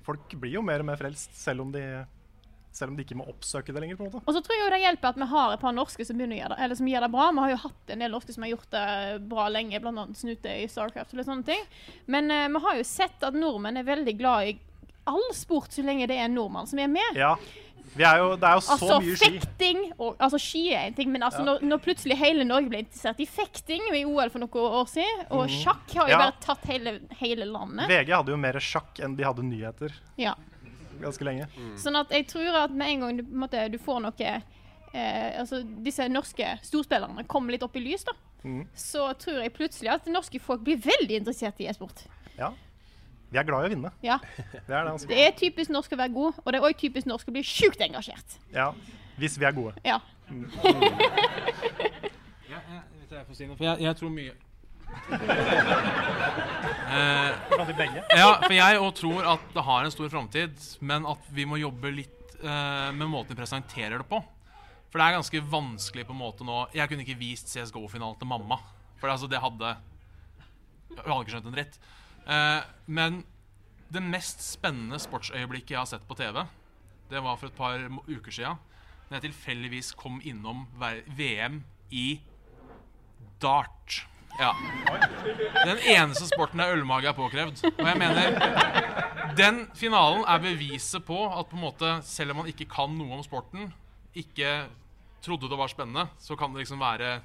folk 0.04 0.36
blir 0.40 0.56
jo 0.58 0.64
mer 0.64 0.82
og 0.82 0.88
mer 0.90 1.00
frelst, 1.00 1.36
selv 1.38 1.64
om 1.64 1.72
de, 1.74 1.84
selv 2.74 2.90
om 2.90 2.98
de 2.98 3.04
ikke 3.06 3.16
må 3.18 3.26
oppsøke 3.30 3.72
det 3.72 3.82
lenger. 3.82 3.96
på 3.96 4.04
en 4.04 4.10
måte. 4.10 4.22
Og 4.26 4.34
så 4.34 4.42
tror 4.42 4.58
jeg 4.58 4.72
det 4.74 4.82
hjelper 4.82 5.12
at 5.12 5.20
vi 5.22 5.28
har 5.30 5.54
et 5.54 5.62
par 5.62 5.74
norske 5.76 6.06
som 6.06 6.18
gjøre 6.18 6.50
det, 6.52 6.60
eller 6.66 6.80
som 6.80 6.90
gjør 6.90 7.06
det 7.06 7.10
bra. 7.14 7.30
Vi 7.30 7.44
har 7.44 7.54
jo 7.54 7.62
hatt 7.64 7.94
en 7.94 8.04
del 8.04 8.14
norske 8.14 8.34
som 8.34 8.46
har 8.46 8.54
gjort 8.54 8.70
det 8.74 8.86
bra 9.30 9.48
lenge, 9.48 9.80
bl.a. 9.80 10.06
Snute 10.18 10.56
i 10.58 10.68
Starcraft 10.70 11.14
eller 11.14 11.28
sånne 11.28 11.46
ting. 11.46 11.66
Men 12.10 12.30
uh, 12.34 12.48
vi 12.56 12.64
har 12.66 12.80
jo 12.80 12.86
sett 12.88 13.26
at 13.26 13.38
nordmenn 13.38 13.78
er 13.78 13.86
veldig 13.86 14.16
glad 14.18 14.50
i 14.50 14.56
all 15.04 15.28
sport 15.36 15.74
så 15.74 15.84
lenge 15.84 16.08
det 16.08 16.16
er 16.16 16.26
en 16.26 16.34
nordmann 16.34 16.66
som 16.66 16.80
er 16.80 16.90
med. 16.90 17.18
Ja, 17.18 17.34
vi 17.94 18.02
er 18.02 18.18
jo, 18.18 18.30
Det 18.40 18.48
er 18.48 18.56
jo 18.58 18.62
så 18.64 18.74
Altså 18.74 18.96
mye 19.04 19.16
ski. 19.16 19.28
fekting 19.38 19.82
og, 19.98 20.16
Altså 20.18 20.38
ski 20.42 20.62
er 20.74 20.88
en 20.88 20.96
ting, 20.96 21.12
men 21.12 21.22
altså 21.22 21.44
Ja. 21.44 21.44
når, 21.44 21.62
når 21.62 21.82
plutselig 21.84 22.16
hele 22.18 22.44
Norge 22.44 22.68
ble 22.72 22.80
interessert 22.82 23.20
i 23.20 23.26
fekting 23.26 23.84
i 23.94 24.04
OL 24.04 24.30
for 24.30 24.42
noen 24.42 24.80
år 24.80 24.88
siden, 24.90 25.26
og 25.30 25.44
mm. 25.46 25.54
sjakk 25.62 25.94
har 25.94 26.08
jo 26.08 26.16
Ja. 26.16 26.18
bare 26.18 26.34
tatt 26.40 26.64
hele, 26.66 26.98
hele 27.20 27.44
landet. 27.44 27.86
VG 27.88 28.10
hadde 28.16 28.34
jo 28.34 28.36
mer 28.36 28.58
sjakk 28.58 28.98
enn 28.98 29.16
de 29.16 29.24
hadde 29.24 29.44
nyheter 29.46 29.92
Ja. 30.18 30.34
Ganske 31.02 31.26
lenge. 31.26 31.46
Sånn 31.80 31.96
at 31.98 32.12
jeg 32.14 32.26
tror 32.30 32.60
at 32.64 32.74
med 32.74 32.92
en 32.92 33.00
gang 33.04 33.16
du, 33.18 33.24
på 33.26 33.34
en 33.34 33.42
måte, 33.44 33.64
du 33.72 33.78
får 33.82 34.00
noe 34.04 34.28
eh, 34.30 35.40
Altså 35.40 35.62
disse 35.84 36.06
norske 36.08 36.52
storspillerne 36.62 37.24
kommer 37.30 37.54
litt 37.56 37.64
opp 37.66 37.74
i 37.76 37.82
lys, 37.84 38.04
da. 38.06 38.14
mm. 38.44 38.62
Så 38.78 39.08
tror 39.18 39.40
jeg 39.42 39.54
plutselig 39.56 39.90
at 39.96 40.06
norske 40.10 40.40
folk 40.42 40.62
blir 40.66 40.78
veldig 40.84 41.22
interessert 41.22 41.60
i 41.60 41.68
e-sport. 41.70 42.04
Ja. 42.38 42.52
Vi 43.30 43.38
er 43.40 43.46
glad 43.48 43.64
i 43.64 43.66
å 43.66 43.74
vinne. 43.74 43.90
Ja. 44.04 44.20
Det 44.68 44.70
er 44.70 44.84
det, 44.84 44.90
altså. 44.92 45.08
Det 45.10 45.20
er 45.26 45.32
typisk 45.38 45.72
norsk 45.74 45.92
å 45.96 45.98
være 45.98 46.14
god, 46.14 46.40
og 46.44 46.52
det 46.52 46.60
er 46.60 46.66
òg 46.68 46.76
typisk 46.78 47.08
norsk 47.10 47.28
å 47.28 47.34
bli 47.34 47.42
sjukt 47.46 47.82
engasjert. 47.82 48.38
Ja. 48.54 48.70
Hvis 49.18 49.38
vi 49.38 49.46
er 49.48 49.54
gode. 49.56 49.74
Ja. 49.84 50.00
Mm. 50.30 50.46
Ja, 52.54 52.58
jeg, 52.70 53.56
jeg, 53.58 53.76
jeg 53.82 53.96
tror 53.98 54.10
mye 54.14 54.34
Eh, 56.94 57.30
ja, 58.14 58.28
for 58.44 58.52
jeg 58.54 58.78
òg 58.78 58.92
tror 58.94 59.26
at 59.34 59.46
det 59.54 59.62
har 59.66 59.82
en 59.82 59.90
stor 59.90 60.10
framtid, 60.12 60.60
men 60.84 61.06
at 61.10 61.24
vi 61.34 61.46
må 61.48 61.58
jobbe 61.58 61.90
litt 61.90 62.36
eh, 62.38 62.90
med 62.94 63.08
måten 63.10 63.34
vi 63.34 63.40
presenterer 63.40 63.98
det 63.98 64.06
på. 64.06 64.20
For 64.92 65.00
det 65.00 65.08
er 65.08 65.16
ganske 65.16 65.42
vanskelig 65.50 66.04
på 66.06 66.14
en 66.14 66.20
måte 66.20 66.46
nå 66.46 66.60
Jeg 66.70 66.86
kunne 66.86 67.02
ikke 67.02 67.18
vist 67.18 67.50
CSGO-finalen 67.50 68.18
til 68.20 68.30
mamma. 68.30 68.60
For 69.00 69.10
altså, 69.10 69.26
det 69.26 69.40
hadde 69.42 69.72
Hun 70.92 71.00
hadde 71.02 71.18
ikke 71.24 71.34
skjønt 71.34 71.48
en 71.50 71.56
dritt. 71.56 71.80
Eh, 72.30 72.60
men 72.86 73.24
det 73.94 74.04
mest 74.04 74.44
spennende 74.46 75.00
sportsøyeblikket 75.02 75.74
jeg 75.74 75.80
har 75.80 75.90
sett 75.90 76.06
på 76.06 76.16
TV, 76.18 76.44
det 77.10 77.20
var 77.22 77.36
for 77.38 77.50
et 77.50 77.58
par 77.58 77.82
uker 78.06 78.34
sia. 78.34 78.54
Da 79.08 79.18
jeg 79.18 79.28
tilfeldigvis 79.28 79.92
kom 79.98 80.22
innom 80.24 80.64
VM 80.78 81.62
i 81.90 82.20
dart. 83.42 84.04
Ja. 84.40 84.50
Den 85.64 85.78
eneste 85.78 86.26
sporten 86.26 86.62
der 86.62 86.74
ølmage 86.74 87.10
er 87.10 87.16
påkrevd. 87.16 87.60
Og 87.70 87.86
jeg 87.86 87.98
mener 88.00 89.34
Den 89.38 89.64
finalen 89.74 90.24
er 90.30 90.42
beviset 90.42 91.04
på 91.06 91.18
at 91.26 91.50
på 91.50 91.58
en 91.58 91.64
måte, 91.64 91.92
selv 92.06 92.34
om 92.34 92.42
man 92.42 92.50
ikke 92.50 92.68
kan 92.70 92.92
noe 92.94 93.18
om 93.18 93.22
sporten, 93.26 93.72
ikke 94.14 94.66
trodde 95.24 95.50
det 95.50 95.58
var 95.58 95.70
spennende, 95.72 96.06
så 96.22 96.36
kan 96.38 96.52
det 96.52 96.62
liksom 96.62 96.82
være 96.82 97.16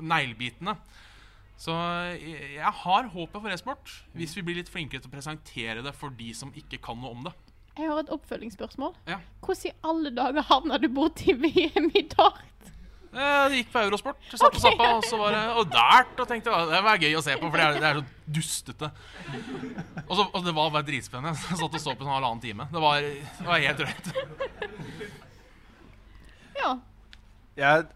neglebitende. 0.00 0.76
Så 1.56 1.72
jeg, 2.20 2.72
har 2.82 3.08
håpet 3.08 3.40
for 3.40 3.52
e-sport, 3.52 3.92
hvis 4.12 4.34
vi 4.36 4.44
blir 4.44 4.58
litt 4.58 4.68
flinkere 4.72 5.00
til 5.00 5.08
å 5.08 5.14
presentere 5.14 5.84
det 5.84 5.94
for 5.96 6.12
de 6.12 6.34
som 6.36 6.52
ikke 6.52 6.82
kan 6.84 7.00
noe 7.00 7.14
om 7.16 7.24
det. 7.28 7.32
Jeg 7.76 7.88
har 7.92 8.00
et 8.00 8.12
oppfølgingsspørsmål. 8.12 8.92
Ja. 9.08 9.18
Hvordan 9.44 9.70
i 9.70 9.74
alle 9.84 10.12
dager 10.16 10.46
havna 10.48 10.78
du 10.80 10.88
borti 10.92 11.32
VM 11.44 11.90
i 11.96 12.04
dart? 12.12 12.72
Eh, 13.16 13.48
Det 13.48 13.60
gikk 13.62 13.70
på 13.72 13.82
Eurosport. 13.86 14.18
Satt 14.28 14.44
okay. 14.44 14.58
og 14.58 14.62
sappa, 14.62 14.88
og 14.98 15.04
så 15.08 15.18
var 15.20 15.32
det 15.32 15.42
og 15.56 15.70
dart. 15.72 16.14
Og 16.20 16.28
tenkte 16.28 16.52
«Å, 16.52 16.64
det 16.68 16.80
var 16.84 17.00
gøy 17.00 17.16
å 17.16 17.22
se 17.24 17.36
på, 17.40 17.48
for 17.48 17.56
det 17.56 17.66
er, 17.66 17.78
det 17.80 17.90
er 17.90 18.00
så 18.00 18.32
dustete. 18.36 18.90
Og, 20.04 20.12
så, 20.18 20.26
og 20.26 20.42
det 20.44 20.56
var 20.56 20.72
bare 20.74 20.86
dritspennende. 20.88 21.32
Jeg 21.48 21.60
satt 21.62 21.78
og 21.78 21.82
så 21.82 21.94
på 21.96 22.04
en 22.04 22.12
halvannen 22.12 22.42
time. 22.44 22.66
Det 22.72 22.82
var, 22.82 23.06
det 23.06 23.46
var 23.46 23.62
helt 23.64 23.80
drøyt. 23.80 24.10
Ja. 26.56 26.74
Jeg 27.56 27.86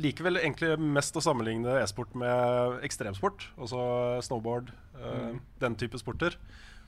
liker 0.00 0.28
vel 0.28 0.40
egentlig 0.42 0.74
mest 0.98 1.16
å 1.16 1.22
sammenligne 1.24 1.78
e-sport 1.80 2.12
med 2.18 2.84
ekstremsport. 2.86 3.48
Altså 3.60 3.80
snowboard, 4.28 4.74
eh, 5.00 5.40
den 5.64 5.78
type 5.80 5.98
sporter. 6.00 6.36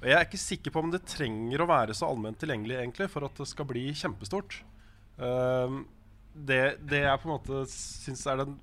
Og 0.03 0.11
jeg 0.11 0.19
er 0.19 0.27
ikke 0.27 0.45
sikker 0.45 0.75
på 0.75 0.83
om 0.83 0.93
det 0.93 1.05
trenger 1.09 1.63
å 1.63 1.71
være 1.71 1.97
så 1.97 2.09
allment 2.11 2.37
tilgjengelig 2.43 2.81
egentlig 2.81 3.09
for 3.13 3.25
at 3.25 3.37
det 3.39 3.49
skal 3.49 3.69
bli 3.71 3.89
kjempestort. 3.97 4.61
Eh, 5.23 5.77
det, 6.33 6.79
det 6.89 7.05
jeg 7.05 7.21
på 7.23 7.29
en 7.29 7.35
måte 7.35 7.65
syns 7.71 8.25
er 8.31 8.41
den 8.43 8.57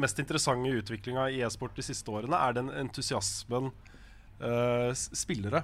mest 0.00 0.18
interessante 0.18 0.72
utviklinga 0.80 1.28
i 1.30 1.40
e-sport 1.46 1.76
de 1.76 1.84
siste 1.86 2.10
årene, 2.10 2.38
er 2.38 2.56
den 2.56 2.70
entusiasmen 2.82 3.70
uh, 4.42 4.90
spillere 4.94 5.62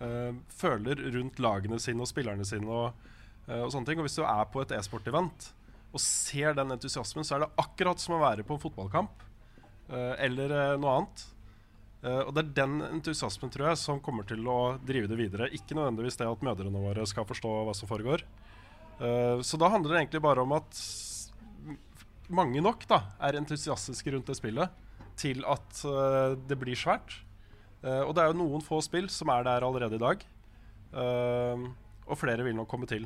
uh, 0.00 0.32
føler 0.48 1.02
rundt 1.18 1.40
lagene 1.42 1.80
sine 1.82 2.04
og 2.04 2.10
spillerne 2.10 2.46
sine. 2.48 2.68
Og, 2.68 3.08
uh, 3.48 3.62
og 3.64 3.72
sånne 3.74 3.90
ting. 3.90 4.00
Og 4.00 4.08
hvis 4.08 4.18
du 4.18 4.24
er 4.24 4.44
på 4.52 4.64
et 4.64 4.74
e-sport-event 4.78 5.50
og 5.88 6.04
ser 6.04 6.56
den 6.56 6.74
entusiasmen, 6.74 7.26
så 7.26 7.36
er 7.36 7.44
det 7.44 7.54
akkurat 7.60 8.00
som 8.00 8.16
å 8.16 8.22
være 8.22 8.44
på 8.46 8.56
en 8.56 8.62
fotballkamp 8.62 9.24
eller 9.88 10.52
noe 10.76 10.90
annet. 10.98 11.20
Og 12.26 12.34
det 12.36 12.42
er 12.42 12.50
den 12.58 12.74
entusiasmen 12.84 13.48
tror 13.48 13.70
jeg 13.70 13.78
som 13.80 14.02
kommer 14.04 14.26
til 14.28 14.44
å 14.52 14.74
drive 14.84 15.08
det 15.08 15.16
videre. 15.16 15.46
Ikke 15.56 15.72
nødvendigvis 15.78 16.20
det 16.20 16.26
at 16.28 16.44
mødrene 16.44 16.82
våre 16.82 17.06
skal 17.08 17.24
forstå 17.24 17.54
hva 17.64 17.72
som 17.72 17.88
foregår. 17.88 18.26
Eh, 18.98 19.40
så 19.46 19.58
da 19.60 19.70
handler 19.70 19.94
det 19.94 20.00
egentlig 20.02 20.22
bare 20.24 20.42
om 20.42 20.54
at 20.56 20.80
mange 22.28 22.60
nok 22.62 22.84
da, 22.90 23.02
er 23.24 23.38
entusiastiske 23.38 24.12
rundt 24.12 24.28
det 24.28 24.36
spillet 24.36 24.74
til 25.18 25.44
at 25.48 25.84
eh, 25.86 26.34
det 26.50 26.58
blir 26.58 26.78
svært. 26.78 27.20
Eh, 27.82 28.02
og 28.02 28.14
det 28.16 28.24
er 28.24 28.32
jo 28.32 28.40
noen 28.42 28.64
få 28.64 28.80
spill 28.84 29.08
som 29.12 29.30
er 29.34 29.46
der 29.46 29.66
allerede 29.66 29.98
i 29.98 30.02
dag. 30.02 30.26
Og 30.88 32.16
flere 32.16 32.44
vil 32.46 32.56
nok 32.56 32.68
komme 32.70 32.86
til. 32.88 33.02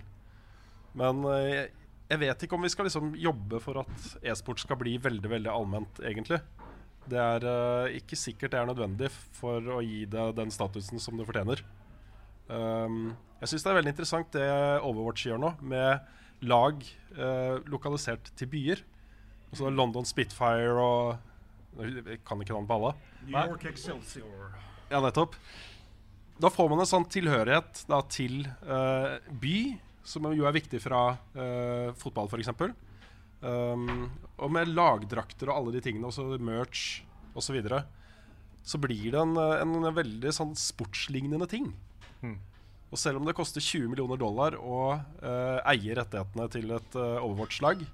Men 0.95 1.25
jeg, 1.27 2.19
vet 2.21 2.45
ikke 2.45 2.55
om 2.55 2.63
vi 2.63 2.71
skal 2.71 2.87
liksom 2.87 3.09
jobbe 3.19 3.59
for 3.65 3.81
at 3.81 4.05
e-sport 4.23 4.63
skal 4.63 4.79
bli 4.79 4.93
veldig 5.03 5.33
veldig 5.33 5.51
allment, 5.51 5.99
egentlig. 6.07 6.39
Det 7.11 7.19
er 7.19 7.91
ikke 7.99 8.15
sikkert 8.15 8.55
det 8.55 8.61
er 8.61 8.71
nødvendig 8.71 9.11
for 9.35 9.67
å 9.75 9.81
gi 9.83 10.05
det 10.07 10.29
den 10.39 10.55
statusen 10.55 11.03
som 11.03 11.19
det 11.19 11.27
fortjener. 11.27 11.65
Um, 12.49 13.13
jeg 13.43 13.51
syns 13.51 13.65
det 13.65 13.71
er 13.73 13.79
veldig 13.79 13.93
interessant 13.95 14.35
det 14.35 14.49
Overwatch 14.87 15.27
gjør 15.27 15.41
nå, 15.43 15.53
med 15.67 16.47
lag 16.47 16.83
uh, 17.19 17.59
lokalisert 17.71 18.33
til 18.39 18.51
byer. 18.53 18.83
Altså 19.53 19.71
London 19.71 20.07
Spitfire 20.09 20.81
og 20.81 21.83
Jeg 21.83 22.21
kan 22.27 22.41
ikke 22.41 22.55
navnet 22.55 22.69
på 22.69 22.79
alle. 22.79 22.93
New 23.27 23.53
York 23.53 23.65
Excelsior. 23.71 24.53
Ja, 24.91 25.01
nettopp. 25.01 25.37
Da 26.43 26.51
får 26.53 26.69
man 26.69 26.83
en 26.83 26.89
sånn 26.89 27.07
tilhørighet 27.09 27.85
da, 27.89 28.01
til 28.13 28.43
uh, 28.67 29.17
by, 29.41 29.57
som 30.05 30.27
jo 30.35 30.49
er 30.49 30.57
viktig 30.57 30.81
fra 30.83 31.15
uh, 31.37 31.93
fotball, 31.97 32.29
f.eks. 32.29 32.51
Um, 33.43 34.11
og 34.37 34.53
med 34.55 34.71
lagdrakter 34.71 35.51
og 35.51 35.57
alle 35.57 35.77
de 35.77 35.83
tingene, 35.85 36.11
også 36.11 36.37
merch 36.43 37.03
osv., 37.33 37.47
så, 37.47 37.55
videre, 37.57 37.81
så 38.67 38.81
blir 38.81 39.15
det 39.15 39.23
en, 39.23 39.39
en 39.39 39.95
veldig 39.97 40.35
sånn 40.35 40.53
sportslignende 40.59 41.49
ting. 41.51 41.71
Mm. 42.23 42.39
Og 42.93 43.01
selv 43.01 43.21
om 43.21 43.27
det 43.27 43.37
koster 43.37 43.65
20 43.65 43.89
millioner 43.93 44.21
dollar 44.21 44.59
å 44.61 44.79
uh, 44.99 45.59
eie 45.73 45.97
rettighetene 45.97 46.49
til 46.53 46.75
et 46.77 46.97
uh, 46.99 47.25
Overwatch-lag, 47.25 47.85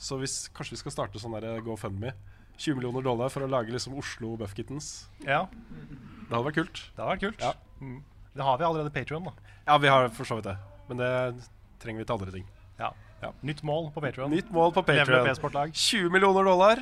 så 0.00 0.18
hvis, 0.18 0.46
kanskje 0.56 0.76
vi 0.76 0.80
skal 0.80 0.94
starte 0.94 1.20
sånn 1.22 1.36
der 1.36 1.60
GoFundMe 1.62 2.14
20 2.56 2.78
millioner 2.78 3.04
dollar 3.04 3.30
for 3.32 3.44
å 3.44 3.50
lage 3.50 3.72
liksom 3.74 3.94
Oslo 3.98 4.34
Buff 4.40 4.54
Kittens. 4.56 5.08
Ja. 5.26 5.44
Det 5.50 6.30
hadde 6.30 6.46
vært 6.48 6.58
kult. 6.60 6.82
Det 6.92 7.02
hadde 7.02 7.12
vært 7.14 7.24
kult. 7.24 7.42
Ja. 7.42 7.52
Mm. 7.82 8.00
Det 8.32 8.46
har 8.46 8.58
vi 8.58 8.66
allerede 8.68 8.92
Patreon 8.94 9.28
da. 9.28 9.32
Ja, 9.66 9.78
vi 9.82 9.90
har 9.92 10.08
for 10.16 10.28
så 10.28 10.38
vidt 10.38 10.48
det. 10.50 10.56
Men 10.88 11.00
det 11.00 11.12
trenger 11.82 12.02
vi 12.02 12.08
til 12.08 12.16
andre 12.16 12.34
ting. 12.34 12.46
Ja. 12.78 12.92
Nytt 13.46 13.62
mål 13.66 13.90
på 13.94 14.02
Patreon. 14.02 14.32
Nytt 14.34 14.50
mål 14.50 14.72
på 14.74 14.82
e-sportlag. 14.90 15.74
20 15.74 16.10
millioner 16.10 16.46
dollar. 16.46 16.80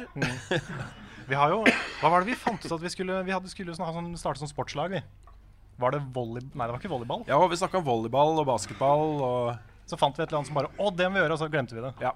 Vi 1.31 1.37
har 1.39 1.53
jo 1.53 1.61
Hva 2.01 2.09
var 2.11 2.25
det 2.25 2.33
vi 2.33 2.35
fant 2.35 2.65
ut 2.65 2.73
at 2.75 2.83
vi 2.83 2.91
skulle 2.91 3.21
Vi 3.23 3.31
hadde 3.31 3.51
skulle 3.53 3.77
ha 3.79 3.93
sånn, 3.95 4.09
starte 4.19 4.41
som 4.43 4.49
sportslag, 4.51 4.91
vi. 4.91 5.03
Var 5.81 5.97
det 5.97 6.01
volley... 6.15 6.43
Nei, 6.53 6.67
det 6.67 6.73
var 6.75 6.81
ikke 6.81 6.93
volleyball. 6.93 7.23
Ja, 7.29 7.39
vi 7.49 7.59
snakka 7.61 7.81
om 7.81 7.87
volleyball 7.87 8.41
og 8.43 8.49
basketball 8.49 9.15
og 9.25 9.87
Så 9.91 9.99
fant 9.99 10.17
vi 10.19 10.23
et 10.23 10.29
eller 10.29 10.41
annet 10.43 10.51
som 10.51 10.59
bare 10.61 10.71
Å, 10.77 10.91
det 10.95 11.09
må 11.11 11.17
vi 11.19 11.23
gjøre, 11.25 11.37
og 11.37 11.41
så 11.41 11.49
glemte 11.53 11.77
vi 11.79 11.83
det. 11.85 11.95
Ja. 12.05 12.13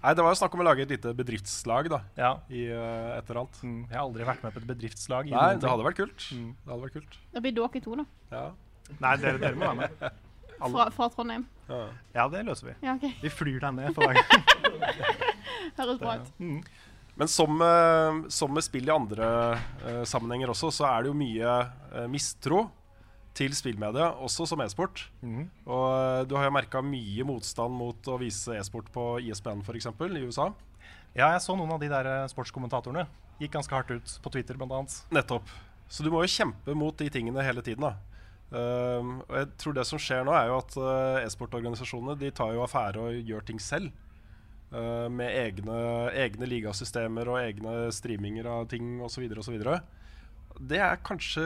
Nei, 0.00 0.14
Det 0.16 0.24
var 0.24 0.32
jo 0.32 0.38
snakk 0.40 0.54
om 0.56 0.62
å 0.62 0.64
lage 0.64 0.84
et 0.86 0.92
lite 0.94 1.12
bedriftslag 1.16 1.90
da, 1.92 2.00
Ja. 2.16 2.30
i 2.48 2.64
uh, 2.72 3.18
etter 3.18 3.36
alt. 3.42 3.58
Mm, 3.60 3.82
jeg 3.84 3.96
har 3.98 4.06
aldri 4.06 4.24
vært 4.28 4.44
med 4.46 4.54
på 4.54 4.62
et 4.62 4.68
bedriftslag. 4.70 5.28
i 5.28 5.34
Nei, 5.36 5.50
det 5.60 5.68
hadde 5.68 5.84
vært 5.84 5.98
kult. 6.00 6.26
Mm. 6.32 6.50
Det 6.56 6.72
hadde 6.72 6.84
vært 6.86 6.96
kult. 6.96 7.18
Det 7.34 7.42
blir 7.44 7.56
dere 7.58 7.82
to, 7.84 7.96
da. 8.00 8.06
Ja. 8.32 8.44
Nei, 8.96 9.14
dere, 9.20 9.42
dere 9.42 9.60
må 9.60 9.68
være 9.68 9.80
med. 9.82 10.20
Fra, 10.60 10.86
fra 10.92 11.08
Trondheim. 11.12 11.44
Ja. 11.68 11.82
Ja, 12.16 12.24
det 12.32 12.42
løser 12.48 12.70
vi. 12.70 12.76
Ja, 12.84 12.96
okay. 12.96 13.12
Vi 13.20 13.32
flyr 13.32 13.60
deg 13.62 13.76
ned 13.76 13.94
for 13.96 14.08
hver 14.08 14.18
gang. 14.20 14.48
Høres 15.78 16.00
bra 16.00 16.16
ut. 16.20 16.32
Mm. 16.40 16.58
Men 17.20 17.28
som, 17.28 17.60
eh, 17.60 18.18
som 18.32 18.52
med 18.56 18.64
spill 18.64 18.88
i 18.88 18.92
andre 18.94 19.30
uh, 19.84 20.02
sammenhenger 20.08 20.52
også, 20.54 20.72
så 20.72 20.88
er 20.88 21.04
det 21.04 21.12
jo 21.12 21.16
mye 21.20 21.54
mistro 22.08 22.64
til 23.36 23.54
spillmedia, 23.54 24.10
også 24.20 24.46
som 24.48 24.60
e-sport. 24.64 25.04
Mm. 25.22 25.46
Og 25.70 25.86
eh, 25.94 26.24
du 26.28 26.36
har 26.36 26.48
jo 26.48 26.54
merka 26.54 26.82
mye 26.84 27.26
motstand 27.26 27.74
mot 27.76 28.10
å 28.10 28.18
vise 28.20 28.56
e-sport 28.58 28.90
på 28.94 29.06
E 29.20 29.30
ISBN 29.30 29.62
f.eks. 29.64 29.88
i 29.90 30.26
USA. 30.26 30.50
Ja, 31.14 31.32
jeg 31.32 31.42
så 31.44 31.56
noen 31.58 31.72
av 31.74 31.80
de 31.82 31.90
der 31.90 32.08
eh, 32.10 32.28
sportskommentatorene. 32.30 33.06
Gikk 33.40 33.56
ganske 33.56 33.74
hardt 33.74 33.90
ut 33.94 34.14
på 34.22 34.32
Twitter, 34.34 34.58
annet. 34.60 35.00
Nettopp. 35.14 35.50
Så 35.90 36.04
du 36.06 36.10
må 36.12 36.22
jo 36.22 36.30
kjempe 36.30 36.74
mot 36.78 36.94
de 36.98 37.08
tingene 37.10 37.44
hele 37.46 37.64
tiden. 37.66 37.88
da. 37.88 37.96
Uh, 38.50 39.22
og 39.28 39.34
jeg 39.38 39.46
tror 39.62 39.74
det 39.76 39.84
som 39.86 39.98
skjer 40.02 40.24
nå, 40.26 40.32
er 40.34 40.48
jo 40.50 40.56
at 40.58 40.72
uh, 40.74 41.22
e-sportorganisasjonene 41.22 42.16
de 42.18 42.32
tar 42.34 42.50
jo 42.56 42.64
affære 42.64 43.02
og 43.02 43.28
gjør 43.30 43.44
ting 43.46 43.60
selv. 43.62 43.92
Uh, 44.70 45.06
med 45.10 45.30
egne, 45.34 45.76
egne 46.18 46.48
ligasystemer 46.50 47.30
og 47.30 47.40
egne 47.40 47.74
streaminger 47.94 48.46
av 48.50 48.66
ting 48.70 48.98
osv. 49.06 49.26
osv. 49.38 49.56
Det 50.60 50.82
er 50.82 51.02
kanskje 51.06 51.44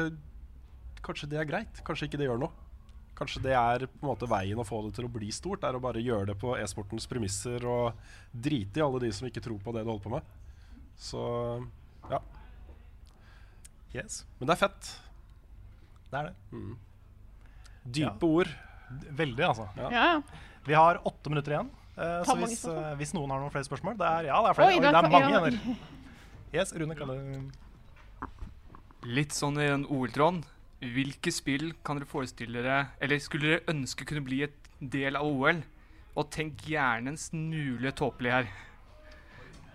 Kanskje 1.04 1.28
det 1.30 1.40
er 1.40 1.48
greit. 1.48 1.82
Kanskje 1.86 2.08
ikke 2.08 2.20
det 2.20 2.28
gjør 2.28 2.40
noe. 2.46 2.64
Kanskje 3.14 3.44
det 3.44 3.52
er 3.54 3.84
på 3.86 4.02
en 4.02 4.10
måte 4.10 4.26
veien 4.26 4.58
å 4.58 4.66
få 4.66 4.80
det 4.86 4.96
til 4.96 5.06
å 5.06 5.12
bli 5.12 5.28
stort. 5.34 5.62
Er 5.66 5.76
å 5.78 5.82
bare 5.82 6.02
gjøre 6.02 6.32
det 6.32 6.38
på 6.40 6.56
e-sportens 6.58 7.06
premisser 7.10 7.62
og 7.68 8.00
drite 8.32 8.80
i 8.80 8.84
alle 8.84 9.04
de 9.04 9.12
som 9.14 9.28
ikke 9.28 9.42
tror 9.44 9.60
på 9.62 9.74
det 9.76 9.84
du 9.84 9.92
holder 9.92 10.06
på 10.06 10.14
med. 10.16 10.32
Så 10.98 11.22
ja. 12.10 12.18
Yes. 13.94 14.24
Men 14.40 14.50
det 14.50 14.56
er 14.56 14.62
fett. 14.64 14.90
Det 16.10 16.18
er 16.18 16.30
det. 16.30 16.34
Mm. 16.50 16.74
Dype 17.84 18.32
ord. 18.40 18.50
Veldig, 19.22 19.44
altså. 19.46 19.68
Ja. 19.78 19.88
Ja, 19.94 20.04
ja. 20.14 20.50
Vi 20.64 20.74
har 20.74 21.00
åtte 21.06 21.30
minutter 21.30 21.54
igjen. 21.54 21.70
Uh, 21.94 22.24
så 22.26 22.34
hvis, 22.40 22.64
eh, 22.66 22.94
hvis 22.98 23.12
noen 23.14 23.30
har 23.30 23.38
noen 23.38 23.52
flere 23.54 23.66
spørsmål 23.68 23.94
det 24.00 24.06
er, 24.08 24.24
Ja, 24.26 24.40
det 24.42 24.50
er 24.50 24.56
flere. 24.58 24.72
Oi, 24.72 24.78
Oi, 24.80 24.82
det 24.82 24.88
er 24.90 25.10
mange 25.12 25.30
ja. 25.30 25.42
igjen. 25.46 25.76
Yes, 26.54 26.72
Rune 26.74 26.96
kan 26.98 27.12
det 27.12 27.18
Litt 29.04 29.36
sånn 29.36 29.60
i 29.60 29.68
den 29.68 29.84
ordtråden. 29.92 30.42
Hvilke 30.92 31.32
spill 31.32 31.70
kan 31.86 31.96
dere 31.96 32.08
forestille 32.08 32.60
dere 32.60 32.88
Eller 33.00 33.22
skulle 33.22 33.54
dere 33.54 33.72
ønske 33.72 34.04
kunne 34.04 34.24
bli 34.26 34.42
et 34.44 34.68
del 34.80 35.16
av 35.16 35.24
OL? 35.24 35.62
Og 36.14 36.28
tenk 36.30 36.60
gjerne 36.68 37.10
en 37.10 37.18
smule 37.18 37.90
tåpelig 37.96 38.30
her. 38.30 38.50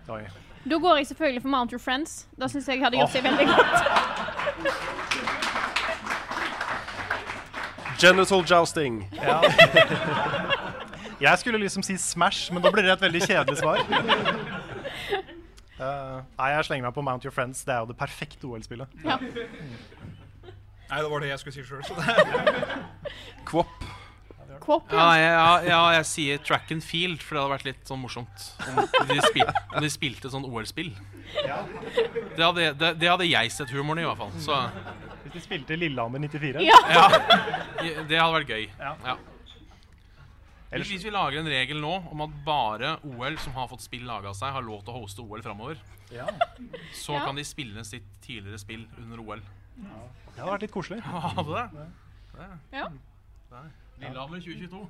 Oi. 0.08 0.22
Da 0.64 0.76
går 0.80 0.96
jeg 0.96 1.06
selvfølgelig 1.06 1.42
for 1.42 1.48
Mount 1.48 1.72
Your 1.72 1.80
Friends. 1.80 2.28
Da 2.40 2.48
syns 2.48 2.68
jeg 2.68 2.80
hadde 2.80 2.96
gjort 2.96 3.12
seg 3.12 3.24
veldig 3.24 3.46
godt. 3.50 3.60
Genital 8.00 8.44
jousting. 8.50 9.08
Ja. 9.12 9.40
jeg 11.26 11.38
skulle 11.38 11.58
liksom 11.58 11.82
si 11.82 11.96
Smash, 11.96 12.52
men 12.52 12.62
da 12.62 12.70
blir 12.72 12.82
det 12.82 12.92
et 12.92 13.00
veldig 13.00 13.22
kjedelig 13.26 13.58
svar. 13.60 13.84
Uh, 15.80 16.20
nei, 16.38 16.48
jeg 16.54 16.64
slenger 16.64 16.88
meg 16.88 16.94
på 16.96 17.04
Mount 17.04 17.24
Your 17.24 17.34
Friends. 17.34 17.64
Det 17.64 17.74
er 17.74 17.78
jo 17.84 17.90
det 17.92 17.96
perfekte 18.00 18.46
OL-spillet. 18.48 18.88
Ja. 19.04 19.18
Nei, 20.90 21.00
det 21.04 21.10
var 21.12 21.22
det 21.22 21.30
jeg 21.30 21.40
skulle 21.42 21.54
si 21.54 21.64
sjøl. 21.64 21.82
Kvopp. 23.50 23.88
Kvopp, 24.60 24.90
Ja, 24.92 25.06
jeg, 25.16 25.30
ja, 25.32 25.52
ja, 25.70 25.78
jeg 25.96 26.06
sier 26.10 26.40
track 26.44 26.68
and 26.74 26.82
field, 26.84 27.22
for 27.24 27.36
det 27.36 27.42
hadde 27.42 27.52
vært 27.54 27.68
litt 27.70 27.88
sånn 27.88 28.00
morsomt 28.02 28.42
om 28.68 29.08
de, 29.08 29.16
spil, 29.24 29.46
om 29.72 29.80
de 29.86 29.90
spilte 29.92 30.32
sånn 30.32 30.44
OL-spill. 30.44 30.90
Det, 32.36 32.66
det, 32.76 32.90
det 33.00 33.08
hadde 33.08 33.28
jeg 33.30 33.52
sett 33.54 33.72
humoren 33.72 34.02
i, 34.02 34.04
i 34.04 34.08
hvert 34.10 34.20
fall. 34.20 34.34
Så 34.42 34.58
Hvis 35.24 35.36
de 35.38 35.42
spilte 35.46 35.78
Lillehammer 35.78 36.20
94 36.26 36.64
Ja. 36.66 36.76
ja, 36.92 37.06
det 38.10 38.18
hadde 38.20 38.34
vært 38.36 38.52
gøy. 38.52 38.66
Ja. 38.82 38.92
Ja. 39.06 39.16
Hvis, 40.70 41.02
vi 41.02 41.10
lager 41.10 41.40
en 41.40 41.48
regel 41.50 41.80
nå 41.82 41.94
om 42.12 42.20
at 42.26 42.34
bare 42.46 42.92
OL 43.06 43.38
som 43.42 43.56
har 43.56 43.66
fått 43.72 43.82
spill 43.82 44.04
laga 44.06 44.34
seg, 44.36 44.52
har 44.54 44.62
lov 44.66 44.84
til 44.86 44.92
å 44.94 45.00
hoste 45.00 45.24
OL 45.24 45.42
framover, 45.46 45.80
Ja. 46.12 46.26
så 46.94 47.16
kan 47.24 47.38
de 47.38 47.46
spille 47.46 47.82
sitt 47.86 48.06
tidligere 48.22 48.58
spill 48.60 48.84
under 49.00 49.24
OL. 49.24 49.42
Det 49.76 50.38
hadde 50.40 50.52
vært 50.54 50.64
litt 50.66 50.74
koselig. 50.74 51.00
Hadde 51.04 51.50
det? 51.54 51.84
det. 52.36 52.48
Ja. 52.78 52.86
Lillehammer 54.00 54.40
2022. 54.40 54.88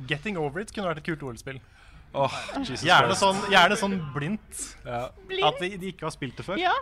Getting 0.08 0.38
Over 0.40 0.62
It 0.62 0.72
kunne 0.72 0.88
vært 0.88 1.02
et 1.02 1.08
kult 1.10 1.22
OL-spill. 1.28 1.58
Oh, 2.16 2.32
Jesus 2.58 2.82
Gjerne 2.82 3.14
sånn, 3.18 3.36
gjerne 3.52 3.76
sånn 3.78 3.98
blindt. 4.14 4.62
Ja. 4.86 5.02
Blind? 5.28 5.46
At 5.46 5.60
de, 5.62 5.68
de 5.78 5.92
ikke 5.92 6.08
har 6.08 6.14
spilt 6.14 6.40
det 6.40 6.46
før. 6.46 6.58
Ja. 6.58 6.72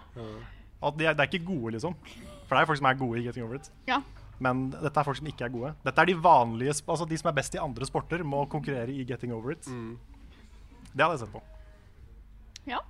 At 0.79 0.97
de 0.97 1.09
er, 1.09 1.17
det 1.19 1.25
er 1.25 1.31
ikke 1.33 1.45
gode, 1.51 1.75
liksom. 1.77 1.97
For 2.49 2.55
det 2.55 2.63
er 2.63 2.71
folk 2.71 2.81
som 2.81 2.89
er 2.89 3.01
gode 3.01 3.21
i 3.21 3.27
Getting 3.27 3.45
Over 3.45 3.59
It. 3.59 3.69
Ja. 3.91 3.99
Men 4.39 4.69
dette 4.71 4.95
er 4.95 5.05
folk 5.09 5.19
som 5.19 5.29
ikke 5.29 5.49
er 5.49 5.53
gode. 5.53 5.73
Dette 5.83 5.99
er 6.05 6.07
de 6.13 6.15
vanlige 6.23 6.77
Altså 6.87 7.05
de 7.11 7.17
som 7.19 7.29
er 7.33 7.35
best 7.41 7.57
i 7.59 7.61
andre 7.61 7.89
sporter, 7.89 8.23
må 8.23 8.45
konkurrere 8.53 8.95
i 8.95 9.03
Getting 9.09 9.35
Over 9.35 9.57
It. 9.57 9.67
Det 9.67 11.03
hadde 11.03 11.17
jeg 11.19 11.25
sett 11.27 11.35
på. 11.35 11.43
ja. 12.71 12.81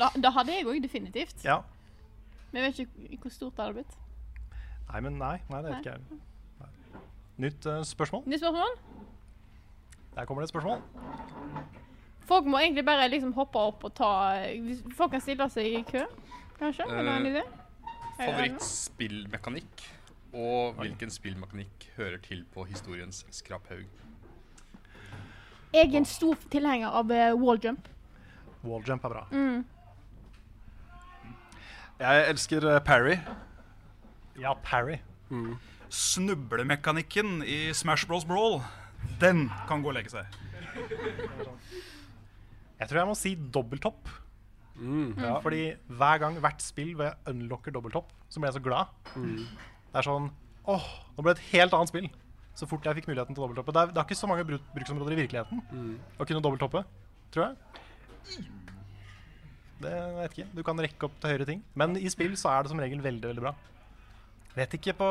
Da, 0.00 0.10
da 0.16 0.30
hadde 0.34 0.54
jeg 0.56 0.66
òg 0.66 0.82
definitivt. 0.82 1.44
Ja. 1.44 1.60
Men 2.52 2.62
jeg 2.62 2.70
vet 2.70 3.10
ikke 3.10 3.22
hvor 3.26 3.34
stort 3.34 3.56
det 3.56 3.64
hadde 3.64 3.80
blitt. 3.80 3.96
Nei, 4.90 5.00
men 5.00 5.18
nei. 5.18 5.36
nei 5.50 5.62
det 5.62 5.70
vet 5.72 5.80
ikke 5.80 5.96
jeg. 5.96 6.22
Nytt 7.44 7.66
uh, 7.66 7.80
spørsmål. 7.82 8.22
Nytt 8.30 8.44
spørsmål? 8.44 8.76
Der 10.14 10.24
kommer 10.24 10.42
det 10.42 10.46
et 10.46 10.54
spørsmål. 10.54 10.78
Folk 12.24 12.46
må 12.46 12.60
egentlig 12.62 12.84
bare 12.86 13.08
liksom 13.10 13.34
hoppe 13.36 13.58
opp 13.58 13.82
og 13.84 13.92
ta 13.98 14.12
Folk 14.96 15.10
kan 15.12 15.20
stille 15.20 15.48
seg 15.50 15.66
i 15.66 15.82
kø, 15.88 16.04
kanskje? 16.60 16.86
Uh, 16.86 17.10
en 17.16 17.28
idé? 17.32 17.42
Favorittspillmekanikk 18.20 19.82
og 20.34 20.78
hvilken 20.78 21.10
spillmekanikk 21.10 21.90
hører 21.96 22.18
til 22.22 22.44
på 22.54 22.64
historiens 22.70 23.24
skraphaug? 23.34 23.86
Jeg 25.74 25.90
er 25.90 25.98
en 25.98 26.06
stor 26.06 26.38
tilhenger 26.50 26.94
av 26.94 27.10
uh, 27.10 27.34
walljump. 27.38 27.88
Walljump 28.62 29.04
er 29.04 29.14
bra. 29.16 29.26
Mm. 29.34 29.64
Jeg 32.00 32.24
elsker 32.32 32.64
eh, 32.74 32.80
Parry. 32.84 33.16
Ja, 34.40 34.54
Parry. 34.66 34.96
Snublemekanikken 35.94 37.42
i 37.46 37.58
Smash 37.76 38.06
Bros. 38.10 38.24
Brawl, 38.26 38.60
den 39.22 39.46
kan 39.68 39.82
gå 39.84 39.92
og 39.92 39.96
legge 39.98 40.10
seg. 40.10 40.26
Jeg 42.80 42.90
tror 42.90 42.98
jeg 43.00 43.08
må 43.10 43.14
si 43.18 43.34
dobbelthopp. 43.54 44.10
Mm, 44.74 45.12
ja. 45.22 45.36
Fordi 45.44 45.68
hver 45.94 46.18
gang, 46.24 46.40
hvert 46.42 46.62
spill 46.64 46.96
hvor 46.98 47.06
jeg 47.12 47.30
unlocker 47.30 47.74
dobbelthopp, 47.76 48.10
så 48.28 48.40
blir 48.42 48.50
jeg 48.50 48.58
så 48.58 48.64
glad. 48.64 48.90
Mm. 49.14 49.36
Det 49.92 50.00
er 50.02 50.08
sånn 50.08 50.26
åh, 50.66 50.86
nå 51.14 51.22
ble 51.22 51.34
det 51.36 51.42
et 51.44 51.50
helt 51.52 51.76
annet 51.76 51.92
spill. 51.92 52.08
Så 52.58 52.66
fort 52.70 52.86
jeg 52.86 52.98
fikk 52.98 53.08
muligheten 53.10 53.34
til 53.36 53.42
dobbelttoppe. 53.44 53.74
Det 53.74 53.80
er, 53.84 53.92
det 53.94 54.00
er 54.02 54.06
ikke 54.08 54.18
så 54.18 54.30
mange 54.30 54.46
bruk, 54.48 54.66
bruksområder 54.74 55.14
i 55.14 55.20
virkeligheten 55.22 55.62
Mm. 55.70 55.94
å 56.18 56.26
kunne 56.26 56.42
dobbelthoppe, 56.42 56.84
tror 57.34 57.46
jeg. 57.46 58.44
Det 59.82 59.92
vet 60.16 60.34
ikke. 60.36 60.48
Du 60.54 60.62
kan 60.66 60.80
rekke 60.80 61.08
opp 61.08 61.14
til 61.20 61.32
høyere 61.32 61.46
ting. 61.48 61.62
Men 61.74 61.96
i 61.98 62.10
spill 62.12 62.36
så 62.38 62.52
er 62.52 62.64
det 62.64 62.72
som 62.72 62.82
regel 62.82 63.02
veldig, 63.04 63.30
veldig 63.32 63.44
bra. 63.44 63.54
Vet 64.54 64.76
ikke 64.78 64.94
på 64.94 65.06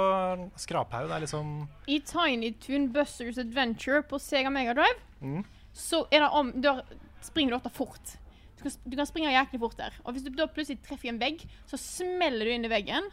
skraphaug. 0.63 1.09
Det 1.09 1.15
er 1.17 1.23
liksom 1.25 1.47
I 1.91 1.99
Tiny 2.07 2.53
Toon 2.63 2.87
Busters 2.95 3.39
Adventure 3.41 4.03
på 4.07 4.19
Sega 4.23 4.51
Mega 4.53 4.75
Drive 4.77 5.01
mm. 5.19 5.41
så 5.75 6.05
er 6.11 6.23
det 6.23 6.29
om 6.31 6.53
Da 6.63 6.77
springer 7.23 7.51
du 7.51 7.57
ofte 7.57 7.73
fort. 7.75 8.15
Du 8.57 8.63
kan, 8.63 8.77
du 8.87 8.95
kan 8.95 9.09
springe 9.09 9.33
jæklig 9.33 9.59
fort 9.59 9.75
der. 9.79 9.95
Og 10.03 10.15
hvis 10.15 10.23
du 10.23 10.31
da 10.31 10.47
plutselig 10.47 10.79
treffer 10.85 11.11
en 11.11 11.19
vegg, 11.19 11.43
så 11.67 11.79
smeller 11.79 12.47
du 12.47 12.53
inn 12.55 12.67
i 12.67 12.71
veggen. 12.71 13.11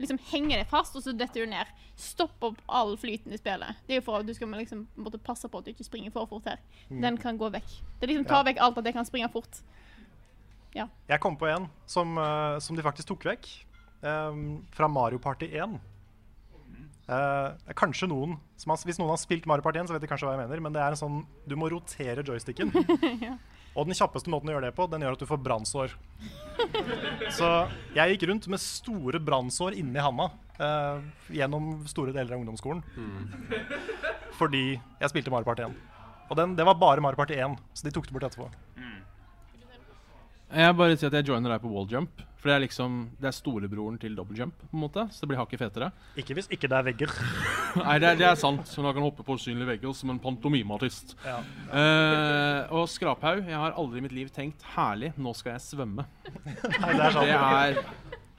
Liksom 0.00 0.20
henger 0.30 0.62
deg 0.62 0.68
fast, 0.68 0.94
og 0.96 1.04
så 1.04 1.12
detter 1.16 1.44
du 1.44 1.50
ned. 1.52 1.68
Stopp 2.00 2.44
opp 2.44 2.60
all 2.72 2.94
flyten 3.00 3.32
i 3.36 3.40
spillet. 3.40 3.80
Det 3.84 3.96
er 3.96 4.00
jo 4.00 4.06
for 4.06 4.20
at 4.20 4.28
du 4.28 4.32
skal 4.36 4.52
liksom 4.56 4.86
passe 5.24 5.48
på 5.48 5.60
at 5.60 5.68
du 5.68 5.72
ikke 5.74 5.84
springer 5.84 6.12
for 6.14 6.28
fort 6.28 6.48
her. 6.48 6.60
Mm. 6.88 7.02
Den 7.04 7.18
kan 7.20 7.40
gå 7.40 7.50
vekk. 7.52 7.76
Det 8.00 8.08
liksom 8.08 8.28
tar 8.28 8.40
Ja. 8.40 8.48
vekk 8.48 8.62
alt 8.64 8.80
at 8.80 8.88
det 8.88 8.94
kan 8.96 9.08
springe 9.08 9.28
fort. 9.32 9.60
Ja. 10.76 10.86
Jeg 11.10 11.22
kom 11.22 11.36
på 11.38 11.48
en 11.50 11.66
som, 11.90 12.16
eh, 12.18 12.58
som 12.62 12.76
de 12.76 12.84
faktisk 12.86 13.10
tok 13.10 13.26
vekk. 13.32 13.48
Um, 14.00 14.64
fra 14.72 14.88
Mario 14.88 15.18
Party 15.20 15.50
1. 15.52 15.78
Uh, 17.10 17.56
kanskje 17.76 18.06
noen 18.08 18.36
som 18.56 18.70
har, 18.70 18.78
Hvis 18.86 19.00
noen 19.00 19.10
har 19.10 19.18
spilt 19.20 19.44
Mario 19.50 19.64
Party 19.66 19.80
1, 19.80 19.88
så 19.90 19.92
vet 19.96 20.04
de 20.04 20.08
kanskje 20.08 20.28
hva 20.28 20.36
jeg 20.38 20.44
mener. 20.46 20.62
Men 20.64 20.72
det 20.72 20.80
er 20.80 20.94
en 20.94 21.00
sånn 21.00 21.18
Du 21.44 21.56
må 21.58 21.68
rotere 21.72 22.24
joysticken. 22.24 22.72
Ja. 23.26 23.36
Og 23.78 23.86
den 23.86 23.94
kjappeste 23.94 24.26
måten 24.32 24.50
å 24.50 24.54
gjøre 24.56 24.66
det 24.66 24.74
på, 24.74 24.88
den 24.90 25.04
gjør 25.04 25.14
at 25.14 25.20
du 25.22 25.28
får 25.30 25.38
brannsår. 25.46 25.92
Så 27.38 27.50
jeg 27.94 28.16
gikk 28.16 28.24
rundt 28.26 28.48
med 28.50 28.58
store 28.58 29.20
brannsår 29.22 29.76
inni 29.78 30.02
handa 30.02 30.26
uh, 30.58 30.98
gjennom 31.30 31.76
store 31.86 32.10
deler 32.10 32.34
av 32.34 32.40
ungdomsskolen. 32.40 32.82
Fordi 34.40 34.64
jeg 34.74 35.12
spilte 35.12 35.30
Mario 35.30 35.46
Party 35.46 35.68
1. 35.68 35.78
Og 36.30 36.38
den, 36.38 36.56
det 36.58 36.66
var 36.66 36.82
bare 36.82 37.04
Mario 37.04 37.18
Party 37.20 37.38
1, 37.38 37.54
så 37.74 37.86
de 37.86 37.94
tok 37.94 38.10
det 38.10 38.16
bort 38.16 38.26
etterpå. 38.26 38.50
Jeg 40.50 40.74
bare 40.76 40.96
sier 40.98 41.06
at 41.12 41.14
jeg 41.20 41.26
joiner 41.30 41.52
deg 41.54 41.62
på 41.62 41.70
walljump. 41.70 42.22
For 42.40 42.48
det 42.48 42.54
er 42.56 42.62
liksom 42.64 42.94
Det 43.20 43.28
er 43.28 43.34
storebroren 43.36 43.98
til 44.00 44.14
double 44.16 44.34
jump, 44.38 44.54
på 44.70 44.72
en 44.72 44.80
måte. 44.80 45.02
Så 45.12 45.20
det 45.22 45.28
blir 45.28 45.38
hakket 45.42 45.60
fetere. 45.60 45.90
Ikke 46.16 46.34
hvis 46.38 46.48
ikke 46.50 46.68
det 46.72 46.78
er 46.78 46.86
vegger. 46.88 47.10
Nei, 47.84 47.98
det 48.00 48.08
er, 48.08 48.16
det 48.16 48.26
er 48.30 48.38
sant. 48.40 48.64
Så 48.66 48.82
da 48.82 48.94
kan 48.96 49.04
hoppe 49.04 49.22
på 49.26 49.36
usynlige 49.36 49.68
vegger 49.68 49.92
som 49.94 50.10
en 50.14 50.18
pantomimeartist. 50.18 51.12
Ja. 51.26 51.36
Uh, 51.68 52.72
og 52.80 52.88
skraphaug 52.90 53.44
Jeg 53.46 53.60
har 53.60 53.76
aldri 53.78 54.00
i 54.00 54.04
mitt 54.06 54.16
liv 54.16 54.32
tenkt 54.34 54.64
'herlig, 54.74 55.12
nå 55.20 55.34
skal 55.36 55.52
jeg 55.58 55.66
svømme'. 55.68 56.06
Nei, 56.82 56.92
det 56.96 57.04
er 57.04 57.14
sant. 57.14 57.28
Det 57.28 57.36
er, 57.36 57.84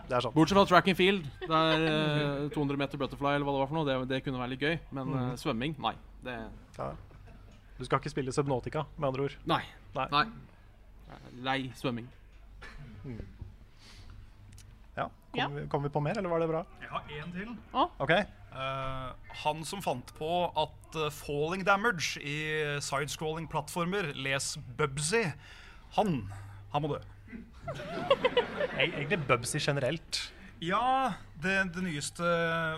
Det 0.09 0.17
er 0.17 0.25
sant. 0.25 0.35
Bortsett 0.35 0.57
fra 0.57 0.65
track 0.67 0.87
and 0.91 0.97
field, 0.97 1.23
der 1.47 1.85
uh, 1.85 2.49
200 2.51 2.77
meter 2.81 2.97
butterfly 2.99 3.35
eller 3.37 3.45
hva 3.47 3.53
det 3.55 3.61
var 3.63 3.69
for 3.71 3.77
noe, 3.79 3.85
det, 3.87 3.99
det 4.09 4.23
kunne 4.25 4.41
være 4.41 4.55
litt 4.57 4.65
gøy. 4.65 4.79
Men 4.91 5.13
eh, 5.13 5.21
Mhm. 5.29 5.37
svømming, 5.45 5.77
nei. 5.79 5.93
Det 6.25 6.39
Ja. 6.77 6.91
Du 7.77 7.85
skal 7.85 7.99
ikke 8.01 8.11
spille 8.13 8.33
Subnautica, 8.33 8.83
med 8.97 9.07
andre 9.13 9.23
ord? 9.29 9.35
Nei. 9.49 9.61
Nei. 9.95 10.07
Nei. 10.11 10.25
Lei 11.45 11.71
svømming. 11.75 12.09
Ja. 14.97 15.07
Kom, 15.31 15.55
Vi, 15.55 15.65
kom 15.71 15.83
vi 15.83 15.89
på 15.89 16.03
mer, 16.03 16.17
eller 16.19 16.29
var 16.29 16.43
det 16.43 16.49
bra? 16.51 16.65
Jeg 16.81 16.91
har 16.91 17.15
én 17.17 17.31
til. 17.35 17.53
Ah. 17.73 17.93
Okay. 18.03 18.25
Uh, 18.51 19.13
han 19.45 19.63
som 19.63 19.81
fant 19.83 20.11
på 20.17 20.31
at 20.59 20.97
uh, 20.99 21.07
falling 21.15 21.63
damage 21.65 22.19
i 22.19 22.35
sidescrolling-plattformer, 22.83 24.11
les 24.19 24.57
Bubsy, 24.77 25.23
han, 25.95 26.19
han 26.73 26.83
må 26.83 26.91
dø. 26.91 26.99
Egentlig 28.81 29.21
Bubsy 29.27 29.61
generelt. 29.63 30.33
Ja, 30.61 31.13
det, 31.41 31.55
det 31.73 31.81
nyeste 31.81 32.21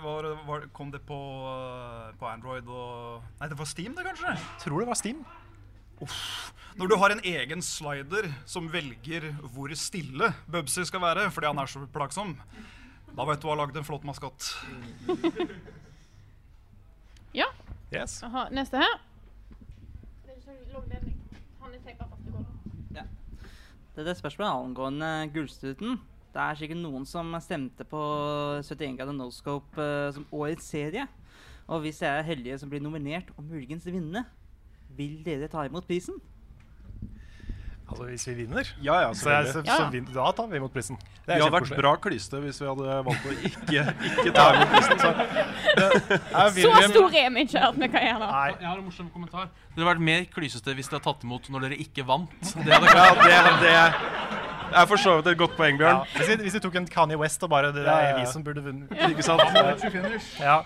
var, 0.03 0.23
var 0.47 0.69
Kom 0.71 0.91
det 0.93 1.01
på, 1.03 1.17
eh, 1.51 2.13
på 2.15 2.27
Android 2.29 2.69
og 2.71 3.25
Nei, 3.41 3.49
det 3.51 3.57
var 3.59 3.67
Steam, 3.67 3.97
det, 3.97 4.05
kanskje? 4.07 4.37
Tror 4.63 4.79
det 4.79 4.87
var 4.87 4.95
Steam. 4.95 5.19
Uff. 6.03 6.51
Når 6.75 6.89
du 6.89 6.95
har 6.97 7.13
en 7.13 7.21
egen 7.21 7.61
slider 7.61 8.31
som 8.49 8.65
velger 8.73 9.29
hvor 9.53 9.69
stille 9.77 10.31
Bubsy 10.49 10.81
skal 10.89 11.03
være 11.03 11.27
fordi 11.31 11.51
han 11.51 11.61
er 11.61 11.69
så 11.69 11.83
plagsom, 11.93 12.33
da 13.13 13.27
vet 13.29 13.41
du 13.41 13.47
å 13.47 13.53
har 13.53 13.59
lagd 13.61 13.77
en 13.77 13.87
flott 13.87 14.05
maskot. 14.09 14.51
Ja. 17.33 17.47
Yes. 17.89 18.19
Aha, 18.21 18.43
neste 18.53 18.77
her. 18.77 18.99
Det 20.27 20.35
er. 20.93 21.05
Han 21.63 21.73
er 21.73 21.79
er 24.05 24.19
spørsmålet 24.19 24.51
angående 24.51 25.09
Gullstuten. 25.33 25.97
Det 26.33 26.41
er 26.41 26.57
sikkert 26.57 26.81
noen 26.81 27.05
som 27.09 27.33
stemte 27.41 27.85
på 27.89 28.01
71 28.61 28.99
grader 28.99 29.17
Noscope 29.17 29.81
uh, 29.81 30.13
som 30.13 30.25
årets 30.33 30.69
serie. 30.69 31.07
Og 31.65 31.81
hvis 31.85 32.01
jeg 32.01 32.09
er 32.09 32.25
heldig 32.27 32.59
som 32.61 32.69
blir 32.69 32.81
nominert 32.85 33.29
og 33.37 33.45
muligens 33.45 33.85
vinne, 33.85 34.25
vil 34.97 35.19
dere 35.25 35.49
ta 35.51 35.65
imot 35.67 35.87
prisen? 35.89 36.21
Altså 37.83 38.05
hvis 38.07 38.23
vi 38.27 38.33
vinner? 38.33 38.69
Ja, 38.81 38.95
ja, 39.03 39.09
så, 39.13 39.29
så, 39.45 39.51
så, 39.53 39.61
så 39.67 39.89
vin, 39.91 40.05
Da 40.13 40.31
tar 40.31 40.47
vi 40.47 40.57
imot 40.57 40.73
prisen. 40.73 40.97
Vi 41.27 41.35
hadde 41.35 41.51
vært 41.53 41.73
bra 41.77 41.91
klyste 42.01 42.39
hvis 42.41 42.61
vi 42.61 42.65
hadde 42.69 42.95
valgt 43.05 43.27
å 43.27 43.33
ikke, 43.49 43.83
ikke 44.09 44.33
ta 44.37 44.45
imot 44.55 44.71
prisen. 44.71 45.03
Så 45.03 45.11
det, 45.77 45.89
Så 46.63 46.71
stor 46.93 47.17
er 47.19 47.29
vi 47.35 47.45
ikke 47.45 47.65
at 47.67 47.77
vi 47.77 47.89
kan 47.93 48.07
gjøre 48.07 48.23
det. 48.23 48.31
Jeg 48.63 48.69
har 48.69 48.77
en 48.79 48.87
morsom 48.87 49.11
kommentar. 49.13 49.51
Det 49.67 49.77
hadde 49.77 49.89
vært 49.91 50.05
mer 50.09 50.25
klysete 50.33 50.77
hvis 50.77 50.89
dere 50.89 51.01
hadde 51.01 51.09
tatt 51.11 51.27
imot 51.27 51.51
når 51.53 51.67
dere 51.67 51.79
ikke 51.85 52.07
vant. 52.07 52.53
Det 52.55 52.81
hadde 52.81 53.29
Ja, 53.29 53.41
det, 53.61 53.75
det 54.73 54.79
er 54.81 54.87
for 54.89 55.03
så 55.03 55.17
vidt 55.19 55.33
et 55.33 55.41
godt 55.43 55.57
poeng, 55.59 55.77
Bjørn. 55.77 56.01
Ja, 56.01 56.37
hvis, 56.39 56.55
vi, 56.55 56.61
tok 56.63 56.79
en 56.81 56.87
Kanye 56.89 57.19
West 57.21 57.43
og 57.45 57.51
bare 57.53 57.73
Det 57.75 57.83
Ja, 57.85 57.99
er 58.09 58.21
vi 58.21 58.25
som 58.31 58.45
burde 58.47 58.63
vunnet. 58.65 58.89
Ikke 59.11 59.25
sant? 59.27 59.43
Ja. 60.41 60.61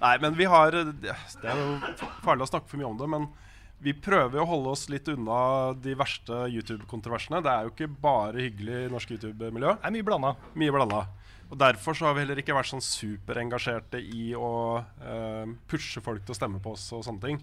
Nei, 0.00 0.16
men 0.22 0.36
vi 0.38 0.48
har 0.48 0.72
Det 0.72 1.12
er 1.12 1.58
jo 1.60 1.94
farlig 2.24 2.46
å 2.46 2.50
snakke 2.50 2.70
for 2.70 2.80
mye 2.80 2.88
om 2.88 2.98
det, 3.00 3.08
men 3.12 3.28
vi 3.80 3.94
prøver 3.96 4.42
å 4.42 4.48
holde 4.48 4.74
oss 4.74 4.88
litt 4.92 5.08
unna 5.08 5.72
de 5.80 5.94
verste 5.96 6.42
YouTube-kontroversene. 6.52 7.40
Det 7.44 7.52
er 7.52 7.64
jo 7.64 7.72
ikke 7.72 7.88
bare 8.02 8.44
hyggelig 8.44 8.82
i 8.84 8.90
norsk 8.92 9.14
YouTube-miljø. 9.16 9.72
Det 9.78 9.88
er 9.88 9.94
mye 9.94 10.04
blanda. 10.04 10.34
Mye 10.60 10.74
blanda. 10.74 11.00
Og 11.50 11.56
Derfor 11.58 11.96
så 11.96 12.06
har 12.06 12.14
vi 12.14 12.22
heller 12.26 12.38
ikke 12.42 12.54
vært 12.54 12.70
sånn 12.70 12.84
superengasjerte 12.84 13.98
i 14.04 14.30
å 14.38 14.50
eh, 14.78 15.54
pushe 15.70 16.02
folk 16.04 16.22
til 16.26 16.36
å 16.36 16.38
stemme 16.38 16.60
på 16.62 16.76
oss 16.76 16.84
og 16.94 17.06
sånne 17.08 17.24
ting. 17.24 17.40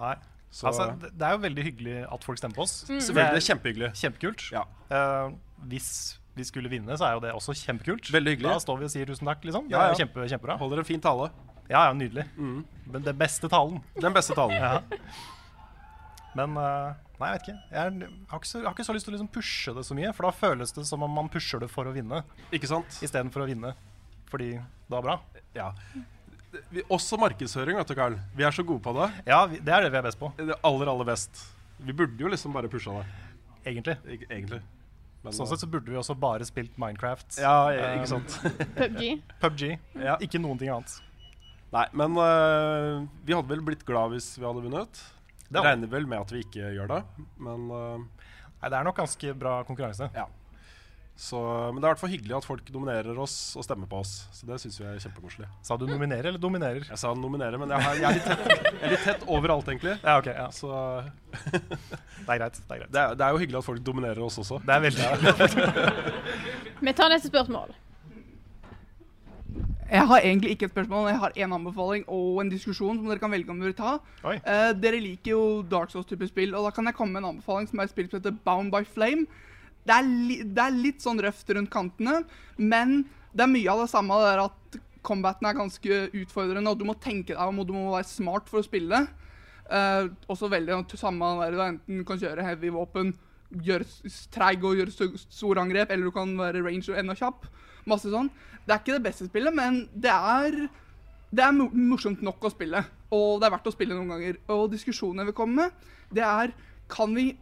Nei. 0.00 0.16
Så 0.50 0.70
Altså, 0.70 0.88
det, 1.02 1.12
er 1.20 1.36
jo 1.36 1.42
veldig 1.42 1.64
hyggelig 1.66 1.98
at 2.08 2.24
folk 2.24 2.40
stemmer 2.40 2.56
på 2.56 2.64
oss. 2.64 2.80
Mm. 2.88 3.02
Selvfølgelig, 3.04 3.34
det 3.36 3.42
er 3.42 3.48
kjempehyggelig. 3.50 3.90
Kjempekult. 4.00 4.46
Ja. 4.56 4.64
Eh, 4.88 5.36
hvis 5.68 5.90
vi 6.38 6.46
skulle 6.46 6.70
vinne, 6.72 6.96
så 6.96 7.08
er 7.08 7.18
jo 7.18 7.22
det 7.26 7.34
også 7.36 7.54
kjempekult. 7.60 8.08
Veldig 8.14 8.34
hyggelig. 8.34 8.48
Da 8.54 8.62
står 8.62 8.80
vi 8.80 8.88
og 8.88 8.92
sier 8.94 9.10
tusen 9.10 9.28
takk, 9.28 9.44
liksom. 9.44 9.68
Ja, 9.68 9.76
Det 9.76 9.78
er 9.82 9.90
ja. 9.90 9.94
jo 9.94 10.02
kjempe, 10.02 10.26
kjempebra. 10.32 10.58
Holder 10.62 10.82
en 10.82 10.88
fin 10.88 11.02
tale. 11.04 11.28
Ja, 11.68 11.86
ja, 11.88 11.92
nydelig. 11.92 12.24
Men 12.38 13.02
den 13.04 13.16
beste 13.20 13.48
talen. 13.52 13.82
Den 14.00 14.14
beste 14.16 14.34
talen. 14.38 14.56
Ja. 14.62 14.80
Men 16.36 16.52
uh, 16.60 16.92
Nei, 17.18 17.30
jeg 17.32 17.34
vet 17.34 17.46
ikke. 17.48 17.54
Jeg, 17.72 18.08
har 18.30 18.38
ikke 18.38 18.46
så, 18.48 18.58
jeg 18.60 18.66
har 18.68 18.74
ikke 18.76 18.84
så 18.86 18.94
lyst 18.94 19.06
til 19.08 19.12
å 19.12 19.16
liksom 19.16 19.30
pushe 19.34 19.72
det 19.74 19.82
så 19.88 19.94
mye, 19.98 20.10
for 20.14 20.28
da 20.28 20.30
føles 20.38 20.74
det 20.76 20.84
som 20.86 21.02
om 21.02 21.10
man 21.18 21.30
pusher 21.32 21.58
det 21.64 21.66
for 21.72 21.88
å 21.88 21.94
vinne. 21.96 22.20
Ikke 22.54 22.68
sant? 22.70 22.98
Istedenfor 23.02 23.42
å 23.42 23.48
vinne 23.48 23.72
fordi 24.28 24.50
det 24.60 24.92
er 24.98 25.02
bra. 25.06 25.16
Ja. 25.56 25.70
Vi, 26.70 26.82
også 26.92 27.16
markedsføring, 27.20 27.78
vet 27.80 27.90
du, 27.90 27.94
Carl. 27.96 28.18
Vi 28.36 28.44
er 28.46 28.52
så 28.54 28.62
gode 28.68 28.84
på 28.84 28.92
det. 29.00 29.08
Ja, 29.26 29.40
vi, 29.50 29.58
det 29.64 29.72
er 29.72 29.86
det 29.86 29.90
vi 29.94 29.98
er 30.02 30.04
best 30.06 30.20
på. 30.20 30.28
Det 30.36 30.58
aller, 30.68 30.90
aller 30.92 31.08
best. 31.08 31.42
Vi 31.80 31.94
burde 31.96 32.22
jo 32.22 32.30
liksom 32.30 32.52
bare 32.54 32.68
pusha 32.70 33.00
det. 33.00 33.06
Egentlig. 33.72 33.96
Eg- 34.04 34.26
Egentlig. 34.28 34.60
Men, 35.24 35.34
sånn 35.34 35.48
uh, 35.48 35.50
sett 35.50 35.64
så 35.64 35.68
burde 35.72 35.90
vi 35.90 35.98
også 35.98 36.14
bare 36.20 36.46
spilt 36.46 36.76
Minecraft. 36.78 37.40
Ja, 37.42 37.56
e- 37.72 37.80
Eh, 37.82 37.96
ikke 37.98 38.12
sant. 38.12 38.36
PUBG. 38.78 39.02
PUBG. 39.42 39.64
Ja. 40.04 40.14
Ikke 40.28 40.38
noen 40.44 40.60
ting 40.60 40.70
annet. 40.76 41.00
Nei, 41.74 41.84
men 42.00 42.16
uh, 42.16 43.04
vi 43.26 43.36
hadde 43.36 43.50
vel 43.50 43.64
blitt 43.66 43.84
glad 43.88 44.14
hvis 44.14 44.32
vi 44.38 44.46
hadde 44.46 44.64
vunnet. 44.64 45.02
Det 45.48 45.64
Regner 45.64 45.90
vel 45.90 46.08
med 46.08 46.22
at 46.24 46.32
vi 46.32 46.42
ikke 46.44 46.72
gjør 46.76 46.90
det, 46.92 47.02
men 47.40 47.68
uh, 47.72 48.26
Nei, 48.58 48.68
det 48.72 48.74
er 48.74 48.86
nok 48.88 48.96
ganske 48.98 49.32
bra 49.38 49.60
konkurranse. 49.68 50.08
Ja. 50.16 50.26
Så, 51.18 51.38
men 51.74 51.80
det 51.80 51.82
er 51.82 51.88
i 51.88 51.92
hvert 51.96 52.00
fall 52.00 52.12
hyggelig 52.12 52.34
at 52.36 52.46
folk 52.46 52.68
nominerer 52.70 53.16
oss 53.18 53.34
og 53.58 53.64
stemmer 53.66 53.88
på 53.90 53.98
oss. 54.04 54.12
Så 54.34 54.46
det 54.46 54.60
syns 54.62 54.76
vi 54.78 54.84
er 54.86 55.00
kjempekoselig. 55.02 55.48
Sa 55.66 55.74
du 55.78 55.82
nominere 55.88 56.30
eller 56.30 56.38
dominerer? 56.42 56.84
Jeg 56.86 57.00
sa 57.00 57.10
nominere, 57.10 57.58
men 57.58 57.74
jeg, 57.74 57.86
har, 57.86 57.98
jeg, 57.98 58.06
er, 58.06 58.18
litt 58.18 58.28
tett, 58.28 58.68
jeg 58.68 58.84
er 58.86 58.94
litt 58.94 59.06
tett 59.06 59.24
overalt, 59.26 59.66
egentlig. 59.66 59.96
Ja, 59.98 60.14
ok, 60.22 60.28
ja. 60.30 60.46
Så 60.54 60.70
Det 62.28 62.36
er 62.36 62.38
greit. 62.38 62.60
Det 62.60 62.76
er 62.76 62.84
greit. 62.84 62.92
det 62.94 63.02
er, 63.02 63.18
det 63.18 63.26
er 63.26 63.34
jo 63.34 63.42
hyggelig 63.42 63.58
at 63.58 63.66
folk 63.66 63.82
dominerer 63.82 64.22
oss 64.28 64.38
også. 64.44 64.60
Det 64.62 64.76
er 64.76 64.86
veldig 64.86 65.08
hyggelig. 65.10 65.74
Vi 66.86 66.94
tar 67.02 67.10
neste 67.10 67.32
spørsmål. 67.32 67.74
Jeg 69.88 70.04
har 70.10 70.20
egentlig 70.20 70.50
ikke 70.52 70.66
et 70.68 70.72
spørsmål, 70.74 71.06
jeg 71.08 71.20
har 71.22 71.32
en 71.44 71.52
anbefaling 71.56 72.02
og 72.12 72.42
en 72.42 72.50
diskusjon 72.52 72.98
som 72.98 73.06
dere 73.08 73.22
kan 73.22 73.32
velge 73.32 73.48
om 73.48 73.60
dere 73.62 73.70
vil 73.70 73.78
ta. 73.78 73.94
Uh, 74.44 74.72
dere 74.76 74.98
liker 75.00 75.32
jo 75.32 75.42
Dark 75.64 75.92
Souls-type 75.94 76.28
spill, 76.28 76.52
og 76.58 76.66
da 76.66 76.72
kan 76.76 76.84
jeg 76.90 76.96
komme 76.98 77.16
med 77.16 77.22
en 77.24 77.30
anbefaling 77.30 77.70
som 77.70 77.80
er 77.80 77.88
et 77.88 77.94
spill 77.94 78.10
som 78.10 78.18
heter 78.20 78.36
Bound 78.44 78.68
by 78.74 78.82
Flame. 78.84 79.24
Det 79.88 79.94
er, 79.96 80.04
li 80.28 80.42
det 80.44 80.60
er 80.60 80.76
litt 80.76 81.00
sånn 81.00 81.22
røft 81.24 81.48
rundt 81.56 81.72
kantene, 81.72 82.18
men 82.60 82.98
det 83.32 83.46
er 83.46 83.52
mye 83.54 83.72
av 83.72 83.80
det 83.86 83.88
samme. 83.94 84.18
Det 84.20 84.34
er 84.34 84.42
at 84.44 84.78
combaten 85.08 85.48
er 85.48 85.56
ganske 85.56 86.00
utfordrende, 86.20 86.74
og 86.74 86.82
du 86.82 86.84
må 86.84 86.96
tenke 87.00 87.32
deg 87.32 87.40
om, 87.46 87.62
og 87.62 87.70
du 87.70 87.72
må 87.72 87.86
være 87.94 88.10
smart 88.10 88.50
for 88.52 88.60
å 88.60 88.66
spille. 88.66 89.06
Uh, 89.72 90.12
også 90.28 90.50
veldig 90.52 90.82
det 90.92 91.00
samme 91.00 91.32
der 91.40 91.56
du 91.56 91.62
enten 91.64 92.04
kan 92.08 92.20
kjøre 92.20 92.44
heavy 92.44 92.74
våpen, 92.76 93.14
gjøre 93.64 93.88
treig 94.34 94.60
og 94.68 94.76
gjøre 94.76 94.92
sto- 94.92 95.24
store 95.32 95.64
angrep, 95.64 95.88
eller 95.94 96.10
du 96.10 96.12
kan 96.12 96.36
være 96.36 96.60
ranger 96.66 96.92
og 96.92 97.00
enda 97.00 97.16
kjapp. 97.16 97.48
Masse 97.88 98.12
sånn. 98.12 98.30
Det 98.66 98.74
er 98.74 98.82
ikke 98.82 98.98
det 98.98 99.06
beste 99.06 99.28
spillet, 99.28 99.54
men 99.56 99.82
det 99.96 100.12
er 100.12 100.68
det 101.28 101.44
er 101.44 101.52
morsomt 101.52 102.22
nok 102.24 102.46
å 102.48 102.50
spille, 102.52 102.80
og 103.12 103.40
det 103.40 103.48
er 103.48 103.52
verdt 103.52 103.68
å 103.68 103.74
spille 103.74 103.96
noen 103.96 104.14
ganger. 104.14 104.38
Og 104.54 104.70
diskusjonen 104.72 105.20
jeg 105.20 105.28
vil 105.28 105.36
komme 105.36 105.66
med, 105.66 105.88
det 106.14 106.24
er 106.24 106.54
kan 106.88 107.12
vi, 107.16 107.34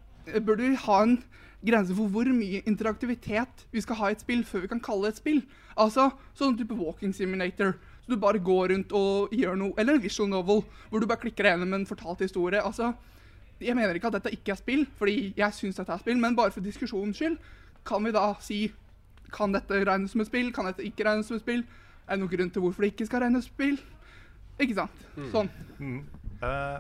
Burde 0.43 0.67
vi 0.67 0.79
ha 0.83 0.95
en 1.05 1.21
grense 1.63 1.95
for 1.95 2.11
hvor 2.11 2.27
mye 2.35 2.59
interaktivitet 2.67 3.61
vi 3.71 3.83
skal 3.85 3.99
ha 4.01 4.09
i 4.11 4.17
et 4.17 4.25
spill 4.25 4.41
før 4.47 4.65
vi 4.65 4.71
kan 4.73 4.81
kalle 4.83 5.07
det 5.07 5.13
et 5.15 5.21
spill? 5.21 5.39
Altså 5.79 6.09
sånn 6.35 6.57
type 6.59 6.75
walking 6.75 7.13
simulator. 7.15 7.77
Så 8.03 8.11
du 8.11 8.19
bare 8.19 8.43
går 8.43 8.73
rundt 8.73 8.95
og 8.99 9.31
gjør 9.31 9.55
noe. 9.61 9.77
Eller 9.79 9.95
en 9.95 10.03
visual 10.03 10.33
novel, 10.33 10.65
hvor 10.91 11.03
du 11.03 11.07
bare 11.07 11.23
klikker 11.23 11.47
deg 11.47 11.55
gjennom 11.55 11.77
en 11.79 11.87
fortalt 11.87 12.25
historie. 12.27 12.59
Altså, 12.59 12.91
jeg 13.63 13.79
mener 13.79 13.95
ikke 13.95 14.11
at 14.11 14.19
dette 14.19 14.35
ikke 14.35 14.57
er 14.57 14.59
spill, 14.59 14.83
fordi 14.99 15.17
jeg 15.39 15.55
syns 15.55 15.79
dette 15.79 15.95
er 15.95 16.03
spill, 16.03 16.19
men 16.23 16.35
bare 16.39 16.55
for 16.55 16.67
diskusjonens 16.67 17.23
skyld 17.23 17.39
kan 17.87 18.03
vi 18.03 18.15
da 18.19 18.27
si 18.43 18.61
Kan 19.35 19.55
dette 19.57 19.83
regnes 19.87 20.15
som 20.15 20.23
et 20.23 20.31
spill? 20.31 20.53
Kan 20.55 20.69
dette 20.69 20.85
ikke 20.87 21.07
regnes 21.09 21.29
som 21.29 21.39
et 21.39 21.45
spill? 21.45 21.65
Er 22.07 22.15
det 22.15 22.23
noen 22.23 22.33
grunn 22.33 22.53
til 22.55 22.63
hvorfor 22.65 22.85
det 22.85 22.93
ikke 22.95 23.09
skal 23.09 23.25
regnes 23.25 23.49
som 23.49 23.57
spill? 23.57 23.81
Ikke 24.63 24.79
sant? 24.79 25.07
Sånn. 25.33 25.51
Mm. 25.79 26.01
Uh, 26.41 26.79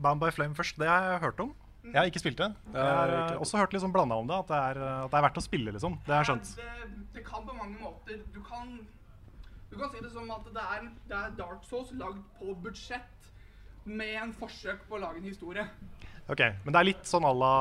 Bound 0.00 0.20
by 0.20 0.30
Flame 0.34 0.56
først, 0.56 0.78
det 0.80 0.88
har 0.88 1.12
jeg 1.12 1.20
hørt 1.24 1.40
om. 1.44 1.52
Jeg 1.84 1.96
har 1.96 2.08
ikke 2.10 2.20
spilt 2.22 2.38
det. 2.38 2.48
Jeg 2.74 2.82
har 2.82 3.12
eh, 3.14 3.36
også 3.40 3.58
hørt 3.58 3.72
litt 3.72 3.82
sånn 3.82 3.92
blanda 3.92 4.18
om 4.20 4.28
det, 4.28 4.36
at 4.36 4.50
det, 4.50 4.58
er, 4.70 4.80
at 5.04 5.12
det 5.12 5.18
er 5.18 5.24
verdt 5.24 5.40
å 5.40 5.44
spille, 5.44 5.72
liksom. 5.74 5.96
Det 6.06 6.12
har 6.12 6.22
jeg 6.22 6.28
skjønt. 6.30 6.50
Det, 6.60 6.88
det 7.16 7.22
kan 7.26 7.46
på 7.46 7.56
mange 7.56 7.80
måter 7.80 8.20
Du 8.34 8.40
kan, 8.44 8.74
du 9.70 9.78
kan 9.80 9.92
si 9.92 10.02
det 10.04 10.12
som 10.12 10.28
at 10.34 10.50
det 10.52 10.66
er, 10.76 10.90
det 11.08 11.16
er 11.16 11.34
Dark 11.40 11.64
Souls 11.68 11.92
lagd 11.96 12.20
på 12.38 12.54
budsjett 12.64 13.30
med 13.88 14.12
en 14.20 14.34
forsøk 14.36 14.84
på 14.88 14.98
å 14.98 15.02
lage 15.02 15.22
en 15.22 15.30
historie. 15.30 15.64
Ok, 16.30 16.40
Men 16.64 16.74
det 16.74 16.78
er 16.78 16.86
litt 16.86 17.08
sånn 17.08 17.24
à 17.26 17.30
la 17.34 17.54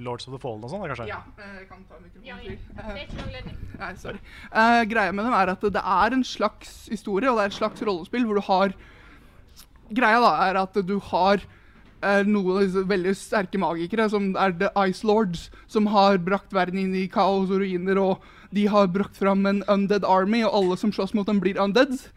Lords 0.00 0.24
of 0.28 0.32
the 0.32 0.40
Fallen 0.40 0.64
og 0.64 0.72
sånn, 0.72 0.84
kanskje? 0.88 1.08
Ja, 1.10 1.18
eh, 1.36 1.56
jeg 1.60 1.66
kan 1.68 1.82
ta 1.84 1.98
mikrofonen 2.00 2.24
Ja, 2.24 2.38
ja. 2.40 2.54
Det 2.56 2.84
er 2.86 3.00
ikke 3.02 3.26
ledning. 3.34 3.58
Nei, 3.82 3.90
sorry. 4.00 4.20
Uh, 4.48 4.82
greia 4.88 5.12
med 5.12 5.28
dem 5.28 5.36
er 5.36 5.52
at 5.52 5.66
det 5.74 5.82
er 5.82 6.16
en 6.16 6.24
slags 6.24 6.86
historie, 6.88 7.28
og 7.28 7.36
det 7.36 7.44
er 7.44 7.52
et 7.52 7.58
slags 7.58 7.84
rollespill 7.84 8.24
hvor 8.28 8.40
du 8.40 8.46
har 8.48 8.76
Greia 9.94 10.18
da 10.18 10.32
er 10.48 10.56
at 10.58 10.78
du 10.82 10.96
har 11.12 11.44
uh, 12.02 12.22
noen 12.26 12.56
av 12.56 12.64
disse 12.64 12.82
veldig 12.90 13.12
sterke 13.20 13.60
magikere, 13.62 14.08
som 14.10 14.32
er 14.40 14.56
The 14.58 14.72
Ice 14.88 15.06
Lords, 15.06 15.46
som 15.70 15.92
har 15.92 16.18
brakt 16.18 16.56
verden 16.56 16.80
inn 16.80 16.96
i 16.98 17.04
kaos 17.12 17.52
og 17.52 17.60
ruiner, 17.62 18.00
og 18.00 18.24
de 18.56 18.64
har 18.72 18.88
brakt 18.90 19.20
fram 19.20 19.46
en 19.46 19.62
undead 19.70 20.02
army, 20.08 20.42
og 20.48 20.56
alle 20.58 20.80
som 20.80 20.90
slåss 20.96 21.14
mot 21.14 21.28
dem, 21.28 21.38
blir 21.44 21.60
undead. 21.62 22.08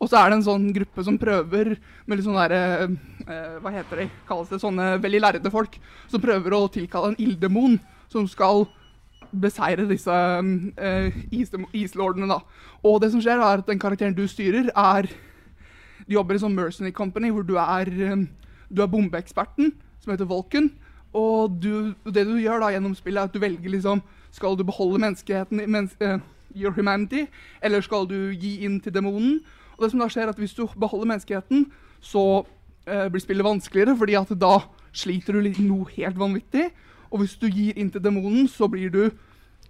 Og 0.00 0.08
så 0.08 0.16
er 0.16 0.30
det 0.32 0.38
en 0.38 0.46
sånn 0.46 0.68
gruppe 0.72 1.02
som 1.04 1.18
prøver 1.20 1.74
med 2.08 2.16
litt 2.16 2.24
sånn 2.24 2.38
derre 2.40 2.60
eh, 3.28 3.56
Hva 3.60 3.72
heter 3.74 4.00
de? 4.00 4.06
Kalles 4.28 4.48
det 4.48 4.60
sånne 4.62 4.94
veldig 5.02 5.20
lærde 5.20 5.52
folk? 5.52 5.76
Som 6.08 6.22
prøver 6.24 6.56
å 6.56 6.62
tilkalle 6.72 7.12
en 7.12 7.20
ilddemon 7.20 7.76
som 8.10 8.24
skal 8.26 8.64
beseire 9.30 9.84
disse 9.86 10.10
eh, 10.10 11.18
islordene, 11.76 12.26
da. 12.32 12.40
Og 12.82 12.96
det 13.04 13.12
som 13.12 13.20
skjer, 13.22 13.38
er 13.38 13.60
at 13.62 13.68
den 13.68 13.78
karakteren 13.78 14.16
du 14.16 14.24
styrer, 14.26 14.72
er 14.74 15.06
De 16.08 16.16
jobber 16.16 16.34
i 16.34 16.40
sånn 16.42 16.56
mercenary 16.56 16.90
company 16.96 17.28
hvor 17.30 17.44
du 17.46 17.54
er, 17.60 17.86
eh, 17.92 18.24
du 18.72 18.82
er 18.82 18.90
bombeeksperten, 18.90 19.70
som 20.02 20.10
heter 20.14 20.26
Vulcan. 20.26 20.70
Og 21.14 21.60
du, 21.60 21.92
det 22.08 22.24
du 22.26 22.36
gjør 22.40 22.64
da 22.64 22.72
gjennom 22.74 22.96
spillet, 22.98 23.20
er 23.20 23.28
at 23.30 23.34
du 23.36 23.40
velger 23.42 23.70
liksom 23.76 24.00
Skal 24.32 24.56
du 24.56 24.62
beholde 24.64 24.98
menneskeheten, 25.02 25.60
i- 25.60 25.66
mens, 25.70 25.94
eh, 26.00 26.18
your 26.54 26.72
humanity, 26.74 27.26
eller 27.62 27.80
skal 27.82 28.06
du 28.10 28.32
gi 28.34 28.64
inn 28.64 28.80
til 28.80 28.92
demonen? 28.94 29.40
Og 29.80 29.86
det 29.86 29.94
som 29.94 30.02
da 30.02 30.10
skjer, 30.12 30.28
er 30.28 30.34
at 30.34 30.40
hvis 30.40 30.52
du 30.52 30.66
beholder 30.76 31.08
menneskeheten, 31.08 31.64
så 32.04 32.44
eh, 32.84 33.08
blir 33.08 33.22
spillet 33.24 33.46
vanskeligere, 33.46 33.96
fordi 33.96 34.18
at 34.20 34.34
da 34.36 34.58
sliter 34.92 35.38
du 35.38 35.48
noe 35.64 35.88
helt 35.94 36.20
vanvittig. 36.20 36.66
Og 37.08 37.22
hvis 37.22 37.38
du 37.40 37.48
gir 37.48 37.78
inn 37.80 37.88
til 37.90 38.04
demonen, 38.04 38.44
så 38.44 38.68
blir 38.68 38.92
du 38.92 39.02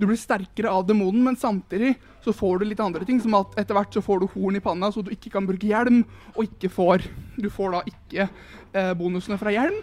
du 0.01 0.07
blir 0.09 0.17
sterkere 0.17 0.71
av 0.73 0.87
demonen, 0.89 1.21
men 1.27 1.37
samtidig 1.37 1.93
så 2.25 2.33
får 2.33 2.61
du 2.63 2.71
litt 2.71 2.81
andre 2.81 3.05
ting, 3.05 3.19
som 3.21 3.35
at 3.37 3.53
etter 3.61 3.77
hvert 3.77 3.93
så 3.93 4.01
får 4.01 4.23
du 4.23 4.31
horn 4.33 4.57
i 4.57 4.63
panna, 4.65 4.89
så 4.89 5.03
du 5.05 5.11
ikke 5.13 5.29
kan 5.35 5.45
bruke 5.45 5.69
hjelm, 5.69 6.07
og 6.33 6.47
ikke 6.47 6.71
får 6.73 7.05
Du 7.37 7.51
får 7.53 7.75
da 7.75 7.83
ikke 7.85 8.27
eh, 8.73 8.93
bonusene 8.97 9.37
fra 9.41 9.53
hjelm. 9.53 9.77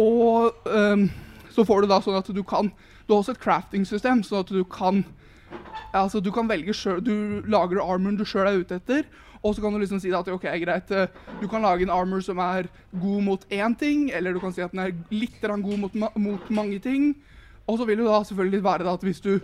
Og 0.00 0.68
eh, 0.68 1.06
så 1.54 1.64
får 1.64 1.82
du 1.82 1.88
da 1.88 2.00
sånn 2.04 2.20
at 2.20 2.28
du 2.28 2.42
kan 2.44 2.70
Du 3.06 3.14
har 3.14 3.22
også 3.22 3.32
et 3.32 3.40
crafting-system, 3.40 4.22
sånn 4.22 4.44
at 4.44 4.52
du 4.52 4.64
kan 4.68 5.04
Altså, 5.94 6.20
du 6.20 6.32
kan 6.34 6.48
velge 6.48 6.74
sjøl 6.74 7.00
Du 7.04 7.42
lager 7.48 7.80
armoren 7.80 8.18
du 8.18 8.24
sjøl 8.26 8.48
er 8.48 8.60
ute 8.60 8.80
etter. 8.80 9.04
Og 9.44 9.54
så 9.54 9.60
kan 9.60 9.74
du 9.74 9.78
liksom 9.82 10.00
si 10.00 10.12
at 10.16 10.28
ok, 10.32 10.46
greit, 10.62 10.90
eh, 10.90 11.10
du 11.40 11.48
kan 11.48 11.62
lage 11.62 11.84
en 11.84 11.92
armor 11.92 12.22
som 12.24 12.38
er 12.40 12.70
god 13.00 13.22
mot 13.22 13.44
én 13.52 13.76
ting, 13.78 14.08
eller 14.10 14.32
du 14.32 14.40
kan 14.40 14.52
si 14.52 14.64
at 14.64 14.72
den 14.72 14.80
er 14.80 14.94
litt 15.12 15.40
god 15.42 15.78
mot, 15.78 15.94
mot 16.16 16.50
mange 16.50 16.78
ting. 16.78 17.14
Og 17.68 17.78
så 17.78 17.84
vil 17.84 17.98
det 18.00 18.08
da 18.08 18.22
selvfølgelig 18.24 18.64
være 18.64 18.88
at 18.92 19.04
hvis 19.04 19.20
du 19.20 19.38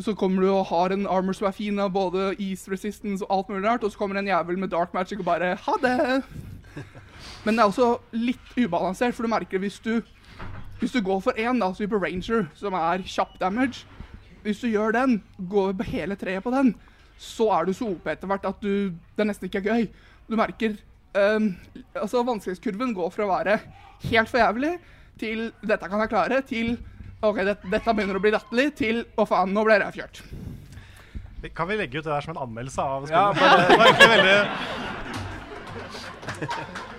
så 0.00 0.12
kommer 0.12 0.42
du 0.42 0.50
og 0.50 0.66
har 0.68 0.92
en 0.92 1.06
armor 1.06 1.32
som 1.32 1.46
er 1.48 1.56
fin 1.56 1.78
av 1.80 1.92
både 1.92 2.34
ease 2.38 2.70
resistance 2.70 3.24
og 3.24 3.32
alt 3.32 3.48
mulig 3.48 3.64
rart, 3.64 3.84
og 3.84 3.92
så 3.92 3.98
kommer 3.98 4.18
en 4.20 4.28
jævel 4.28 4.58
med 4.58 4.68
dark 4.68 4.92
magic 4.94 5.18
og 5.18 5.24
bare 5.24 5.54
ha 5.56 5.76
det. 5.82 6.22
Men 7.44 7.56
det 7.56 7.62
er 7.62 7.70
også 7.70 7.96
litt 8.12 8.58
ubalansert, 8.58 9.14
for 9.16 9.24
du 9.24 9.32
merker 9.32 9.62
hvis 9.62 9.78
du 9.80 10.02
hvis 10.76 10.92
du 10.92 11.00
går 11.00 11.20
for 11.24 11.38
én, 11.40 11.56
da, 11.60 11.70
type 11.72 11.96
ranger, 11.96 12.50
som 12.54 12.74
er 12.76 13.00
kjapp 13.08 13.38
damage 13.40 13.86
Hvis 14.42 14.60
du 14.60 14.68
gjør 14.68 14.92
den, 14.92 15.22
går 15.50 15.72
hele 15.88 16.14
treet 16.14 16.44
på 16.44 16.52
den, 16.52 16.74
så 17.18 17.48
er 17.56 17.66
du 17.66 17.72
så 17.76 17.88
OP 17.92 18.06
etter 18.10 18.28
hvert 18.30 18.44
at 18.48 18.60
du, 18.62 18.92
det 19.16 19.26
nesten 19.26 19.48
ikke 19.48 19.62
er 19.62 19.70
gøy. 19.70 19.86
Du 20.28 20.36
merker 20.38 20.76
um, 21.16 21.56
altså 21.94 22.24
Vanskelighetskurven 22.26 22.94
går 22.96 23.10
fra 23.14 23.24
å 23.26 23.32
være 23.32 23.58
helt 24.06 24.28
for 24.30 24.38
jævlig 24.42 24.74
til 25.20 25.52
'dette 25.64 25.88
kan 25.88 26.00
jeg 26.02 26.12
klare', 26.12 26.42
til 26.44 26.76
'OK, 27.22 27.36
det, 27.48 27.56
dette 27.72 27.94
begynner 27.94 28.18
å 28.18 28.20
bli 28.20 28.34
latterlig', 28.34 28.74
til 28.76 29.04
'å 29.16 29.24
faen, 29.24 29.54
nå 29.54 29.64
ble 29.64 29.78
jeg 29.80 29.96
fjørt'. 29.96 30.20
Kan 31.56 31.68
vi 31.68 31.76
legge 31.78 31.98
ut 31.98 32.04
det 32.04 32.12
der 32.12 32.20
som 32.20 32.36
en 32.36 32.42
anmeldelse 32.42 32.82
av 32.82 33.08
Ja, 33.08 33.32
spillet? 33.32 33.60
Ja, 33.60 33.66
det 33.68 33.78
var 33.78 33.86
egentlig 33.86 34.10
veldig 34.16 34.38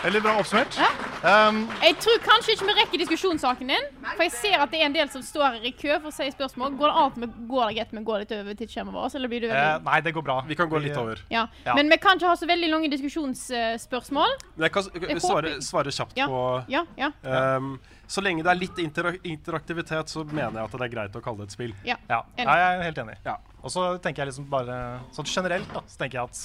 Veldig 0.00 0.20
bra 0.24 0.32
oppsummert. 0.40 0.76
Um, 1.20 1.58
Jeg 1.82 1.96
tror 2.00 2.20
kanskje 2.24 2.54
ikke 2.54 2.66
vi 2.70 2.74
rekker 2.78 3.00
diskusjonssaken 3.02 3.68
din. 3.68 3.88
For 4.14 4.22
jeg 4.24 4.32
ser 4.32 4.62
at 4.64 4.70
det 4.72 4.78
er 4.80 4.86
en 4.88 4.94
del 4.96 5.10
som 5.12 5.20
står 5.24 5.58
her 5.58 5.66
i 5.68 5.72
kø 5.76 5.98
for 6.00 6.08
å 6.08 6.14
si 6.14 6.28
spørsmål. 6.32 6.72
Går 6.80 6.88
det 6.92 7.02
an 7.02 7.18
med, 7.24 7.34
går 7.50 7.74
greit 7.76 7.92
med 7.92 8.00
å 8.00 8.08
gå 8.08 8.16
litt 8.22 8.32
over 8.32 8.56
tidsskjemaet 8.56 8.96
vårt? 8.96 9.16
Eller 9.18 9.28
blir 9.32 9.44
du 9.44 9.48
eh, 9.50 9.52
veldig 9.58 9.84
nei, 9.90 9.98
det 10.06 10.14
går 10.16 10.24
bra. 10.24 10.38
Vi 10.48 10.56
kan 10.56 10.70
gå 10.72 10.80
litt 10.80 10.96
over. 10.96 11.20
ja. 11.28 11.42
Ja. 11.66 11.74
Men 11.76 11.92
vi 11.92 11.98
kan 12.00 12.16
ikke 12.16 12.30
ha 12.32 12.38
så 12.40 12.48
veldig 12.48 12.70
lange 12.72 12.88
diskusjonsspørsmål. 12.94 14.36
Men 14.56 14.66
jeg 14.68 14.72
kan 14.78 14.88
Jeg 15.10 15.20
svare, 15.26 15.52
svare 15.64 15.92
kjapt 15.92 16.16
Ja, 16.16 16.26
på 16.32 16.40
ja, 16.72 16.84
ja. 16.96 17.10
Um, 17.58 17.74
Så 18.10 18.24
lenge 18.24 18.42
det 18.42 18.50
er 18.50 18.58
litt 18.58 18.78
interak 18.82 19.20
interaktivitet, 19.22 20.08
så 20.10 20.24
mener 20.24 20.56
jeg 20.58 20.64
at 20.64 20.72
det 20.72 20.86
er 20.88 20.94
greit 20.96 21.14
å 21.14 21.22
kalle 21.22 21.44
det 21.44 21.50
et 21.52 21.58
spill. 21.58 21.74
Ja. 21.86 21.94
Ja, 22.08 22.24
jeg 22.40 22.48
er 22.48 22.82
helt 22.88 22.98
enig. 23.04 23.20
Og 23.60 23.70
så 23.70 23.84
tenker 24.02 24.24
jeg 24.24 24.32
liksom 24.32 24.48
bare 24.50 24.80
sånn 25.14 25.28
generelt 25.28 25.68
da, 25.76 25.84
så 25.86 26.00
tenker 26.00 26.18
jeg 26.22 26.32
at 26.32 26.40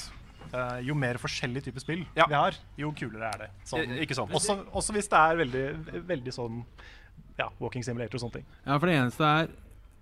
eh, 0.55 0.79
jo 0.87 0.95
mer 0.97 1.19
forskjellig 1.21 1.63
type 1.67 1.83
spill 1.83 2.05
vi 2.15 2.33
har, 2.33 2.57
jo 2.79 2.91
kulere 2.97 3.29
er 3.33 3.43
det. 3.45 3.49
I- 3.81 4.01
ikke 4.05 4.15
sant. 4.17 4.31
Også, 4.35 4.57
også 4.71 4.95
hvis 4.95 5.11
det 5.11 5.19
er 5.21 5.41
veldig, 5.43 5.65
veldig 6.07 6.33
sånn 6.35 6.63
ja, 7.37 7.49
walking 7.59 7.83
simulator 7.83 8.15
og 8.17 8.23
sånne 8.25 8.39
ting. 8.39 8.45
Ja, 8.65 8.77
for 8.79 8.87
det 8.91 8.97
eneste 9.03 9.31
er 9.35 9.53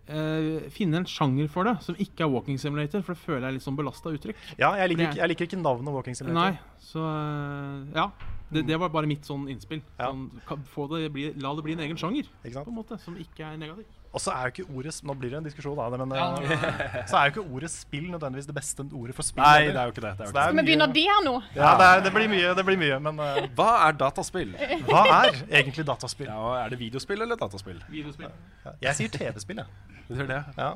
Uh, 0.03 0.65
finne 0.75 0.97
en 0.99 1.05
sjanger 1.07 1.47
for 1.47 1.63
det 1.63 1.77
som 1.85 1.95
ikke 1.95 2.25
er 2.25 2.27
walking 2.27 2.57
simulator, 2.59 2.99
for 3.07 3.15
det 3.15 3.21
føler 3.23 3.39
jeg 3.45 3.47
er 3.47 3.55
litt 3.55 3.63
sånn 3.63 3.77
belasta 3.77 4.11
uttrykk. 4.11 4.35
Ja, 4.59 4.73
jeg 4.75 4.89
liker, 4.91 5.03
er- 5.05 5.13
ikke, 5.13 5.19
jeg 5.21 5.29
liker 5.31 5.47
ikke 5.47 5.59
navnet 5.61 5.93
walking 5.95 6.17
simulator. 6.19 6.57
Nei, 6.57 6.79
så 6.83 6.99
uh, 7.07 7.85
ja. 7.95 8.09
Det, 8.51 8.65
det 8.67 8.75
var 8.83 8.91
bare 8.91 9.07
mitt 9.07 9.23
sånn 9.23 9.45
innspill. 9.47 9.79
Sånn, 9.95 10.25
få 10.73 10.89
det 10.91 11.07
bli, 11.15 11.29
la 11.39 11.53
det 11.55 11.63
bli 11.63 11.77
en 11.77 11.85
egen 11.87 11.95
sjanger, 11.95 12.27
på 12.43 12.65
en 12.67 12.75
måte, 12.75 12.99
som 12.99 13.15
ikke 13.15 13.47
er 13.47 13.55
negativ. 13.61 13.87
Og 14.13 14.21
så 14.21 14.29
er 14.29 14.43
jo 14.45 14.51
ikke 14.53 14.75
ordet 14.77 14.93
Nå 15.09 15.13
blir 15.17 15.31
det 15.33 15.37
en 15.39 15.45
diskusjon 15.47 15.79
av 15.81 15.91
det, 15.93 15.99
men 16.03 16.11
Ja. 16.13 16.25
eh, 16.37 16.97
så 17.09 17.17
er 17.17 17.29
jo 17.29 17.31
ikke 17.33 17.45
ordet 17.55 17.69
spill 17.73 18.11
nødvendigvis 18.11 18.45
det 18.45 18.55
beste 18.55 18.85
ordet 18.93 19.15
for 19.17 19.25
spill. 19.25 19.41
Nei, 19.41 19.71
det 19.71 19.75
er 19.81 19.89
jo 19.89 19.93
ikke 19.95 20.03
det, 20.05 20.11
det 20.19 20.21
er 20.21 20.29
jo 20.29 20.29
ikke 20.29 20.37
det. 20.37 20.43
Skal 20.43 20.57
vi 20.59 20.65
begynne 20.67 20.87
der 20.93 21.23
nå? 21.25 21.33
Ja, 21.55 21.71
det, 21.79 21.87
er, 21.89 22.03
det 22.05 22.13
blir 22.13 22.29
mye. 22.29 22.53
Det 22.59 22.65
blir 22.67 22.77
mye 22.77 22.99
men, 23.07 23.19
uh, 23.19 23.41
Hva 23.57 23.69
er 23.87 23.97
dataspill? 23.97 24.53
Hva 24.89 25.03
er 25.17 25.41
egentlig 25.49 25.87
dataspill? 25.89 26.29
Ja, 26.29 26.37
og 26.37 26.57
Er 26.61 26.69
det 26.75 26.79
videospill 26.79 27.25
eller 27.25 27.39
dataspill? 27.41 27.81
Videospill. 27.89 28.29
Ja, 28.65 28.75
Jeg 28.89 28.99
sier 29.01 29.15
TV-spill, 29.17 29.63
jeg. 29.63 30.03
Du 30.09 30.13
tror 30.15 30.29
det. 30.29 30.43
Ja. 30.57 30.71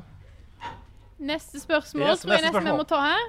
Neste 1.18 1.60
spørsmål 1.62 2.08
Yes, 2.10 2.20
tror 2.22 2.34
jeg 2.34 2.42
nesten 2.48 2.66
vi 2.66 2.74
må 2.78 2.86
ta 2.86 3.00
her. 3.06 3.28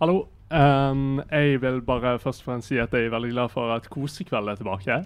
Hallo. 0.00 0.28
Ehm, 0.50 1.20
jeg 1.30 1.60
vil 1.62 1.78
bare 1.86 2.18
først 2.18 2.42
og 2.42 2.48
fremst 2.48 2.70
si 2.70 2.78
at 2.82 2.94
jeg 2.94 3.06
er 3.06 3.14
veldig 3.14 3.30
glad 3.30 3.52
for 3.52 3.70
at 3.74 3.86
Kosekveld 3.90 4.50
er 4.50 4.58
tilbake. 4.58 4.98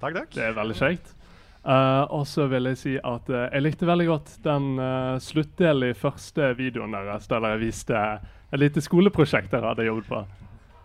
Takk, 0.00 0.14
takk. 0.14 0.32
Det 0.32 0.44
er 0.44 0.56
veldig 0.56 0.76
kjekt. 0.78 1.12
Uh, 1.66 2.06
og 2.14 2.28
så 2.30 2.44
vil 2.46 2.68
jeg 2.70 2.78
si 2.78 2.92
at 2.94 3.30
uh, 3.32 3.48
jeg 3.50 3.64
likte 3.64 3.88
veldig 3.88 4.04
godt 4.06 4.28
den 4.44 4.76
uh, 4.78 5.16
sluttdelen 5.18 5.90
i 5.90 5.96
første 5.98 6.52
videoen 6.54 6.94
deres, 6.94 7.26
der 7.26 7.42
dere 7.42 7.58
viste 7.58 7.96
et 7.98 8.60
lite 8.62 8.84
skoleprosjekt 8.84 9.50
dere 9.50 9.72
hadde 9.72 9.88
jobbet 9.88 10.06
på. 10.12 10.20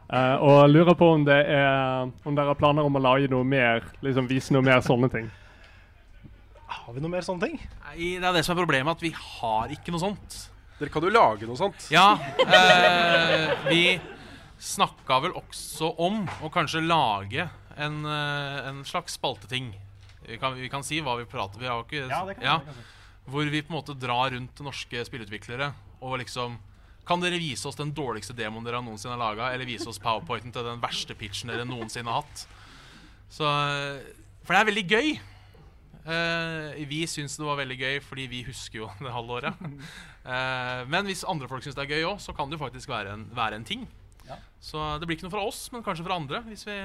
Uh, 0.09 0.41
og 0.41 0.71
lurer 0.71 0.97
på 0.97 1.11
om, 1.13 1.27
det 1.27 1.37
er, 1.53 2.09
om 2.25 2.35
dere 2.35 2.49
har 2.49 2.57
planer 2.57 2.87
om 2.87 2.97
å 2.97 3.03
lage 3.03 3.29
noe 3.29 3.45
mer, 3.45 3.85
liksom 4.01 4.25
vise 4.31 4.55
noe 4.55 4.65
mer 4.65 4.81
sånne 4.83 5.11
ting. 5.13 5.29
Har 6.65 6.95
vi 6.95 7.03
noe 7.03 7.13
mer 7.13 7.29
sånne 7.29 7.51
ting? 7.51 7.61
Nei, 7.85 8.15
det 8.17 8.25
er 8.25 8.39
det 8.39 8.43
som 8.47 8.57
er 8.57 8.63
problemet, 8.63 8.97
at 8.97 9.05
vi 9.05 9.13
har 9.13 9.71
ikke 9.77 9.93
noe 9.93 10.01
sånt. 10.01 10.39
Dere 10.81 10.89
kan 10.89 11.05
jo 11.05 11.11
lage 11.13 11.45
noe 11.45 11.59
sånt. 11.59 11.83
Ja. 11.93 12.15
Eh, 12.41 13.51
vi 13.69 13.83
snakka 14.61 15.19
vel 15.21 15.35
også 15.37 15.91
om 16.01 16.23
å 16.41 16.49
kanskje 16.53 16.81
lage 16.81 17.45
en, 17.77 17.99
eh, 18.05 18.69
en 18.69 18.81
slags 18.85 19.13
spalteting. 19.19 19.75
Vi 20.25 20.39
kan, 20.41 20.57
vi 20.57 20.69
kan 20.73 20.83
si 20.85 20.99
hva 21.01 21.15
vi 21.17 21.25
prater 21.25 21.59
Vi 21.59 21.65
har 21.65 21.79
jo 21.79 21.85
ikke 21.87 22.03
Ja, 22.09 22.19
det 22.25 22.35
kan 22.37 22.45
ja, 22.45 22.57
det 22.61 22.73
kan. 22.73 22.83
Hvor 23.33 23.49
vi 23.49 23.61
på 23.61 23.73
en 23.73 23.77
måte 23.79 23.95
drar 23.97 24.29
rundt 24.33 24.53
til 24.57 24.67
norske 24.67 25.01
spillutviklere 25.07 25.71
og 26.01 26.19
liksom 26.21 26.59
Kan 27.09 27.21
dere 27.23 27.39
vise 27.41 27.65
oss 27.67 27.77
den 27.79 27.89
dårligste 27.97 28.35
demoen 28.37 28.63
dere 28.65 28.83
noensinne 28.85 29.17
har 29.17 29.21
laga, 29.21 29.49
eller 29.53 29.65
vise 29.65 29.89
oss 29.89 29.97
powerpointen 30.01 30.53
til 30.53 30.65
den 30.65 30.81
verste 30.81 31.17
pitchen 31.17 31.49
dere 31.49 31.65
noensinne 31.65 32.09
har 32.09 32.21
hatt? 32.21 32.45
Så, 33.31 33.47
for 34.45 34.53
det 34.53 34.59
er 34.59 34.69
veldig 34.69 34.85
gøy. 34.91 35.09
Eh, 36.01 36.81
vi 36.89 37.03
syns 37.05 37.35
det 37.37 37.45
var 37.45 37.59
veldig 37.59 37.77
gøy 37.77 37.99
fordi 38.01 38.25
vi 38.31 38.41
husker 38.47 38.81
jo 38.81 38.89
det 39.03 39.13
halve 39.13 39.37
året. 39.37 39.63
Uh, 40.25 40.81
men 40.89 41.07
hvis 41.09 41.25
andre 41.29 41.49
folk 41.49 41.65
syns 41.65 41.77
det 41.77 41.85
er 41.85 41.95
gøy 41.97 42.09
òg, 42.13 42.19
så 42.23 42.33
kan 42.37 42.49
det 42.49 42.57
jo 42.57 42.63
faktisk 42.63 42.91
være 42.91 43.15
en, 43.17 43.27
være 43.37 43.59
en 43.59 43.67
ting. 43.67 43.87
Ja. 44.27 44.37
Så 44.63 44.81
det 45.01 45.07
blir 45.09 45.17
ikke 45.17 45.27
noe 45.27 45.35
fra 45.35 45.47
oss, 45.47 45.63
men 45.73 45.85
kanskje 45.85 46.05
fra 46.07 46.17
andre, 46.17 46.43
hvis 46.47 46.65
vi 46.69 46.77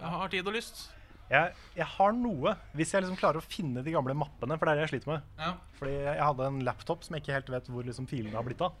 har 0.00 0.32
tid 0.32 0.48
og 0.48 0.56
lyst. 0.56 0.88
Jeg, 1.30 1.54
jeg 1.76 1.86
har 1.86 2.14
noe, 2.16 2.56
hvis 2.74 2.92
jeg 2.94 3.04
liksom 3.04 3.18
klarer 3.20 3.38
å 3.38 3.46
finne 3.46 3.84
de 3.86 3.92
gamle 3.94 4.16
mappene, 4.18 4.56
for 4.58 4.66
det 4.66 4.72
er 4.72 4.80
det 4.80 4.86
jeg 4.88 4.94
sliter 4.96 5.12
med. 5.12 5.34
Ja. 5.38 5.52
Fordi 5.78 5.92
jeg 5.94 6.22
hadde 6.26 6.48
en 6.48 6.62
laptop 6.66 7.04
som 7.06 7.14
jeg 7.14 7.22
ikke 7.22 7.36
helt 7.36 7.52
vet 7.54 7.68
hvor 7.70 7.86
liksom 7.86 8.08
filene 8.10 8.34
har 8.34 8.46
blitt 8.46 8.64
av. 8.66 8.74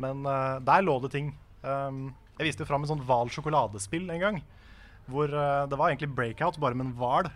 Men 0.00 0.26
uh, 0.28 0.58
der 0.64 0.84
lå 0.84 0.98
det 1.04 1.14
ting. 1.14 1.32
Um, 1.64 2.10
jeg 2.40 2.50
viste 2.50 2.64
jo 2.64 2.70
fram 2.70 2.84
en 2.84 2.88
sånn 2.88 3.04
hval 3.04 3.32
sjokoladespill 3.32 4.06
en 4.12 4.22
gang. 4.22 4.42
Hvor 5.10 5.28
eh, 5.28 5.66
det 5.68 5.76
var 5.76 5.90
egentlig 5.90 6.14
breakout, 6.16 6.58
bare 6.62 6.76
med 6.78 6.86
en 6.86 6.94
hval. 6.96 7.28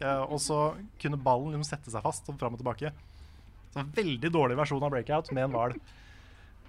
Eh, 0.00 0.22
og 0.26 0.40
så 0.42 0.74
kunne 1.00 1.16
ballen 1.20 1.52
liksom 1.54 1.64
sette 1.68 1.90
seg 1.92 2.02
fast 2.02 2.28
og 2.28 2.38
fram 2.40 2.54
og 2.56 2.60
tilbake. 2.62 2.90
Så 3.74 3.80
en 3.82 3.92
veldig 3.94 4.30
dårlig 4.34 4.56
versjon 4.58 4.82
av 4.82 4.90
breakout 4.94 5.30
med 5.32 5.44
en 5.48 5.54
hval. 5.54 5.76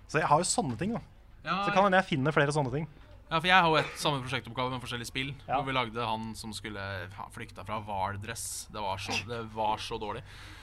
Så 0.08 0.20
jeg 0.22 0.28
har 0.30 0.38
jo 0.42 0.48
sånne 0.50 0.78
ting, 0.78 0.94
da. 0.94 1.02
Ja, 1.46 1.60
så 1.66 1.74
kan 1.74 1.84
hende 1.86 1.98
jeg 2.02 2.10
finner 2.10 2.34
flere 2.34 2.54
sånne 2.54 2.72
ting. 2.74 2.88
Ja, 3.30 3.40
for 3.40 3.48
jeg 3.50 3.58
har 3.58 3.70
jo 3.70 3.78
et 3.82 3.96
samme 3.98 4.22
prosjektoppgave 4.22 4.70
med 4.72 4.82
forskjellige 4.84 5.10
spill. 5.10 5.32
Ja. 5.48 5.58
Hvor 5.58 5.66
vi 5.66 5.74
lagde 5.74 6.06
han 6.06 6.28
som 6.38 6.52
skulle 6.54 6.82
ha 7.18 7.26
flykta 7.34 7.66
fra 7.66 7.80
hval-dress. 7.82 8.68
Det, 8.74 8.82
var 8.82 8.98
så- 9.02 9.26
det 9.28 9.40
var 9.54 9.78
så 9.82 9.98
dårlig. 10.02 10.22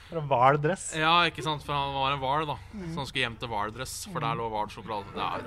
Fra 0.09 0.21
en. 0.21 0.93
Ja, 0.95 1.23
ikke 1.27 1.43
sant? 1.43 1.63
For 1.63 1.73
han 1.75 1.93
var 1.93 2.13
en 2.13 2.19
hval, 2.19 2.45
da. 2.47 2.55
Mm. 2.73 2.93
Så 2.93 2.95
han 3.01 3.05
skulle 3.09 3.23
hjem 3.27 3.35
til 3.39 3.49
hval-dress, 3.51 3.95
for 4.11 4.19
der 4.23 4.35
lå 4.39 4.47
hvalsjokolade. 4.51 5.05
Ja. 5.15 5.39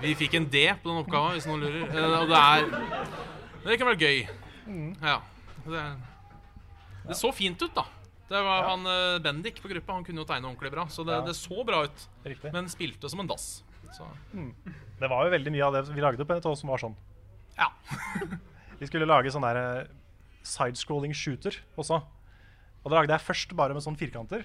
Vi 0.00 0.14
fikk 0.18 0.34
en 0.38 0.48
D 0.50 0.64
på 0.82 0.88
den 0.90 1.00
oppgaven, 1.02 1.36
hvis 1.36 1.46
noen 1.48 1.60
lurer. 1.64 1.84
Eh, 1.88 2.20
Og 2.20 2.28
det 2.28 2.38
er 2.40 2.60
Det 3.64 3.78
kan 3.80 3.86
være 3.88 4.00
gøy. 4.04 4.28
Mm. 4.66 4.94
Ja. 5.02 5.20
Det, 5.64 5.82
det 7.08 7.16
så 7.18 7.30
fint 7.32 7.60
ut, 7.62 7.74
da. 7.76 7.84
Det 8.28 8.40
var 8.42 8.64
han 8.70 8.86
eh, 8.88 9.18
Bendik 9.22 9.60
på 9.62 9.68
gruppa. 9.68 9.98
Han 9.98 10.04
kunne 10.06 10.22
jo 10.22 10.28
tegne 10.28 10.48
ordentlig 10.48 10.72
bra. 10.72 10.86
Så 10.88 11.04
det, 11.04 11.18
Ja. 11.18 11.24
det 11.26 11.36
så 11.36 11.64
bra 11.66 11.84
ut. 11.84 12.08
Riktig. 12.24 12.52
Men 12.52 12.68
spilte 12.72 13.10
som 13.10 13.20
en 13.20 13.28
dass. 13.28 13.62
Så. 13.94 14.06
Mm. 14.32 14.54
Det 14.98 15.10
var 15.10 15.26
jo 15.26 15.34
veldig 15.34 15.52
mye 15.54 15.66
av 15.66 15.76
det 15.76 15.84
vi 15.94 16.02
lagde 16.02 16.24
på 16.26 16.34
NTH 16.38 16.56
som 16.58 16.72
var 16.72 16.80
sånn. 16.82 16.96
Ja. 17.58 17.68
vi 18.80 18.88
skulle 18.88 19.06
lage 19.06 19.30
sånn 19.30 19.44
der 19.44 19.60
eh, 19.60 19.92
sidescrolling 20.42 21.14
shooter 21.14 21.60
også. 21.76 22.00
Og 22.84 22.90
da 22.90 22.98
lagde 22.98 23.14
jeg 23.14 23.26
først 23.28 23.54
bare 23.56 23.76
med 23.76 23.84
sånne 23.84 24.00
firkanter. 24.00 24.44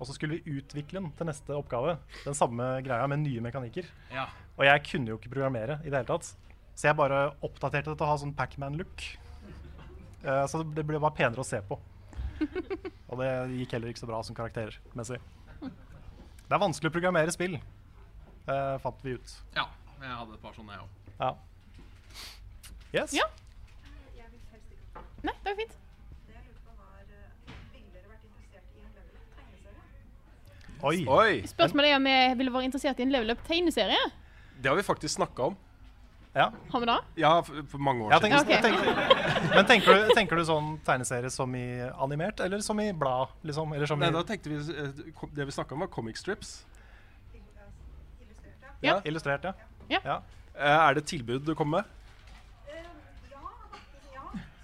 Og 0.00 0.08
så 0.08 0.16
skulle 0.16 0.38
vi 0.40 0.56
utvikle 0.58 1.02
den 1.02 1.10
til 1.16 1.28
neste 1.28 1.52
oppgave. 1.52 1.98
Den 2.24 2.36
samme 2.36 2.78
greia 2.84 3.06
med 3.08 3.20
nye 3.20 3.42
mekanikker. 3.44 3.88
Ja. 4.12 4.26
Og 4.56 4.64
jeg 4.64 4.84
kunne 4.88 5.12
jo 5.12 5.18
ikke 5.20 5.32
programmere 5.32 5.78
i 5.84 5.90
det 5.92 6.00
hele 6.00 6.08
tatt. 6.08 6.32
Så 6.72 6.88
jeg 6.88 6.96
bare 6.96 7.34
oppdaterte 7.44 7.92
det 7.92 7.98
til 8.00 8.06
å 8.06 8.08
ha 8.08 8.16
sånn 8.20 8.32
Pacman-look. 8.36 9.04
Eh, 10.24 10.46
så 10.46 10.62
det 10.62 10.84
ble 10.86 11.00
bare 11.00 11.16
penere 11.16 11.42
å 11.42 11.46
se 11.46 11.60
på. 11.64 11.78
Og 13.10 13.20
det 13.20 13.30
gikk 13.58 13.76
heller 13.76 13.92
ikke 13.92 14.02
så 14.02 14.08
bra 14.08 14.22
som 14.24 14.36
karaktermessig. 14.36 15.20
Det 15.60 16.56
er 16.56 16.62
vanskelig 16.62 16.90
å 16.90 16.94
programmere 16.94 17.30
spill, 17.34 17.58
uh, 18.48 18.76
fant 18.82 19.04
vi 19.04 19.14
ut. 19.18 19.36
ja. 19.54 19.68
Jeg 20.00 20.16
hadde 20.16 20.32
et 20.32 20.40
par 20.40 20.54
sånne, 20.56 20.72
jeg 20.72 20.80
òg. 20.80 20.92
Ja. 21.20 21.34
Yes. 22.94 23.12
Ja. 23.12 23.26
Nei, 25.20 25.34
det 25.44 25.50
var 25.50 25.58
fint. 25.58 25.74
Oi. 30.80 31.02
Oi. 31.04 31.42
Spørsmålet 31.44 31.92
er 31.92 31.98
om 31.98 32.06
jeg 32.08 32.36
ville 32.40 32.52
vært 32.54 32.70
interessert 32.70 33.00
i 33.02 33.04
en 33.04 33.12
level 33.12 33.34
up-tegneserie. 33.34 34.00
Det 34.56 34.70
har 34.70 34.78
vi 34.78 34.84
faktisk 34.86 35.18
snakka 35.18 35.50
om. 35.50 35.58
Ja. 36.32 36.46
Har 36.72 36.80
vi 36.80 36.88
det? 36.88 36.96
Ja, 37.20 37.34
for, 37.44 37.60
for 37.68 37.82
mange 37.84 38.06
år 38.06 38.16
tenk, 38.22 38.38
siden. 38.38 38.56
Ok. 38.56 38.62
tenk, 38.64 38.78
men 39.54 39.66
tenker 39.68 39.94
du, 39.94 40.10
tenker 40.16 40.40
du 40.40 40.44
sånn 40.48 40.72
tegneserie 40.86 41.30
som 41.32 41.54
i 41.56 41.66
animert, 41.90 42.40
eller 42.44 42.62
som 42.64 42.80
i 42.82 42.90
blad? 42.96 43.32
Liksom? 43.46 43.72
Eller 43.76 43.90
som 43.90 44.02
Nei, 44.02 44.10
i 44.10 44.16
da 44.16 44.24
tenkte 44.26 44.52
vi 44.52 44.58
eh, 44.58 44.90
Det 45.34 45.46
vi 45.48 45.54
snakka 45.54 45.76
om, 45.76 45.84
var 45.84 45.90
comic 45.92 46.20
strips. 46.20 46.60
Ja. 48.80 49.00
Illustrert, 49.04 49.44
ja. 49.44 49.52
Ja. 49.92 50.00
ja. 50.04 50.20
Er 50.54 50.96
det 50.96 51.04
et 51.04 51.10
tilbud 51.12 51.44
du 51.44 51.54
kommer 51.54 51.82
med? 51.82 51.96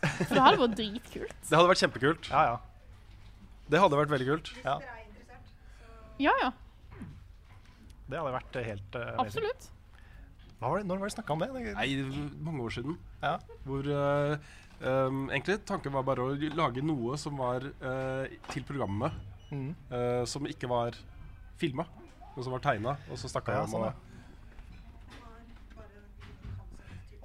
For 0.07 0.33
det 0.37 0.43
hadde 0.43 0.61
vært 0.61 0.77
dritkult. 0.79 1.39
Det 1.49 1.57
hadde 1.57 1.71
vært 1.71 1.83
kjempekult. 1.83 2.29
Ja, 2.31 2.43
ja. 2.53 2.57
Det 3.67 3.81
hadde 3.83 3.99
vært 3.99 4.13
veldig 4.13 4.29
kult. 4.29 4.53
Ja. 4.65 4.77
Ja, 6.23 6.35
ja. 6.41 6.53
Det 8.07 8.21
hadde 8.21 8.37
vært 8.37 8.59
eh, 8.61 8.69
helt 8.71 8.97
uh, 8.97 9.09
Absolutt. 9.21 9.67
Hva 10.57 10.71
var 10.71 10.81
det, 10.81 10.87
når 10.89 11.01
var 11.03 11.11
det 11.11 11.17
snakka 11.17 11.35
om 11.35 11.43
det? 11.43 11.49
Nei, 11.77 11.89
mange 12.47 12.63
år 12.65 12.73
siden. 12.79 12.95
Ja. 13.21 13.35
Hvor 13.67 13.89
eh, 13.93 14.53
um, 14.81 15.29
egentlig 15.31 15.61
tanken 15.67 15.93
var 15.93 16.03
bare 16.07 16.25
å 16.27 16.35
lage 16.57 16.83
noe 16.85 17.17
som 17.21 17.37
var 17.41 17.65
uh, 17.65 18.27
til 18.53 18.65
programmet. 18.69 19.13
Mm. 19.51 19.71
Uh, 19.93 20.25
som 20.27 20.47
ikke 20.47 20.69
var 20.69 20.97
filma, 21.57 21.87
men 22.35 22.45
som 22.45 22.53
var 22.53 22.61
tegna. 22.65 22.97
Og 23.11 23.19
så 23.21 23.31
snakka 23.31 23.53
Ja, 23.55 23.63
vi 23.65 23.71
om 23.71 23.77
sånn, 23.77 23.89
ja. 23.91 23.95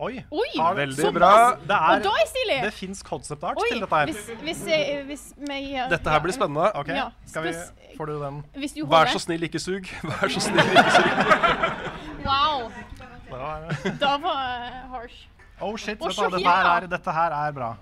Oi! 0.01 0.15
Oi, 0.33 0.47
ja, 0.57 0.71
Veldig 0.73 1.11
bra. 1.13 1.27
Det, 1.61 1.75
Og 1.77 2.03
da 2.07 2.11
er 2.17 2.25
stilig. 2.25 2.55
det 2.63 2.71
fins 2.73 3.03
concept 3.05 3.43
art 3.45 3.59
Oi, 3.61 3.67
til 3.69 3.83
dette 3.83 3.99
her. 3.99 4.09
hvis, 4.09 4.29
hvis, 4.41 4.61
jeg- 4.71 5.03
hvis 5.05 5.25
meg, 5.47 5.67
gjør 5.69 5.89
Dette 5.91 6.09
her 6.09 6.19
blir 6.23 6.33
spennende. 6.33 6.71
Okay. 6.79 6.95
Ja, 6.95 7.09
skal 7.29 7.43
vi, 7.45 7.53
Får 7.97 8.05
du 8.09 8.13
den? 8.23 8.39
Hvis 8.55 8.73
du 8.73 8.85
Vær 8.89 9.05
så 9.13 9.19
snill, 9.21 9.43
ikke 9.45 9.59
sug. 9.61 9.85
Vær 10.09 10.27
så 10.33 10.41
snill, 10.41 10.57
ikke 10.73 10.91
sug. 10.95 11.05
Wow. 12.25 12.71
Det 12.97 13.37
var- 13.37 13.97
Da 14.01 14.17
var 14.17 14.41
uh, 14.71 14.89
harsh. 14.95 15.27
Oh 15.61 15.77
shit, 15.77 15.97
oh, 16.01 16.09
dette, 16.09 16.41
her 16.41 16.65
er, 16.81 16.87
dette 16.89 17.11
her 17.13 17.31
er 17.37 17.51
bra. 17.53 17.75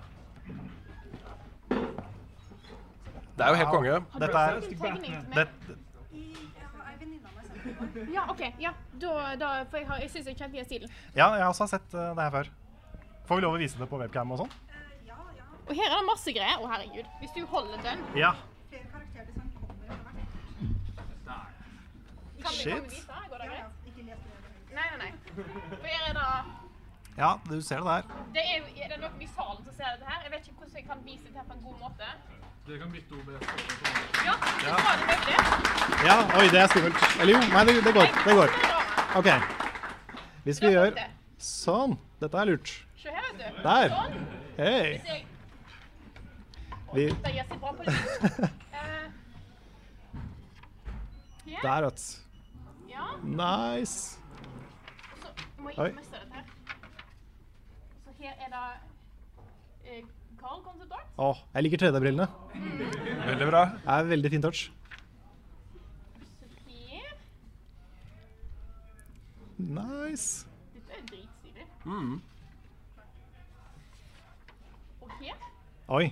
Det 3.36 3.46
er 3.46 3.48
jo 3.48 3.54
helt 3.56 3.70
konge. 3.72 4.00
Dette 4.20 4.38
er 4.38 4.52
Ja, 8.12 8.24
OK. 8.30 8.40
Ja, 8.60 8.72
da, 9.00 9.34
da 9.36 9.48
For 9.70 9.76
jeg, 9.78 9.86
har- 9.88 10.00
jeg 10.00 10.10
syns 10.10 10.26
jeg 10.26 10.36
kjente 10.36 10.56
igjen 10.56 10.66
stilen. 10.68 10.92
Ja, 11.16 11.30
jeg 11.34 11.42
har 11.44 11.48
også 11.52 11.66
sett 11.68 11.94
uh, 11.94 12.10
det 12.16 12.22
her 12.26 12.30
før. 12.30 12.50
Får 13.28 13.36
vi 13.40 13.44
lov 13.44 13.56
å 13.56 13.60
vise 13.60 13.78
det 13.80 13.88
på 13.88 13.98
webcam 14.00 14.32
og 14.34 14.42
sånn? 14.44 14.52
Og 15.70 15.74
her 15.78 15.86
er 15.86 15.96
det 16.00 16.06
masse 16.08 16.32
greier. 16.34 16.56
Å, 16.60 16.68
herregud. 16.72 17.10
Hvis 17.20 17.34
du 17.36 17.44
holder 17.46 17.78
den 17.84 18.04
Ja. 18.18 18.32
Kan 18.70 18.80
vi, 22.30 22.42
kan 22.42 22.52
Shit. 22.52 22.74
vi 22.74 22.80
vise? 22.96 23.20
Går 23.30 23.38
det 23.38 23.48
greit? 23.52 23.64
Nei, 24.74 24.86
nei, 24.90 24.98
nei. 25.04 25.12
For 25.34 25.86
her 25.86 26.08
er 26.08 26.14
det 26.16 26.59
ja, 27.20 27.30
du 27.50 27.56
ser 27.62 27.76
det 27.82 27.86
der. 27.92 28.02
Det 28.34 28.44
er, 28.54 28.68
er 28.82 28.92
det 28.92 28.98
noen 29.02 29.22
i 29.22 29.28
salen 29.36 29.62
som 29.64 29.72
ser 29.76 29.88
dette 29.94 30.06
her? 30.08 30.20
Jeg 30.24 30.30
vet 30.34 30.46
ikke 30.48 30.58
hvordan 30.58 30.76
jeg 30.80 30.86
kan 30.90 31.00
vise 31.04 31.24
det 31.26 31.36
her 31.36 31.46
på 31.50 31.56
en 31.58 31.64
god 31.68 31.76
måte. 31.84 32.06
Dere 32.66 32.78
kan 32.78 32.92
bytte 32.92 33.12
OBS. 33.18 33.42
Ja, 34.28 34.34
det 34.60 35.16
det. 35.28 35.38
Ja, 36.08 36.16
oi, 36.38 36.46
det 36.54 36.60
er 36.60 36.66
skummelt. 36.72 37.00
Eller 37.20 37.32
jo, 37.34 37.40
nei, 37.54 37.64
det, 37.68 37.74
det 37.84 37.94
går. 37.98 38.08
Det 38.26 38.34
går. 38.40 38.50
OK. 39.20 39.28
Hvis 40.44 40.62
vi 40.62 40.70
gjør 40.72 40.94
sånn 41.40 41.98
Dette 42.20 42.36
er 42.40 42.48
lurt. 42.52 42.72
Se 43.00 43.12
her, 43.12 43.28
vet 43.36 43.56
du. 43.56 43.62
Der. 43.64 43.88
Sånn. 43.96 44.12
Hei. 44.60 45.26
Vi 46.94 47.08
Det. 47.10 47.36
Eh. 51.50 51.62
Der, 51.62 51.82
vet 51.84 51.98
du. 51.98 52.88
Ja. 52.88 53.06
Nice. 53.24 54.18
Oi. 55.76 55.90
Her. 58.24 58.34
Er 58.46 58.50
det 58.54 59.92
eh, 59.92 60.02
Carl 60.40 60.62
Concept 60.64 60.92
Art. 60.92 61.08
Åh, 61.18 61.40
jeg 61.54 61.66
liker 61.66 61.82
3D-brillene. 61.86 62.28
Veldig 63.26 63.48
bra. 63.50 63.64
Det 63.80 63.96
er 63.96 64.12
veldig 64.14 64.30
fin 64.30 64.42
touch. 64.42 64.70
Nice. 69.60 70.46
Dette 70.74 70.96
er 70.96 71.02
dritstilig. 71.10 71.66
Mm. 71.84 72.20
Og 75.00 75.10
her 75.20 75.36
Oi. 75.88 76.06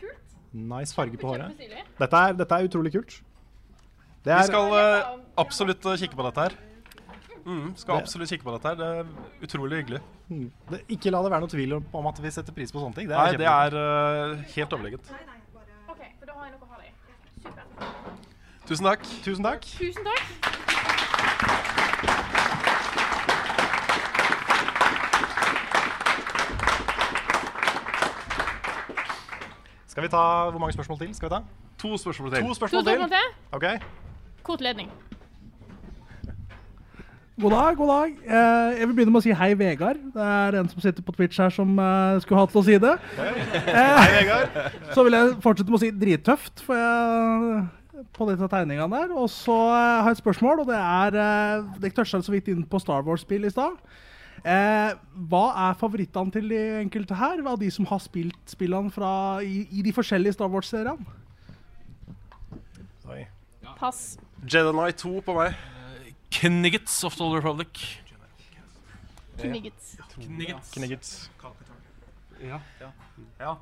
Kult. 0.00 0.34
Nice 0.52 0.94
farge 0.94 1.20
på 1.20 1.34
håret. 1.34 1.52
Dette 1.98 2.16
er, 2.16 2.32
dette 2.32 2.54
er 2.54 2.68
utrolig 2.70 2.92
kult. 2.92 3.20
Det 4.24 4.30
Vi 4.32 4.38
er, 4.38 4.46
skal 4.46 4.76
eh, 4.78 5.12
absolutt 5.36 5.84
eh, 5.86 5.98
kikke 5.98 6.16
på 6.16 6.26
dette 6.28 6.46
her. 6.46 6.56
Mm, 7.44 7.76
skal 7.76 7.94
Det- 7.96 8.02
absolutt 8.02 8.28
kikke 8.30 8.44
på 8.44 8.52
dette 8.54 8.68
her. 8.68 8.74
Det 8.74 8.86
er 8.98 9.06
utrolig 9.42 9.80
hyggelig. 9.82 10.00
Mm. 10.28 10.50
det, 10.70 10.80
ikke 10.88 11.10
la 11.10 11.22
det 11.22 11.30
være 11.32 11.40
noe 11.40 11.48
tvil 11.48 11.72
om, 11.74 12.06
at 12.06 12.22
vi 12.22 12.30
setter 12.30 12.52
pris 12.52 12.70
på 12.72 12.78
sånne 12.80 12.94
ting. 12.94 13.08
Det 13.08 13.16
er 13.16 13.24
Nei, 13.24 13.36
det 13.36 13.46
er 13.46 13.74
uh, 13.74 14.36
helt 14.54 14.72
overlegent. 14.72 15.10
OK, 15.88 16.02
da 16.26 16.32
har 16.32 16.44
jeg 16.46 16.54
noe 16.54 16.62
å 16.62 16.72
ha 16.72 16.78
deg. 16.78 16.92
Super. 17.42 17.62
Tusen 18.66 18.84
takk. 18.86 19.02
Tusen 19.24 19.44
takk. 19.44 19.62
Tusen 19.62 20.04
takk. 20.04 20.22
Skal 29.86 30.02
vi 30.02 30.08
ta 30.08 30.50
Hvor 30.50 30.58
mange 30.58 30.72
spørsmål 30.72 30.98
til? 30.98 31.14
skal 31.14 31.28
vi 31.28 31.34
ta? 31.34 31.40
To 31.78 31.96
spørsmål 31.96 32.30
til. 32.30 32.42
To 32.42 32.54
spørsmål 32.54 32.84
To 32.84 32.90
spørsmål 32.90 33.08
til. 33.08 33.18
til. 33.18 33.56
Okay. 33.56 33.78
Kort 34.42 34.60
ledning. 34.60 34.90
God 37.42 37.50
dag, 37.50 37.76
god 37.76 37.88
dag. 37.90 38.10
Eh, 38.22 38.78
jeg 38.78 38.86
vil 38.86 38.94
begynne 38.94 39.10
med 39.10 39.18
å 39.18 39.24
si 39.24 39.32
hei, 39.34 39.48
Vegard. 39.58 39.98
Det 40.14 40.22
er 40.22 40.56
en 40.60 40.68
som 40.70 40.82
sitter 40.84 41.02
på 41.02 41.14
Twitch 41.16 41.40
her 41.42 41.50
som 41.50 41.72
eh, 41.74 42.20
skulle 42.22 42.38
hatt 42.38 42.52
til 42.54 42.60
å 42.60 42.64
si 42.68 42.76
det. 42.78 42.92
Eh, 43.18 43.72
Hei, 43.74 44.12
Vegard. 44.20 44.58
Så 44.94 45.02
vil 45.02 45.16
jeg 45.16 45.32
fortsette 45.42 45.72
med 45.72 45.78
å 45.80 45.82
si 45.82 45.90
drittøft 46.04 46.62
for 46.62 46.78
jeg, 46.78 47.64
på 48.14 48.28
disse 48.30 48.46
tegningene 48.52 48.86
der. 48.94 49.16
Og 49.18 49.26
så 49.32 49.56
eh, 49.72 49.98
har 50.04 50.12
jeg 50.12 50.20
et 50.20 50.22
spørsmål, 50.22 50.62
og 50.62 50.70
det 50.70 50.78
er 50.78 51.18
eh, 51.24 51.66
Dere 51.82 51.96
toucha 51.98 52.22
så 52.22 52.36
vidt 52.36 52.52
inn 52.52 52.62
på 52.68 52.82
Star 52.82 53.02
Wars-spill 53.08 53.48
i 53.48 53.52
stad. 53.54 53.74
Eh, 54.46 54.94
hva 55.32 55.42
er 55.66 55.76
favorittene 55.82 56.34
til 56.38 56.46
de 56.54 56.62
enkelte 56.84 57.18
her, 57.18 57.42
av 57.42 57.58
de 57.58 57.72
som 57.74 57.90
har 57.90 58.04
spilt 58.06 58.54
spillene 58.54 58.94
fra, 58.94 59.12
i, 59.42 59.64
i 59.66 59.82
de 59.82 59.94
forskjellige 59.98 60.38
Star 60.38 60.52
Wars-seriene? 60.52 61.18
Oi. 63.10 63.24
Pass. 63.82 64.12
Jedi 64.46 64.70
Knight 64.78 65.02
2 65.02 65.18
på 65.26 65.40
meg. 65.42 65.58
Kniggets 66.40 67.04
of 67.04 67.14
the 67.16 67.22
Old 67.24 67.36
Republic. 67.36 67.78
Kniggets. 69.38 69.96
Kniggets. 70.18 70.70
Kniggets. 70.74 71.30
Ja. 72.42 72.58
Ja. 73.40 73.56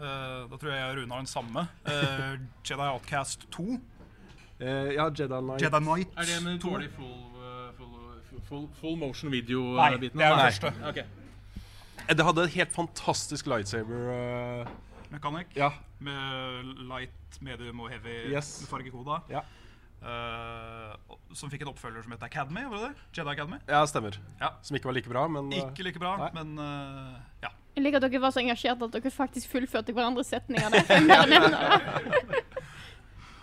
Uh, 0.00 0.46
da 0.50 0.56
tror 0.56 0.70
jeg 0.70 0.78
jeg 0.80 0.90
og 0.90 0.96
Rune 1.00 1.12
har 1.14 1.20
den 1.24 1.26
samme. 1.28 1.64
Uh, 1.84 2.40
Jedi 2.64 2.86
Outcast 2.88 3.46
2. 3.52 3.62
Uh, 3.62 3.78
ja, 4.60 5.08
Jedi 5.08 5.40
Knight. 5.40 5.62
Jedi 5.64 5.80
Knight. 5.84 6.14
Er 6.16 6.28
det 6.28 6.38
med 6.44 6.58
dårlig 6.62 6.90
full, 6.96 7.16
full, 7.78 8.42
full, 8.48 8.68
full 8.80 8.96
motion 9.00 9.32
video-biten? 9.32 9.76
Nei, 9.76 9.96
det 9.98 10.26
er 10.26 10.36
den 10.36 10.44
første. 10.46 10.72
Ok. 10.88 11.02
Eh, 12.08 12.16
Det 12.16 12.24
hadde 12.26 12.44
et 12.48 12.54
helt 12.56 12.72
fantastisk 12.74 13.46
lightsaber. 13.46 14.10
eh, 14.14 14.66
Mechanic. 15.10 15.46
Ja. 15.56 15.70
Med 15.98 16.64
light, 16.88 17.40
medium 17.40 17.80
og 17.80 17.90
heavy 17.90 18.30
Yes. 18.34 18.66
fargekoda. 18.70 19.20
Ja. 19.30 19.40
Eh, 20.00 20.92
som 21.36 21.50
fikk 21.52 21.62
en 21.66 21.70
oppfølger 21.74 22.02
som 22.06 22.12
het 22.14 22.22
Academy. 22.24 22.62
var 22.70 22.76
det 22.76 22.88
det? 22.88 23.08
Jedi 23.18 23.30
Academy. 23.34 23.58
Ja, 23.68 23.82
stemmer. 23.86 24.16
Ja. 24.40 24.54
Som 24.62 24.76
ikke 24.78 24.88
var 24.88 24.96
like 24.96 25.10
bra, 25.12 25.26
men 25.28 25.52
eh, 25.52 25.60
Ikke 25.60 25.84
like 25.84 26.00
bra, 26.00 26.16
nei. 26.16 26.30
men 26.38 26.56
eh, 26.58 27.18
ja. 27.44 27.52
Jeg 27.76 27.84
liker 27.84 28.00
at 28.00 28.06
dere 28.08 28.22
var 28.22 28.32
så 28.34 28.40
engasjerte 28.42 28.88
at 28.88 28.96
dere 28.96 29.12
faktisk 29.14 29.52
fullførte 29.52 29.92
hverandres 29.94 30.32
setninger. 30.32 30.72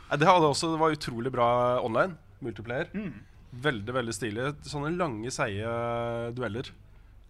Er 0.07 0.15
enn 0.15 0.21
det. 0.23 0.27
Også, 0.31 0.71
det 0.71 0.79
var 0.79 0.95
utrolig 0.95 1.31
bra 1.31 1.47
online. 1.83 2.17
Multiplayer. 2.43 2.89
Mm. 2.95 3.13
Veldig 3.63 3.93
veldig 3.95 4.13
stilig. 4.15 4.49
Sånne 4.67 4.91
lange, 4.95 5.31
seige 5.33 5.67
dueller. 6.37 6.69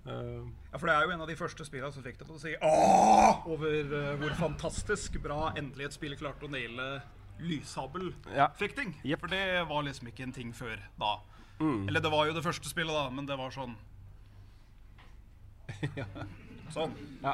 Uh, 0.07 0.45
Ja, 0.71 0.77
for 0.79 0.87
Det 0.87 0.95
er 0.95 1.03
jo 1.07 1.13
en 1.15 1.21
av 1.25 1.27
de 1.27 1.35
første 1.35 1.65
spillene 1.67 1.91
som 1.91 2.03
fikk 2.05 2.19
deg 2.19 2.27
til 2.29 2.37
å 2.37 2.39
si 2.39 2.53
åh 2.63 3.47
over 3.49 3.89
uh, 3.91 4.13
hvor 4.21 4.35
fantastisk 4.39 5.17
bra 5.23 5.49
endelig 5.57 5.89
et 5.89 5.97
spill 5.97 6.15
klarte 6.19 6.47
å 6.47 6.51
naile 6.53 6.85
lyssabelfekting. 7.39 8.95
For 9.19 9.27
det 9.31 9.43
var 9.69 9.83
liksom 9.87 10.07
ikke 10.11 10.23
en 10.27 10.33
ting 10.35 10.53
før 10.57 10.77
da. 10.99 11.15
Mm. 11.59 11.87
Eller 11.89 11.99
det 12.03 12.11
var 12.13 12.27
jo 12.29 12.33
det 12.37 12.43
første 12.45 12.69
spillet, 12.69 12.93
da, 12.93 13.09
men 13.09 13.25
det 13.25 13.37
var 13.39 13.49
sånn 13.55 13.75
Sånn. 16.73 16.91
Ja. 17.23 17.31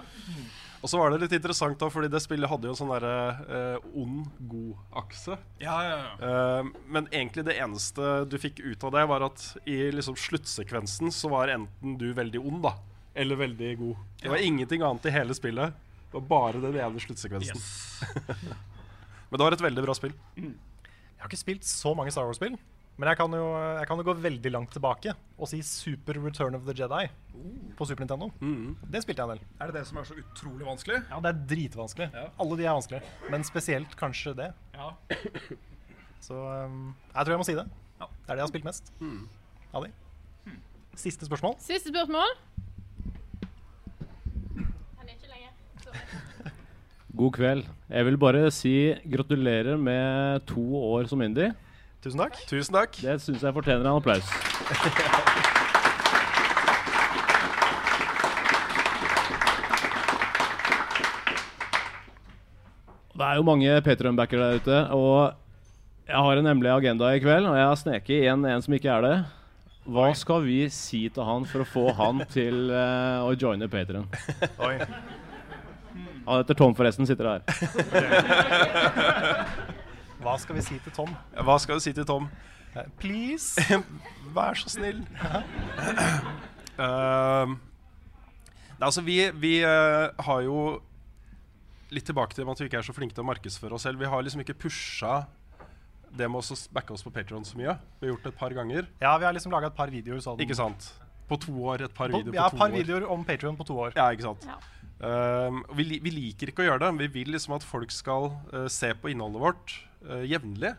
Og 0.84 0.90
så 0.92 1.00
var 1.00 1.10
det 1.14 1.24
litt 1.24 1.34
interessant, 1.40 1.78
da, 1.82 1.88
fordi 1.90 2.10
det 2.12 2.20
spillet 2.22 2.50
hadde 2.52 2.68
jo 2.68 2.74
en 2.76 2.78
sånn 2.78 2.92
derre 2.92 3.14
eh, 3.48 3.86
ond-god-akse. 3.98 5.38
Ja, 5.64 5.78
ja, 5.88 5.98
Eh, 6.24 6.68
men 6.92 7.08
egentlig 7.10 7.46
det 7.48 7.56
eneste 7.64 8.12
du 8.30 8.36
fikk 8.42 8.60
ut 8.62 8.84
av 8.86 8.94
det, 8.94 9.06
var 9.10 9.26
at 9.26 9.46
i 9.66 9.80
liksom 9.96 10.16
sluttsekvensen 10.20 11.10
så 11.16 11.32
var 11.34 11.50
enten 11.56 11.96
du 12.02 12.12
veldig 12.14 12.42
ond, 12.44 12.62
da, 12.68 12.76
eller 13.16 13.40
veldig 13.42 13.72
god. 13.82 14.04
Det 14.22 14.30
var 14.36 14.38
Ja. 14.38 14.46
ingenting 14.52 14.84
annet 14.86 15.06
i 15.10 15.16
hele 15.18 15.34
spillet. 15.34 15.74
Det 16.12 16.20
var 16.20 16.28
bare 16.30 16.62
den 16.62 16.78
ene 16.78 17.02
sluttsekvensen. 17.02 17.58
men 19.34 19.42
det 19.42 19.46
var 19.48 19.56
et 19.56 19.66
veldig 19.66 19.82
bra 19.82 19.94
spill. 19.98 20.14
Jeg 20.38 21.24
har 21.24 21.32
ikke 21.32 21.40
spilt 21.40 21.66
så 21.66 21.96
mange 21.98 22.12
Star 22.14 22.28
Wars-spill, 22.30 22.54
men 23.02 23.10
jeg 23.10 23.18
kan, 23.18 23.34
jo, 23.34 23.46
jeg 23.80 23.88
kan 23.90 23.98
jo 23.98 24.06
gå 24.06 24.14
veldig 24.22 24.52
langt 24.54 24.70
tilbake 24.76 25.16
og 25.42 25.50
si 25.50 25.58
Super 25.66 26.20
Return 26.22 26.54
of 26.54 26.68
the 26.68 26.76
Jedi 26.78 27.08
på 27.74 27.88
Super 27.90 28.06
Nintendo. 28.06 28.28
Det 28.94 29.02
spilte 29.02 29.24
jeg 29.24 29.32
en 29.32 29.34
del. 29.34 29.42
Er 29.58 29.72
det 29.72 29.80
det 29.80 29.84
som 29.90 29.98
er 29.98 30.06
så 30.06 30.20
utrolig 30.22 30.68
vanskelig? 30.68 31.00
Ja, 31.10 31.18
det 31.26 31.32
er 31.32 31.42
dritvanskelig. 31.56 32.10
Alle 32.46 32.60
de 32.62 32.68
er 32.68 32.78
vanskelige, 32.78 33.02
men 33.34 33.48
spesielt 33.50 33.98
kanskje 33.98 34.36
det. 34.38 34.52
Ja. 34.78 34.92
Så 36.24 36.38
um, 36.40 36.94
jeg 37.10 37.26
tror 37.26 37.34
jeg 37.34 37.42
må 37.42 37.50
si 37.50 37.58
det. 37.58 37.66
Det 38.00 38.06
er 38.06 38.30
det 38.30 38.38
jeg 38.38 38.46
har 38.46 38.54
spilt 38.54 38.70
mest 38.70 38.94
av 39.74 39.84
de. 39.84 39.90
Siste 40.96 41.26
spørsmål. 41.26 41.58
Siste 41.60 41.90
spørsmål. 41.90 42.38
God 47.14 47.36
kveld. 47.36 47.68
Jeg 47.94 48.06
vil 48.08 48.16
bare 48.18 48.48
si 48.50 48.74
gratulerer 49.06 49.78
med 49.78 50.42
to 50.50 50.64
år 50.82 51.06
som 51.12 51.22
indie. 51.22 51.52
Tusen 52.02 52.24
takk. 52.24 52.40
Tusen 52.50 52.74
takk. 52.74 52.98
Det 52.98 53.20
syns 53.22 53.44
jeg 53.46 53.54
fortjener 53.54 53.86
en 53.86 54.00
applaus. 54.00 54.26
Det 63.14 63.30
er 63.30 63.38
jo 63.38 63.46
mange 63.46 63.78
Patreon-backere 63.86 64.50
der 64.50 64.58
ute, 64.58 64.78
og 64.98 65.38
jeg 66.10 66.18
har 66.18 66.40
en 66.40 66.50
hemmelig 66.50 66.72
agenda 66.74 67.14
i 67.14 67.22
kveld, 67.22 67.46
og 67.46 67.56
jeg 67.56 67.68
har 67.70 67.78
sneket 67.78 68.16
igjen 68.18 68.46
en 68.50 68.66
som 68.66 68.74
ikke 68.74 68.90
er 68.90 69.06
det. 69.06 69.18
Hva 69.86 70.10
skal 70.18 70.42
vi 70.48 70.64
si 70.74 71.06
til 71.14 71.28
han 71.30 71.46
for 71.46 71.62
å 71.62 71.68
få 71.68 71.86
han 71.94 72.26
til 72.34 72.74
uh, 72.74 73.22
å 73.22 73.36
joine 73.38 73.70
Patreon? 73.70 74.10
Han 76.26 76.40
heter 76.40 76.58
Tom, 76.58 76.76
forresten. 76.76 77.08
Sitter 77.08 77.26
her. 77.28 77.42
Hva 80.24 80.38
skal 80.40 80.56
vi 80.56 80.64
si 80.64 80.80
til 80.80 80.96
Tom? 80.96 81.12
Hva 81.36 81.58
skal 81.60 81.80
du 81.80 81.84
si 81.84 81.94
til 81.96 82.08
Tom? 82.08 82.30
Please. 83.02 83.60
Vær 84.36 84.58
så 84.58 84.72
snill. 84.72 85.04
Uh, 86.80 87.54
altså, 88.80 89.04
vi, 89.06 89.20
vi 89.38 89.60
uh, 89.62 90.10
har 90.26 90.42
jo 90.48 90.82
Litt 91.94 92.08
tilbake 92.10 92.34
til 92.34 92.48
at 92.50 92.58
vi 92.58 92.66
ikke 92.66 92.80
er 92.80 92.86
så 92.88 92.94
flinke 92.96 93.14
til 93.14 93.22
å 93.22 93.28
markedsføre 93.28 93.76
oss 93.78 93.84
selv. 93.86 94.00
Vi 94.02 94.08
har 94.10 94.24
liksom 94.26 94.42
ikke 94.42 94.56
pusha 94.64 95.28
det 96.18 96.26
med 96.26 96.42
å 96.42 96.56
backe 96.74 96.96
oss 96.96 97.04
på 97.06 97.12
Patreon 97.14 97.46
så 97.46 97.60
mye. 97.60 97.76
Vi 98.00 98.08
har 98.08 98.16
gjort 98.16 98.26
det 98.26 98.32
et 98.34 98.40
par 98.40 98.56
ganger. 98.58 98.88
Ja, 99.02 99.12
vi 99.22 99.28
har 99.28 99.36
liksom 99.36 99.54
laga 99.54 99.70
et 99.70 99.78
par 99.78 99.94
videoer 99.94 100.24
sånn 100.24 100.42
Ikke 100.42 100.58
sant? 100.58 100.88
På 101.30 101.38
to 101.38 101.54
år. 101.54 101.86
Et 101.86 101.94
par 101.94 102.10
På- 102.10 102.24
videoer 102.24 102.40
ja, 102.40 102.48
på 102.48 102.56
et 102.56 102.58
to 102.58 102.64
par 102.64 102.74
år. 102.74 102.78
videoer 102.80 103.06
om 103.14 103.26
Patreon 103.28 103.60
på 103.60 103.68
to 103.70 103.78
år. 103.78 103.94
Ja, 103.98 104.10
ikke 104.10 104.26
sant. 104.26 104.50
Um, 105.04 105.64
vi, 105.76 105.98
vi 106.00 106.14
liker 106.16 106.50
ikke 106.50 106.64
å 106.64 106.68
gjøre 106.70 106.86
det. 106.86 106.92
Vi 107.02 107.10
vil 107.20 107.34
liksom 107.36 107.58
at 107.58 107.66
folk 107.68 107.92
skal 107.92 108.30
uh, 108.54 108.70
se 108.72 108.94
på 108.96 109.12
innholdet 109.12 109.44
vårt 109.44 109.74
uh, 110.08 110.24
jevnlig. 110.24 110.72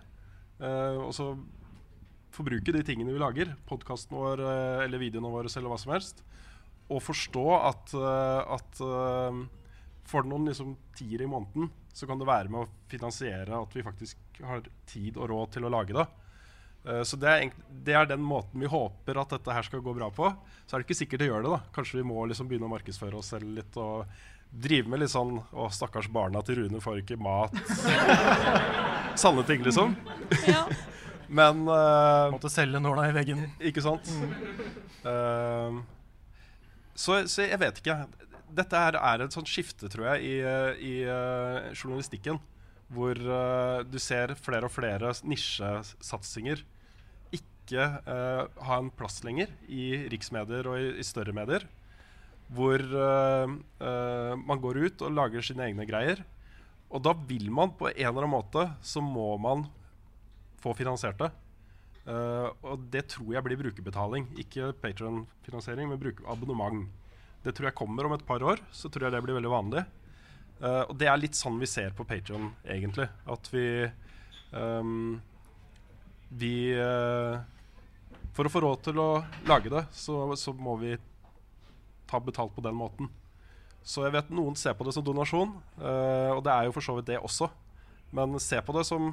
Uh, 0.62 1.04
og 1.04 1.12
så 1.16 1.28
forbruke 2.34 2.72
de 2.74 2.80
tingene 2.86 3.12
vi 3.14 3.20
lager, 3.20 3.52
podkasten 3.68 4.16
vår 4.18 4.40
eller 4.82 4.98
videoene 4.98 5.30
våre 5.30 5.46
eller 5.52 5.70
hva 5.70 5.78
som 5.78 5.92
helst. 5.94 6.24
Og 6.90 6.98
forstå 7.04 7.44
at, 7.56 7.92
at 7.94 8.80
eh, 8.82 9.38
for 10.10 10.26
noen 10.28 10.50
liksom, 10.50 10.74
tiere 10.98 11.24
i 11.24 11.30
måneden 11.30 11.70
så 11.94 12.08
kan 12.10 12.18
det 12.18 12.28
være 12.28 12.50
med 12.50 12.64
å 12.64 12.70
finansiere 12.90 13.54
at 13.56 13.76
vi 13.76 13.84
faktisk 13.86 14.40
har 14.42 14.66
tid 14.90 15.16
og 15.16 15.30
råd 15.30 15.54
til 15.54 15.68
å 15.68 15.72
lage 15.72 15.94
det. 15.96 16.04
Eh, 16.84 17.02
Så 17.02 17.16
det 17.16 17.28
er, 17.30 17.50
det 17.84 17.94
er 17.96 18.06
den 18.08 18.22
måten 18.24 18.60
vi 18.60 18.68
håper 18.70 19.20
at 19.20 19.34
dette 19.36 19.56
her 19.56 19.66
skal 19.66 19.82
gå 19.84 19.94
bra 19.96 20.10
på. 20.12 20.30
Så 20.66 20.76
er 20.76 20.82
det 20.82 20.88
ikke 20.88 21.00
sikkert 21.02 21.24
det 21.24 21.30
gjør 21.30 21.44
det. 21.44 21.52
da 21.56 21.60
Kanskje 21.76 22.00
vi 22.00 22.06
må 22.08 22.24
liksom 22.28 22.48
begynne 22.48 22.68
å 22.68 22.74
markedsføre 22.74 23.20
oss 23.20 23.32
selv 23.34 23.48
litt 23.58 23.76
og 23.80 24.06
drive 24.54 24.86
med 24.86 25.00
litt 25.02 25.10
sånn 25.10 25.40
Å, 25.50 25.66
stakkars 25.74 26.06
barna 26.14 26.38
til 26.46 26.60
Rune 26.62 26.80
får 26.82 27.00
ikke 27.02 27.18
mat. 27.20 27.56
Sanne 29.20 29.42
ting, 29.48 29.64
liksom. 29.66 29.96
Men 31.38 31.64
uh, 31.66 32.30
Måtte 32.34 32.50
selge 32.52 32.78
nåla 32.82 33.08
i 33.08 33.14
veggen. 33.16 33.46
Ikke 33.64 33.82
sant? 33.82 34.10
Eh, 35.04 35.78
så, 36.94 37.16
så 37.26 37.46
jeg 37.48 37.58
vet 37.58 37.80
ikke. 37.80 37.96
Dette 38.54 38.78
her 38.84 38.98
er 39.00 39.24
et 39.24 39.34
sånt 39.34 39.50
skifte, 39.50 39.88
tror 39.90 40.12
jeg, 40.12 40.28
i, 40.28 40.34
i 40.84 40.92
uh, 41.08 41.72
journalistikken. 41.74 42.38
Hvor 42.94 43.18
eh, 43.18 43.82
du 43.88 43.98
ser 44.02 44.36
flere 44.38 44.68
og 44.68 44.74
flere 44.74 45.12
nisjesatsinger 45.26 46.62
ikke 47.34 47.80
eh, 47.82 48.42
ha 48.68 48.78
en 48.78 48.92
plass 48.94 49.22
lenger 49.26 49.50
i 49.66 50.04
riksmedier 50.12 50.68
og 50.70 50.78
i, 50.80 50.92
i 51.00 51.06
større 51.06 51.34
medier. 51.36 51.66
Hvor 52.54 52.78
eh, 52.78 53.54
man 54.38 54.62
går 54.62 54.82
ut 54.84 55.06
og 55.06 55.16
lager 55.16 55.44
sine 55.44 55.66
egne 55.70 55.88
greier. 55.88 56.22
Og 56.94 57.02
da 57.02 57.14
vil 57.26 57.48
man 57.50 57.72
på 57.74 57.88
en 57.90 57.96
eller 57.98 58.22
annen 58.22 58.36
måte 58.36 58.68
så 58.84 59.02
må 59.02 59.32
man 59.42 59.66
få 60.62 60.76
finansiert 60.78 61.18
det. 61.20 61.32
Uh, 62.04 62.52
og 62.68 62.82
det 62.92 63.06
tror 63.14 63.32
jeg 63.32 63.44
blir 63.46 63.60
brukerbetaling. 63.60 64.28
Ikke 64.40 64.72
Patron-finansiering, 64.76 65.88
men 65.88 66.24
abonnement. 66.28 66.84
Det 67.44 67.54
tror 67.56 67.70
jeg 67.70 67.78
kommer 67.80 68.06
om 68.06 68.14
et 68.16 68.26
par 68.28 68.44
år. 68.44 68.60
Så 68.72 68.90
tror 68.92 69.08
jeg 69.08 69.16
det 69.16 69.22
blir 69.24 69.38
veldig 69.38 69.52
vanlig. 69.52 69.84
Eh, 70.60 70.82
og 70.88 70.94
det 70.98 71.08
er 71.10 71.20
litt 71.20 71.38
sånn 71.38 71.58
vi 71.60 71.68
ser 71.70 71.94
på 71.96 72.06
Patrion, 72.08 72.52
egentlig. 72.64 73.08
At 73.30 73.50
vi 73.52 73.66
um, 74.52 75.18
Vi 76.34 76.54
uh, 76.74 77.40
For 78.34 78.46
å 78.46 78.52
få 78.52 78.62
råd 78.64 78.86
til 78.88 79.02
å 79.02 79.08
lage 79.48 79.72
det, 79.72 79.84
så, 79.94 80.26
så 80.38 80.54
må 80.54 80.76
vi 80.80 80.96
ta 82.10 82.20
betalt 82.20 82.54
på 82.54 82.64
den 82.64 82.76
måten. 82.78 83.10
Så 83.84 84.06
jeg 84.06 84.14
vet 84.14 84.32
noen 84.32 84.56
ser 84.56 84.76
på 84.78 84.86
det 84.86 84.94
som 84.96 85.04
donasjon, 85.04 85.52
uh, 85.82 86.32
og 86.34 86.42
det 86.46 86.54
er 86.54 86.66
jo 86.68 86.74
for 86.76 86.86
så 86.86 86.96
vidt 86.96 87.10
det 87.12 87.20
også. 87.20 87.50
Men 88.14 88.38
se 88.42 88.60
på 88.62 88.74
det 88.76 88.86
som 88.88 89.12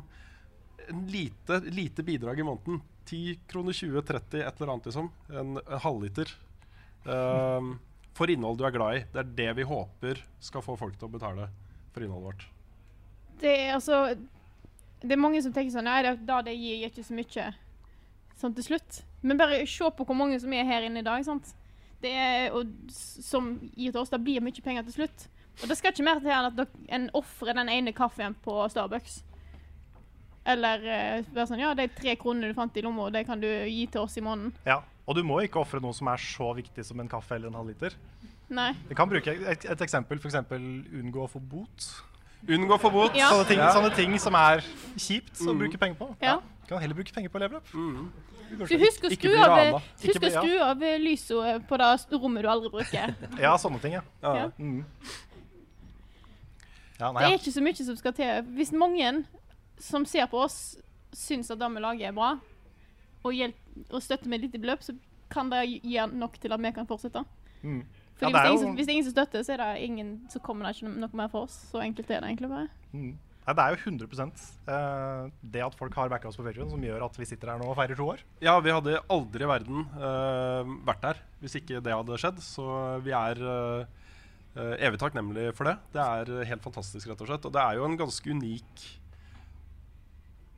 en 0.88 1.06
lite, 1.12 1.60
lite 1.74 2.04
bidrag 2.06 2.40
i 2.40 2.46
måneden. 2.46 2.82
10 3.10 3.40
kroner, 3.50 3.74
20, 3.76 4.02
30, 4.08 4.44
et 4.46 4.60
eller 4.62 4.72
annet, 4.72 4.88
liksom. 4.90 5.10
En, 5.34 5.58
en 5.58 5.82
halvliter. 5.84 6.32
Um, 7.04 7.74
for 8.18 8.30
innhold 8.32 8.58
du 8.60 8.66
er 8.68 8.74
glad 8.76 8.98
i. 8.98 9.04
Det 9.14 9.22
er 9.24 9.30
det 9.40 9.50
vi 9.62 9.68
håper 9.68 10.20
skal 10.44 10.64
få 10.66 10.76
folk 10.80 10.98
til 11.00 11.08
å 11.08 11.14
betale 11.14 11.48
for 11.94 12.04
innholdet 12.04 12.28
vårt. 12.32 12.46
Det 13.42 13.52
er 13.68 13.74
altså 13.74 14.16
Det 15.02 15.16
er 15.16 15.18
mange 15.18 15.40
som 15.42 15.54
tenker 15.54 15.74
sånn 15.74 15.88
Nei, 15.90 16.02
det, 16.06 16.12
da 16.28 16.42
det 16.46 16.54
gir, 16.54 16.76
gir 16.84 16.92
ikke 16.92 17.04
så 17.08 17.16
mye 17.18 17.48
sånn 18.42 18.54
til 18.58 18.64
slutt. 18.68 19.02
Men 19.22 19.38
bare 19.40 19.64
se 19.70 19.90
på 19.98 20.06
hvor 20.06 20.18
mange 20.18 20.38
som 20.42 20.54
er 20.54 20.66
her 20.66 20.86
inne 20.86 21.02
i 21.02 21.06
dag. 21.06 21.24
sant? 21.26 21.54
Det 22.02 22.10
er, 22.18 22.52
og, 22.58 22.70
som 22.92 23.52
gir 23.76 23.92
til 23.94 24.02
oss, 24.02 24.10
det 24.10 24.22
blir 24.24 24.42
mye 24.42 24.64
penger 24.66 24.86
til 24.88 24.96
slutt. 25.00 25.28
Og 25.62 25.68
det 25.70 25.78
skal 25.78 25.92
ikke 25.94 26.06
mer 26.08 26.22
til 26.24 26.32
enn 26.34 26.48
at 26.50 26.56
dere- 26.58 26.86
en 26.98 27.10
ofrer 27.18 27.54
den 27.58 27.70
ene 27.70 27.94
kaffen 27.94 28.34
på 28.46 28.56
Starbucks. 28.74 29.20
Eller 30.50 30.82
bare 30.82 31.26
være 31.36 31.48
sånn 31.52 31.62
Ja, 31.62 31.74
de 31.78 31.86
tre 31.94 32.16
kronene 32.18 32.50
du 32.50 32.58
fant 32.58 32.78
i 32.78 32.82
lomma, 32.82 33.12
det 33.14 33.26
kan 33.28 33.42
du 33.42 33.46
gi 33.48 33.84
til 33.94 34.02
oss 34.02 34.18
i 34.18 34.24
måneden. 34.26 34.56
Ja, 34.66 34.80
Og 35.08 35.16
du 35.18 35.24
må 35.24 35.40
ikke 35.42 35.60
ofre 35.60 35.82
noe 35.82 35.94
som 35.98 36.08
er 36.08 36.22
så 36.22 36.52
viktig 36.56 36.86
som 36.86 37.00
en 37.02 37.10
kaffe 37.10 37.36
eller 37.36 37.50
en 37.50 37.58
halvliter. 37.60 37.96
Nei. 38.52 38.72
Vi 38.90 38.96
kan 38.96 39.10
bruke 39.10 39.34
et, 39.34 39.66
et 39.66 39.82
eksempel, 39.82 40.20
f.eks. 40.20 40.36
unngå 40.52 41.24
å 41.24 41.30
få 41.32 41.40
bot. 41.40 41.88
Unngå 42.50 42.78
forbud. 42.82 43.16
Ja. 43.16 43.30
Sånne, 43.30 43.48
ting, 43.48 43.60
Ja. 43.60 43.70
sånne 43.76 43.96
ting 43.96 44.18
som 44.20 44.36
er 44.36 44.64
kjipt 44.98 45.42
å 45.42 45.54
Mm. 45.54 45.60
bruke 45.60 45.78
penger 45.78 45.96
på. 45.96 46.16
Ja. 46.22 46.40
Kan 46.68 46.80
heller 46.82 46.96
bruke 46.96 47.14
penger 47.14 47.30
på 47.30 47.40
level 47.40 47.58
up. 47.58 47.68
Du 47.72 48.78
husker 48.78 49.08
å 49.08 49.16
skru 49.16 49.36
av, 49.38 49.82
husk 50.02 50.22
å 50.22 50.30
ja. 50.32 50.42
skru 50.42 50.60
av 50.60 50.78
lyset 51.00 51.68
på 51.68 51.78
det 51.78 52.20
rommet 52.20 52.44
du 52.44 52.50
aldri 52.50 52.70
bruker. 52.70 53.16
Ja, 53.40 53.56
sånne 53.58 53.80
ting, 53.80 53.94
ja. 53.94 54.02
Ja. 54.22 54.50
Mm. 54.60 54.84
ja 57.00 57.12
nei, 57.12 57.22
Det 57.22 57.30
er 57.32 57.38
ikke 57.40 57.54
så 57.56 57.64
mye 57.64 57.76
som 57.86 57.96
skal 57.96 58.14
til. 58.14 58.42
Hvis 58.58 58.72
mange 58.74 59.26
som 59.80 60.06
ser 60.06 60.26
på 60.28 60.44
oss, 60.44 60.78
syns 61.14 61.52
at 61.52 61.60
det 61.60 61.70
vi 61.72 61.80
lager 61.80 62.08
er 62.10 62.12
bra, 62.12 62.40
og, 63.24 63.32
hjelp, 63.34 63.56
og 63.90 64.02
støtter 64.04 64.28
med 64.30 64.40
et 64.42 64.50
lite 64.50 64.62
beløp, 64.62 64.84
så 64.86 64.96
kan 65.32 65.50
det 65.50 65.64
gi 65.82 65.98
nok 66.12 66.38
til 66.42 66.52
at 66.54 66.60
vi 66.60 66.72
kan 66.76 66.88
fortsette. 66.90 67.24
Mm. 67.64 67.84
Fordi 68.18 68.22
Ja, 68.22 68.28
det 68.28 68.36
er 68.36 68.42
hvis, 68.42 68.42
det 68.42 68.46
er 68.46 68.52
ingen, 68.52 68.58
jo- 68.58 68.68
som- 68.68 68.76
hvis 68.76 68.86
det 68.86 68.92
er 68.92 68.98
ingen 68.98 69.06
som 69.10 69.16
støtter, 69.18 69.44
så, 69.44 69.54
er 69.54 69.58
det 69.58 69.82
ingen, 69.82 70.22
så 70.30 70.40
kommer 70.40 70.66
det 70.68 70.76
ikke 70.76 70.94
noe 71.00 71.10
mer 71.14 71.28
for 71.30 71.44
oss. 71.48 71.56
Så 71.72 71.82
enkelt 71.82 72.10
er 72.12 72.22
det 72.22 72.30
egentlig 72.30 72.50
bare. 72.50 72.68
Mm. 72.94 73.18
Nei, 73.42 73.54
det 73.58 73.64
er 73.64 73.70
jo 73.74 73.90
100 73.90 74.06
eh, 74.70 75.32
det 75.44 75.62
at 75.66 75.74
folk 75.76 75.96
har 75.96 76.10
backa 76.10 76.28
oss 76.30 76.38
på 76.38 76.44
Patreon 76.46 76.70
som 76.70 76.82
gjør 76.82 77.04
at 77.06 77.16
vi 77.18 77.26
sitter 77.26 77.50
her 77.50 77.58
nå 77.58 77.66
og 77.72 77.76
feirer 77.76 77.98
to 77.98 78.06
år. 78.06 78.20
Ja, 78.40 78.60
vi 78.60 78.70
hadde 78.70 79.00
aldri 79.10 79.42
i 79.42 79.50
verden 79.50 79.88
eh, 79.98 80.70
vært 80.86 81.02
der 81.02 81.18
hvis 81.42 81.56
ikke 81.58 81.82
det 81.82 81.92
hadde 81.92 82.20
skjedd. 82.22 82.38
Så 82.46 83.02
vi 83.02 83.10
er 83.18 83.42
eh, 83.42 84.78
evig 84.86 85.00
takknemlige 85.02 85.56
for 85.58 85.64
det. 85.66 85.78
Det 85.92 86.02
er 86.06 86.46
helt 86.46 86.62
fantastisk, 86.62 87.08
rett 87.10 87.22
og 87.26 87.28
slett. 87.32 87.46
Og 87.50 87.52
det 87.56 87.62
er 87.64 87.80
jo 87.80 87.86
en 87.86 87.98
ganske 87.98 88.30
unik 88.30 88.86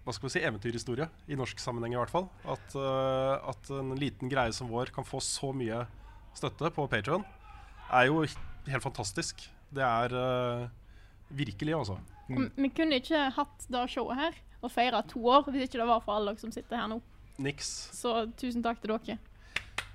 hva 0.03 0.13
skal 0.15 0.27
vi 0.27 0.33
si, 0.35 0.43
eventyrhistorie, 0.43 1.07
i 1.31 1.37
norsk 1.39 1.61
sammenheng 1.63 1.95
i 1.95 1.99
hvert 1.99 2.11
fall. 2.11 2.27
At, 2.43 2.75
uh, 2.75 3.39
at 3.53 3.71
en 3.71 3.93
liten 3.99 4.31
greie 4.31 4.51
som 4.55 4.71
vår 4.71 4.91
kan 4.95 5.07
få 5.07 5.21
så 5.23 5.53
mye 5.55 5.85
støtte 6.35 6.71
på 6.75 6.87
Patreon, 6.91 7.23
er 7.93 8.09
jo 8.09 8.23
helt 8.23 8.83
fantastisk. 8.83 9.45
Det 9.73 9.83
er 9.85 10.15
uh, 10.17 10.67
virkelig, 11.33 11.77
altså. 11.77 11.99
Mm. 12.27 12.49
Vi 12.55 12.71
kunne 12.75 12.99
ikke 12.99 13.29
hatt 13.35 13.67
det 13.71 13.87
showet 13.91 14.19
her 14.19 14.37
og 14.63 14.71
feira 14.71 15.01
to 15.07 15.19
år 15.27 15.49
hvis 15.49 15.67
ikke 15.67 15.81
det 15.81 15.89
var 15.89 16.03
for 16.03 16.15
alle 16.15 16.31
dere 16.31 16.43
som 16.43 16.53
sitter 16.55 16.79
her 16.79 16.87
nå. 16.91 17.01
Niks. 17.43 17.71
Så 17.95 18.23
tusen 18.39 18.63
takk 18.63 18.79
til 18.83 18.93
dere. 18.93 19.19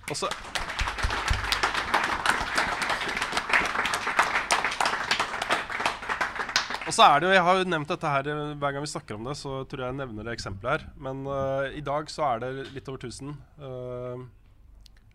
Og 0.08 0.16
Og 6.88 6.94
så 6.96 7.04
er 7.04 7.20
det 7.20 7.28
jo, 7.28 7.34
Jeg 7.36 7.44
har 7.44 7.58
jo 7.58 7.68
nevnt 7.68 7.90
dette 7.92 8.10
her 8.10 8.28
eh, 8.32 8.54
hver 8.56 8.72
gang 8.72 8.84
vi 8.84 8.88
snakker 8.88 9.18
om 9.18 9.26
det. 9.28 9.36
så 9.36 9.60
tror 9.68 9.84
jeg 9.84 9.92
jeg 9.92 9.98
nevner 10.00 10.24
det 10.24 10.34
eksempelet 10.38 10.72
her. 10.72 10.86
Men 10.96 11.20
uh, 11.28 11.68
i 11.68 11.84
dag 11.84 12.08
så 12.08 12.24
er 12.30 12.40
det 12.44 12.70
litt 12.72 12.88
over 12.88 13.04
1000 13.04 13.34
uh, 13.60 14.22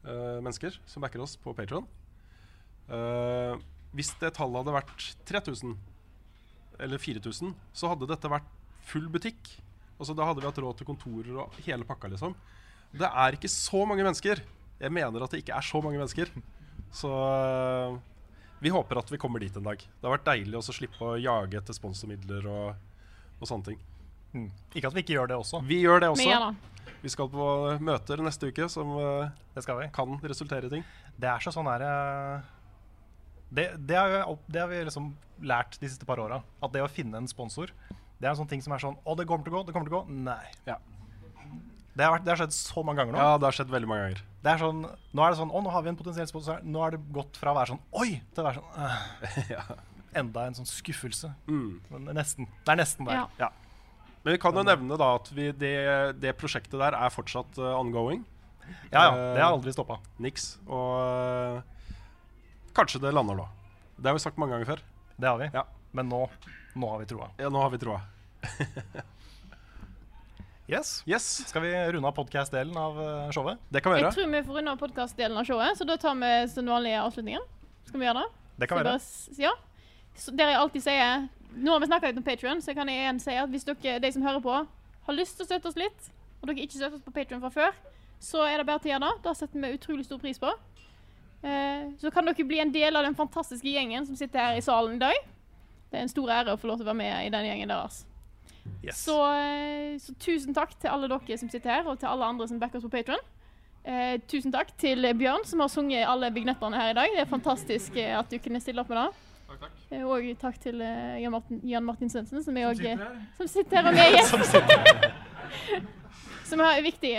uh, 0.05 0.38
mennesker 0.45 0.78
som 0.86 1.01
backer 1.01 1.24
oss 1.24 1.36
på 1.36 1.55
Patron. 1.57 1.89
hvis 3.93 4.11
det 4.19 4.34
tallet 4.36 4.59
hadde 4.59 4.76
vært 4.76 5.03
3000 5.26 5.74
eller 6.84 6.99
4000, 6.99 7.53
så 7.74 7.89
hadde 7.89 8.09
dette 8.09 8.30
vært 8.30 8.49
full 8.86 9.07
butikk. 9.09 9.49
Altså 9.97 10.13
Da 10.13 10.26
hadde 10.28 10.41
vi 10.43 10.49
hatt 10.49 10.61
råd 10.61 10.78
til 10.78 10.89
kontorer 10.89 11.38
og 11.41 11.57
hele 11.65 11.86
pakka. 11.86 12.09
liksom 12.11 12.36
Det 12.91 13.09
er 13.09 13.34
ikke 13.34 13.49
så 13.49 13.86
mange 13.86 14.03
mennesker. 14.03 14.43
Jeg 14.80 14.91
mener 14.91 15.24
at 15.24 15.32
det 15.32 15.41
ikke 15.41 15.57
er 15.57 15.65
så 15.65 15.82
mange 15.82 15.97
mennesker. 15.97 16.30
Så 16.91 17.09
vi 18.64 18.72
håper 18.72 18.99
at 19.01 19.11
vi 19.11 19.20
kommer 19.20 19.43
dit 19.43 19.55
en 19.59 19.66
dag. 19.68 19.82
Det 19.82 20.07
har 20.07 20.16
vært 20.16 20.28
deilig 20.30 20.55
også 20.59 20.72
å 20.72 20.78
slippe 20.78 21.03
å 21.03 21.16
jage 21.20 21.59
etter 21.59 21.76
sponsormidler 21.76 22.47
og, 22.47 22.93
og 23.39 23.49
sånne 23.49 23.74
ting. 23.74 23.82
Mm. 24.34 24.47
Ikke 24.74 24.89
at 24.89 24.95
vi 24.95 25.03
ikke 25.03 25.18
gjør 25.18 25.34
det 25.34 25.39
også. 25.41 25.59
Vi 25.68 25.82
gjør 25.84 26.03
det 26.05 26.11
også. 26.14 26.24
Vi 26.24 26.30
Vi 27.03 27.11
skal 27.11 27.28
på 27.32 27.47
møter 27.84 28.24
neste 28.24 28.47
uke 28.47 28.70
som 28.72 28.93
Det 29.53 29.64
skal 29.66 29.82
vi. 29.82 29.89
kan 29.93 30.16
resultere 30.24 30.70
i 30.70 30.72
ting. 30.72 30.86
Det 31.20 31.28
er 31.30 31.43
så 31.43 31.51
sånn 31.51 31.68
her 31.68 31.84
eh, 31.84 32.47
det, 33.53 33.68
det, 33.78 33.97
har 33.99 34.09
vi, 34.09 34.38
det 34.47 34.64
har 34.64 34.72
vi 34.72 34.80
liksom 34.88 35.11
lært 35.43 35.76
de 35.82 35.89
siste 35.91 36.07
par 36.07 36.24
åra. 36.24 36.39
At 36.64 36.74
det 36.74 36.82
å 36.82 36.89
finne 36.89 37.20
en 37.20 37.28
sponsor 37.30 37.70
Det 37.91 38.26
er 38.26 38.32
en 38.32 38.39
sånn 38.39 38.49
ting 38.49 38.64
som 38.64 38.74
er 38.74 38.82
sånn 38.82 38.95
Å, 39.03 39.16
det 39.20 39.28
kommer 39.30 39.45
til 39.45 39.53
å 39.53 39.59
gå, 39.59 39.68
det 39.68 39.76
kommer 39.76 39.91
til 39.91 39.99
å 39.99 40.01
gå. 40.01 40.18
Nei. 40.24 40.80
Det, 41.93 42.03
har 42.05 42.15
vært, 42.15 42.25
det 42.25 42.33
har 42.33 42.39
skjedd 42.41 42.55
så 42.55 42.83
mange 42.85 43.03
ganger 43.03 43.15
nå. 43.15 43.21
Ja, 43.21 43.39
det 43.39 43.47
har 43.47 43.57
skjedd 43.59 43.73
veldig 43.73 43.89
mange 43.89 44.05
ganger. 44.07 44.21
Det 44.43 44.51
er 44.51 44.61
sånn, 44.63 44.83
nå 44.85 45.23
er 45.23 45.33
det 45.33 45.39
sånn 45.39 45.51
Å, 45.53 45.59
nå 45.63 45.71
har 45.71 45.83
vi 45.85 45.91
en 45.91 45.97
potensiell 45.99 46.29
sponsor. 46.29 46.63
Nå 46.65 46.81
er 46.83 46.95
det 46.95 47.01
gått 47.15 47.37
fra 47.39 47.53
å 47.53 47.57
være 47.57 47.73
sånn 47.73 47.81
Oi! 48.01 48.17
til 48.33 48.43
å 48.43 48.47
være 48.49 48.59
sånn 48.59 49.67
øh. 49.67 49.75
Enda 50.23 50.45
en 50.45 50.57
sånn 50.57 50.69
skuffelse. 50.69 51.31
Mm. 51.49 51.69
Men 51.89 52.09
nesten. 52.17 52.49
Det 52.65 52.73
er 52.73 52.77
nesten 52.77 53.07
der. 53.07 53.23
Ja. 53.39 53.49
Men 54.23 54.35
vi 54.35 54.41
kan 54.43 54.55
jo 54.55 54.63
nevne 54.65 54.97
da 54.99 55.07
at 55.17 55.31
vi, 55.33 55.47
det, 55.57 55.73
det 56.21 56.35
prosjektet 56.37 56.77
der 56.79 56.93
er 56.95 57.13
fortsatt 57.13 57.57
uh, 57.57 57.71
ongoing. 57.79 58.21
Ja, 58.91 59.07
ja. 59.07 59.15
Det 59.33 59.41
har 59.41 59.49
aldri 59.49 59.73
stoppa. 59.73 59.97
Niks. 60.21 60.53
Og 60.69 60.91
uh, 61.01 61.97
kanskje 62.77 63.01
det 63.03 63.15
lander 63.15 63.41
nå. 63.41 63.47
Det 63.97 64.11
har 64.11 64.19
vi 64.19 64.21
sagt 64.21 64.37
mange 64.41 64.53
ganger 64.55 64.75
før. 64.75 64.85
Det 65.17 65.29
har 65.31 65.41
vi. 65.41 65.49
Ja. 65.55 65.65
Men 65.97 66.13
nå, 66.13 66.21
nå 66.77 66.93
har 66.93 67.01
vi 67.01 67.09
troa. 67.09 67.31
Ja, 67.41 67.49
nå 67.53 67.65
har 67.65 67.73
vi 67.73 67.81
troa. 67.81 68.03
yes. 71.07 71.28
Skal 71.49 71.63
vi 71.65 71.74
runde 71.95 72.09
av 72.09 72.15
podkast-delen 72.17 72.78
av 72.78 72.97
eh, 73.01 73.30
showet? 73.36 73.61
Det 73.69 73.82
kan 73.84 73.95
Jeg 73.99 74.13
tror 74.15 74.32
vi 74.32 74.41
får 74.47 74.59
runde 74.59 74.74
av 74.74 74.82
podkast-delen 74.82 75.38
av 75.38 75.47
showet, 75.47 75.78
så 75.78 75.88
da 75.88 75.97
tar 76.01 76.17
vi 76.19 76.32
den 76.55 76.71
vanlige 76.74 77.03
avslutningen. 77.03 77.45
Skal 77.88 78.01
vi 78.01 78.07
gjøre 78.07 78.24
det? 78.24 78.41
Det 78.63 78.69
kan 78.69 78.80
vi 78.80 78.84
gjøre. 78.84 78.97
bare 78.97 79.43
Ja. 79.43 79.53
Så 80.15 80.32
der 80.38 80.51
jeg 80.53 80.59
alltid 80.61 80.84
sier 80.86 81.30
Nå 81.53 81.71
har 81.74 81.82
vi 81.82 81.88
snakka 81.89 82.09
litt 82.09 82.17
om 82.17 82.26
Patreon, 82.26 82.61
så 82.65 82.74
kan 82.74 82.89
jeg 82.89 82.97
igjen 82.97 83.19
si 83.21 83.34
at 83.38 83.49
hvis 83.49 83.65
dere, 83.67 83.99
de 84.01 84.09
som 84.11 84.24
hører 84.26 84.41
på, 84.41 84.53
har 85.05 85.13
lyst 85.13 85.38
til 85.38 85.45
å 85.45 85.49
støtte 85.51 85.69
oss 85.69 85.78
litt, 85.78 86.07
og 86.41 86.49
dere 86.49 86.63
ikke 86.63 86.80
støtter 86.80 86.97
oss 86.97 87.03
på 87.05 87.13
Patreon 87.13 87.43
fra 87.43 87.51
før, 87.53 87.76
så 88.17 88.41
er 88.47 88.57
det 88.57 88.65
bare 88.65 88.82
til 88.82 88.89
å 88.89 88.93
gjøre 88.95 89.11
det. 89.11 89.19
Det 89.28 89.34
setter 89.38 89.61
vi 89.61 89.69
utrolig 89.78 90.05
stor 90.07 90.21
pris 90.24 90.41
på. 90.41 90.49
Eh, 91.43 91.91
så 92.01 92.09
kan 92.09 92.26
dere 92.26 92.47
bli 92.47 92.57
en 92.63 92.74
del 92.74 92.97
av 92.97 93.05
den 93.05 93.13
fantastiske 93.19 93.69
gjengen 93.69 94.07
som 94.07 94.17
sitter 94.17 94.39
her 94.39 94.57
i 94.57 94.65
salen 94.65 94.97
i 94.97 95.03
dag. 95.03 95.30
Det 95.91 95.99
er 95.99 96.07
en 96.07 96.09
stor 96.09 96.32
ære 96.39 96.55
å 96.55 96.57
få 96.57 96.71
lov 96.71 96.80
til 96.82 96.88
å 96.88 96.89
være 96.89 97.01
med 97.03 97.28
i 97.28 97.32
den 97.34 97.45
gjengen 97.45 97.69
deres. 97.69 98.01
Så, 98.95 99.16
eh, 99.34 99.97
så 99.99 100.14
tusen 100.20 100.53
takk 100.55 100.74
til 100.80 100.89
alle 100.91 101.07
dere 101.11 101.38
som 101.39 101.49
sitter 101.49 101.70
her, 101.72 101.88
og 101.88 101.99
til 101.99 102.07
alle 102.07 102.26
andre 102.26 102.47
som 102.47 102.59
backer 102.59 102.78
oss 102.80 102.84
på 102.88 102.91
Patreon. 102.97 103.22
Eh, 103.86 104.18
tusen 104.32 104.51
takk 104.51 104.70
til 104.80 105.03
Bjørn, 105.20 105.43
som 105.45 105.59
har 105.59 105.68
sunget 105.72 106.05
alle 106.07 106.30
vignettene 106.32 106.76
her 106.80 106.91
i 106.91 106.97
dag. 106.97 107.09
Det 107.16 107.22
er 107.26 107.32
fantastisk 107.32 107.95
eh, 107.99 108.14
at 108.20 108.30
du 108.32 108.38
kunne 108.39 108.61
stille 108.64 108.80
opp 108.84 108.89
med 108.89 108.97
det. 109.01 109.09
Eh, 109.91 110.03
Og 110.07 110.24
takk 110.39 110.59
til 110.64 110.80
Jan 110.80 111.32
Martin, 111.32 111.59
Jan 111.68 111.84
Martin 111.84 112.09
Svendsen, 112.09 112.43
som, 112.43 112.57
er 112.57 112.61
Som 112.64 112.72
også, 112.72 112.82
sitter 112.84 113.03
her. 113.03 113.20
som 113.38 113.47
sitter 113.47 113.78
her 113.78 113.88
og 113.88 113.93
med 113.93 114.11
gjest. 114.16 115.14
Som 116.53 116.59
er 116.61 116.82
viktig, 116.86 117.11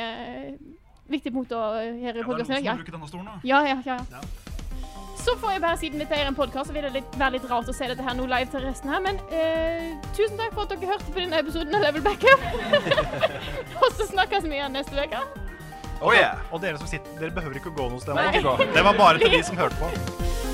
viktig 1.10 1.32
punkt 1.34 1.52
å 1.52 1.60
her 1.78 1.92
i 1.92 2.02
Ja, 2.04 2.12
det 2.12 2.20
er 2.20 2.26
podkasten. 2.28 2.64
noen 2.64 2.64
som 2.64 2.78
må 2.78 2.96
denne 2.96 3.08
stolen, 3.08 3.26
da. 3.26 3.38
Ja, 3.44 3.60
ja, 3.66 3.78
ja. 3.86 3.96
Så 5.24 5.36
får 5.40 5.54
jeg 5.54 5.60
bare, 5.64 5.76
siden 5.80 6.02
dette 6.02 6.16
er 6.20 6.28
en 6.28 6.36
podkast, 6.36 6.68
så 6.68 6.74
vil 6.76 6.84
det 6.84 6.90
litt, 6.98 7.14
være 7.16 7.38
litt 7.38 7.46
rart 7.48 7.68
å 7.70 7.74
se 7.74 7.88
dette 7.88 8.04
her 8.04 8.16
nå 8.18 8.26
live 8.28 8.50
til 8.52 8.60
resten 8.66 8.92
her, 8.92 9.00
men 9.04 9.20
eh, 9.32 9.94
tusen 10.12 10.36
takk 10.36 10.52
for 10.52 10.66
at 10.66 10.74
dere 10.74 10.90
hørte 10.90 11.08
på 11.08 11.22
denne 11.22 11.40
episoden 11.40 11.78
av 11.78 11.86
Level 11.86 12.04
Backup. 12.04 12.44
og 13.80 13.86
så 13.96 14.10
snakkes 14.10 14.44
vi 14.44 14.58
igjen 14.58 14.76
neste 14.76 14.92
uke. 14.98 15.24
Oh, 16.02 16.12
yeah. 16.12 16.42
Og 16.52 16.60
dere 16.60 16.76
som 16.76 16.90
sitter, 16.90 17.16
dere 17.22 17.32
behøver 17.32 17.56
ikke 17.62 17.72
å 17.72 17.78
gå 17.78 17.88
noe 17.94 18.04
sted. 18.04 18.20
Det 18.76 18.84
var 18.84 19.00
bare 19.00 19.22
til 19.22 19.32
de 19.32 19.40
som 19.48 19.56
hørte 19.56 19.80
på. 19.80 19.88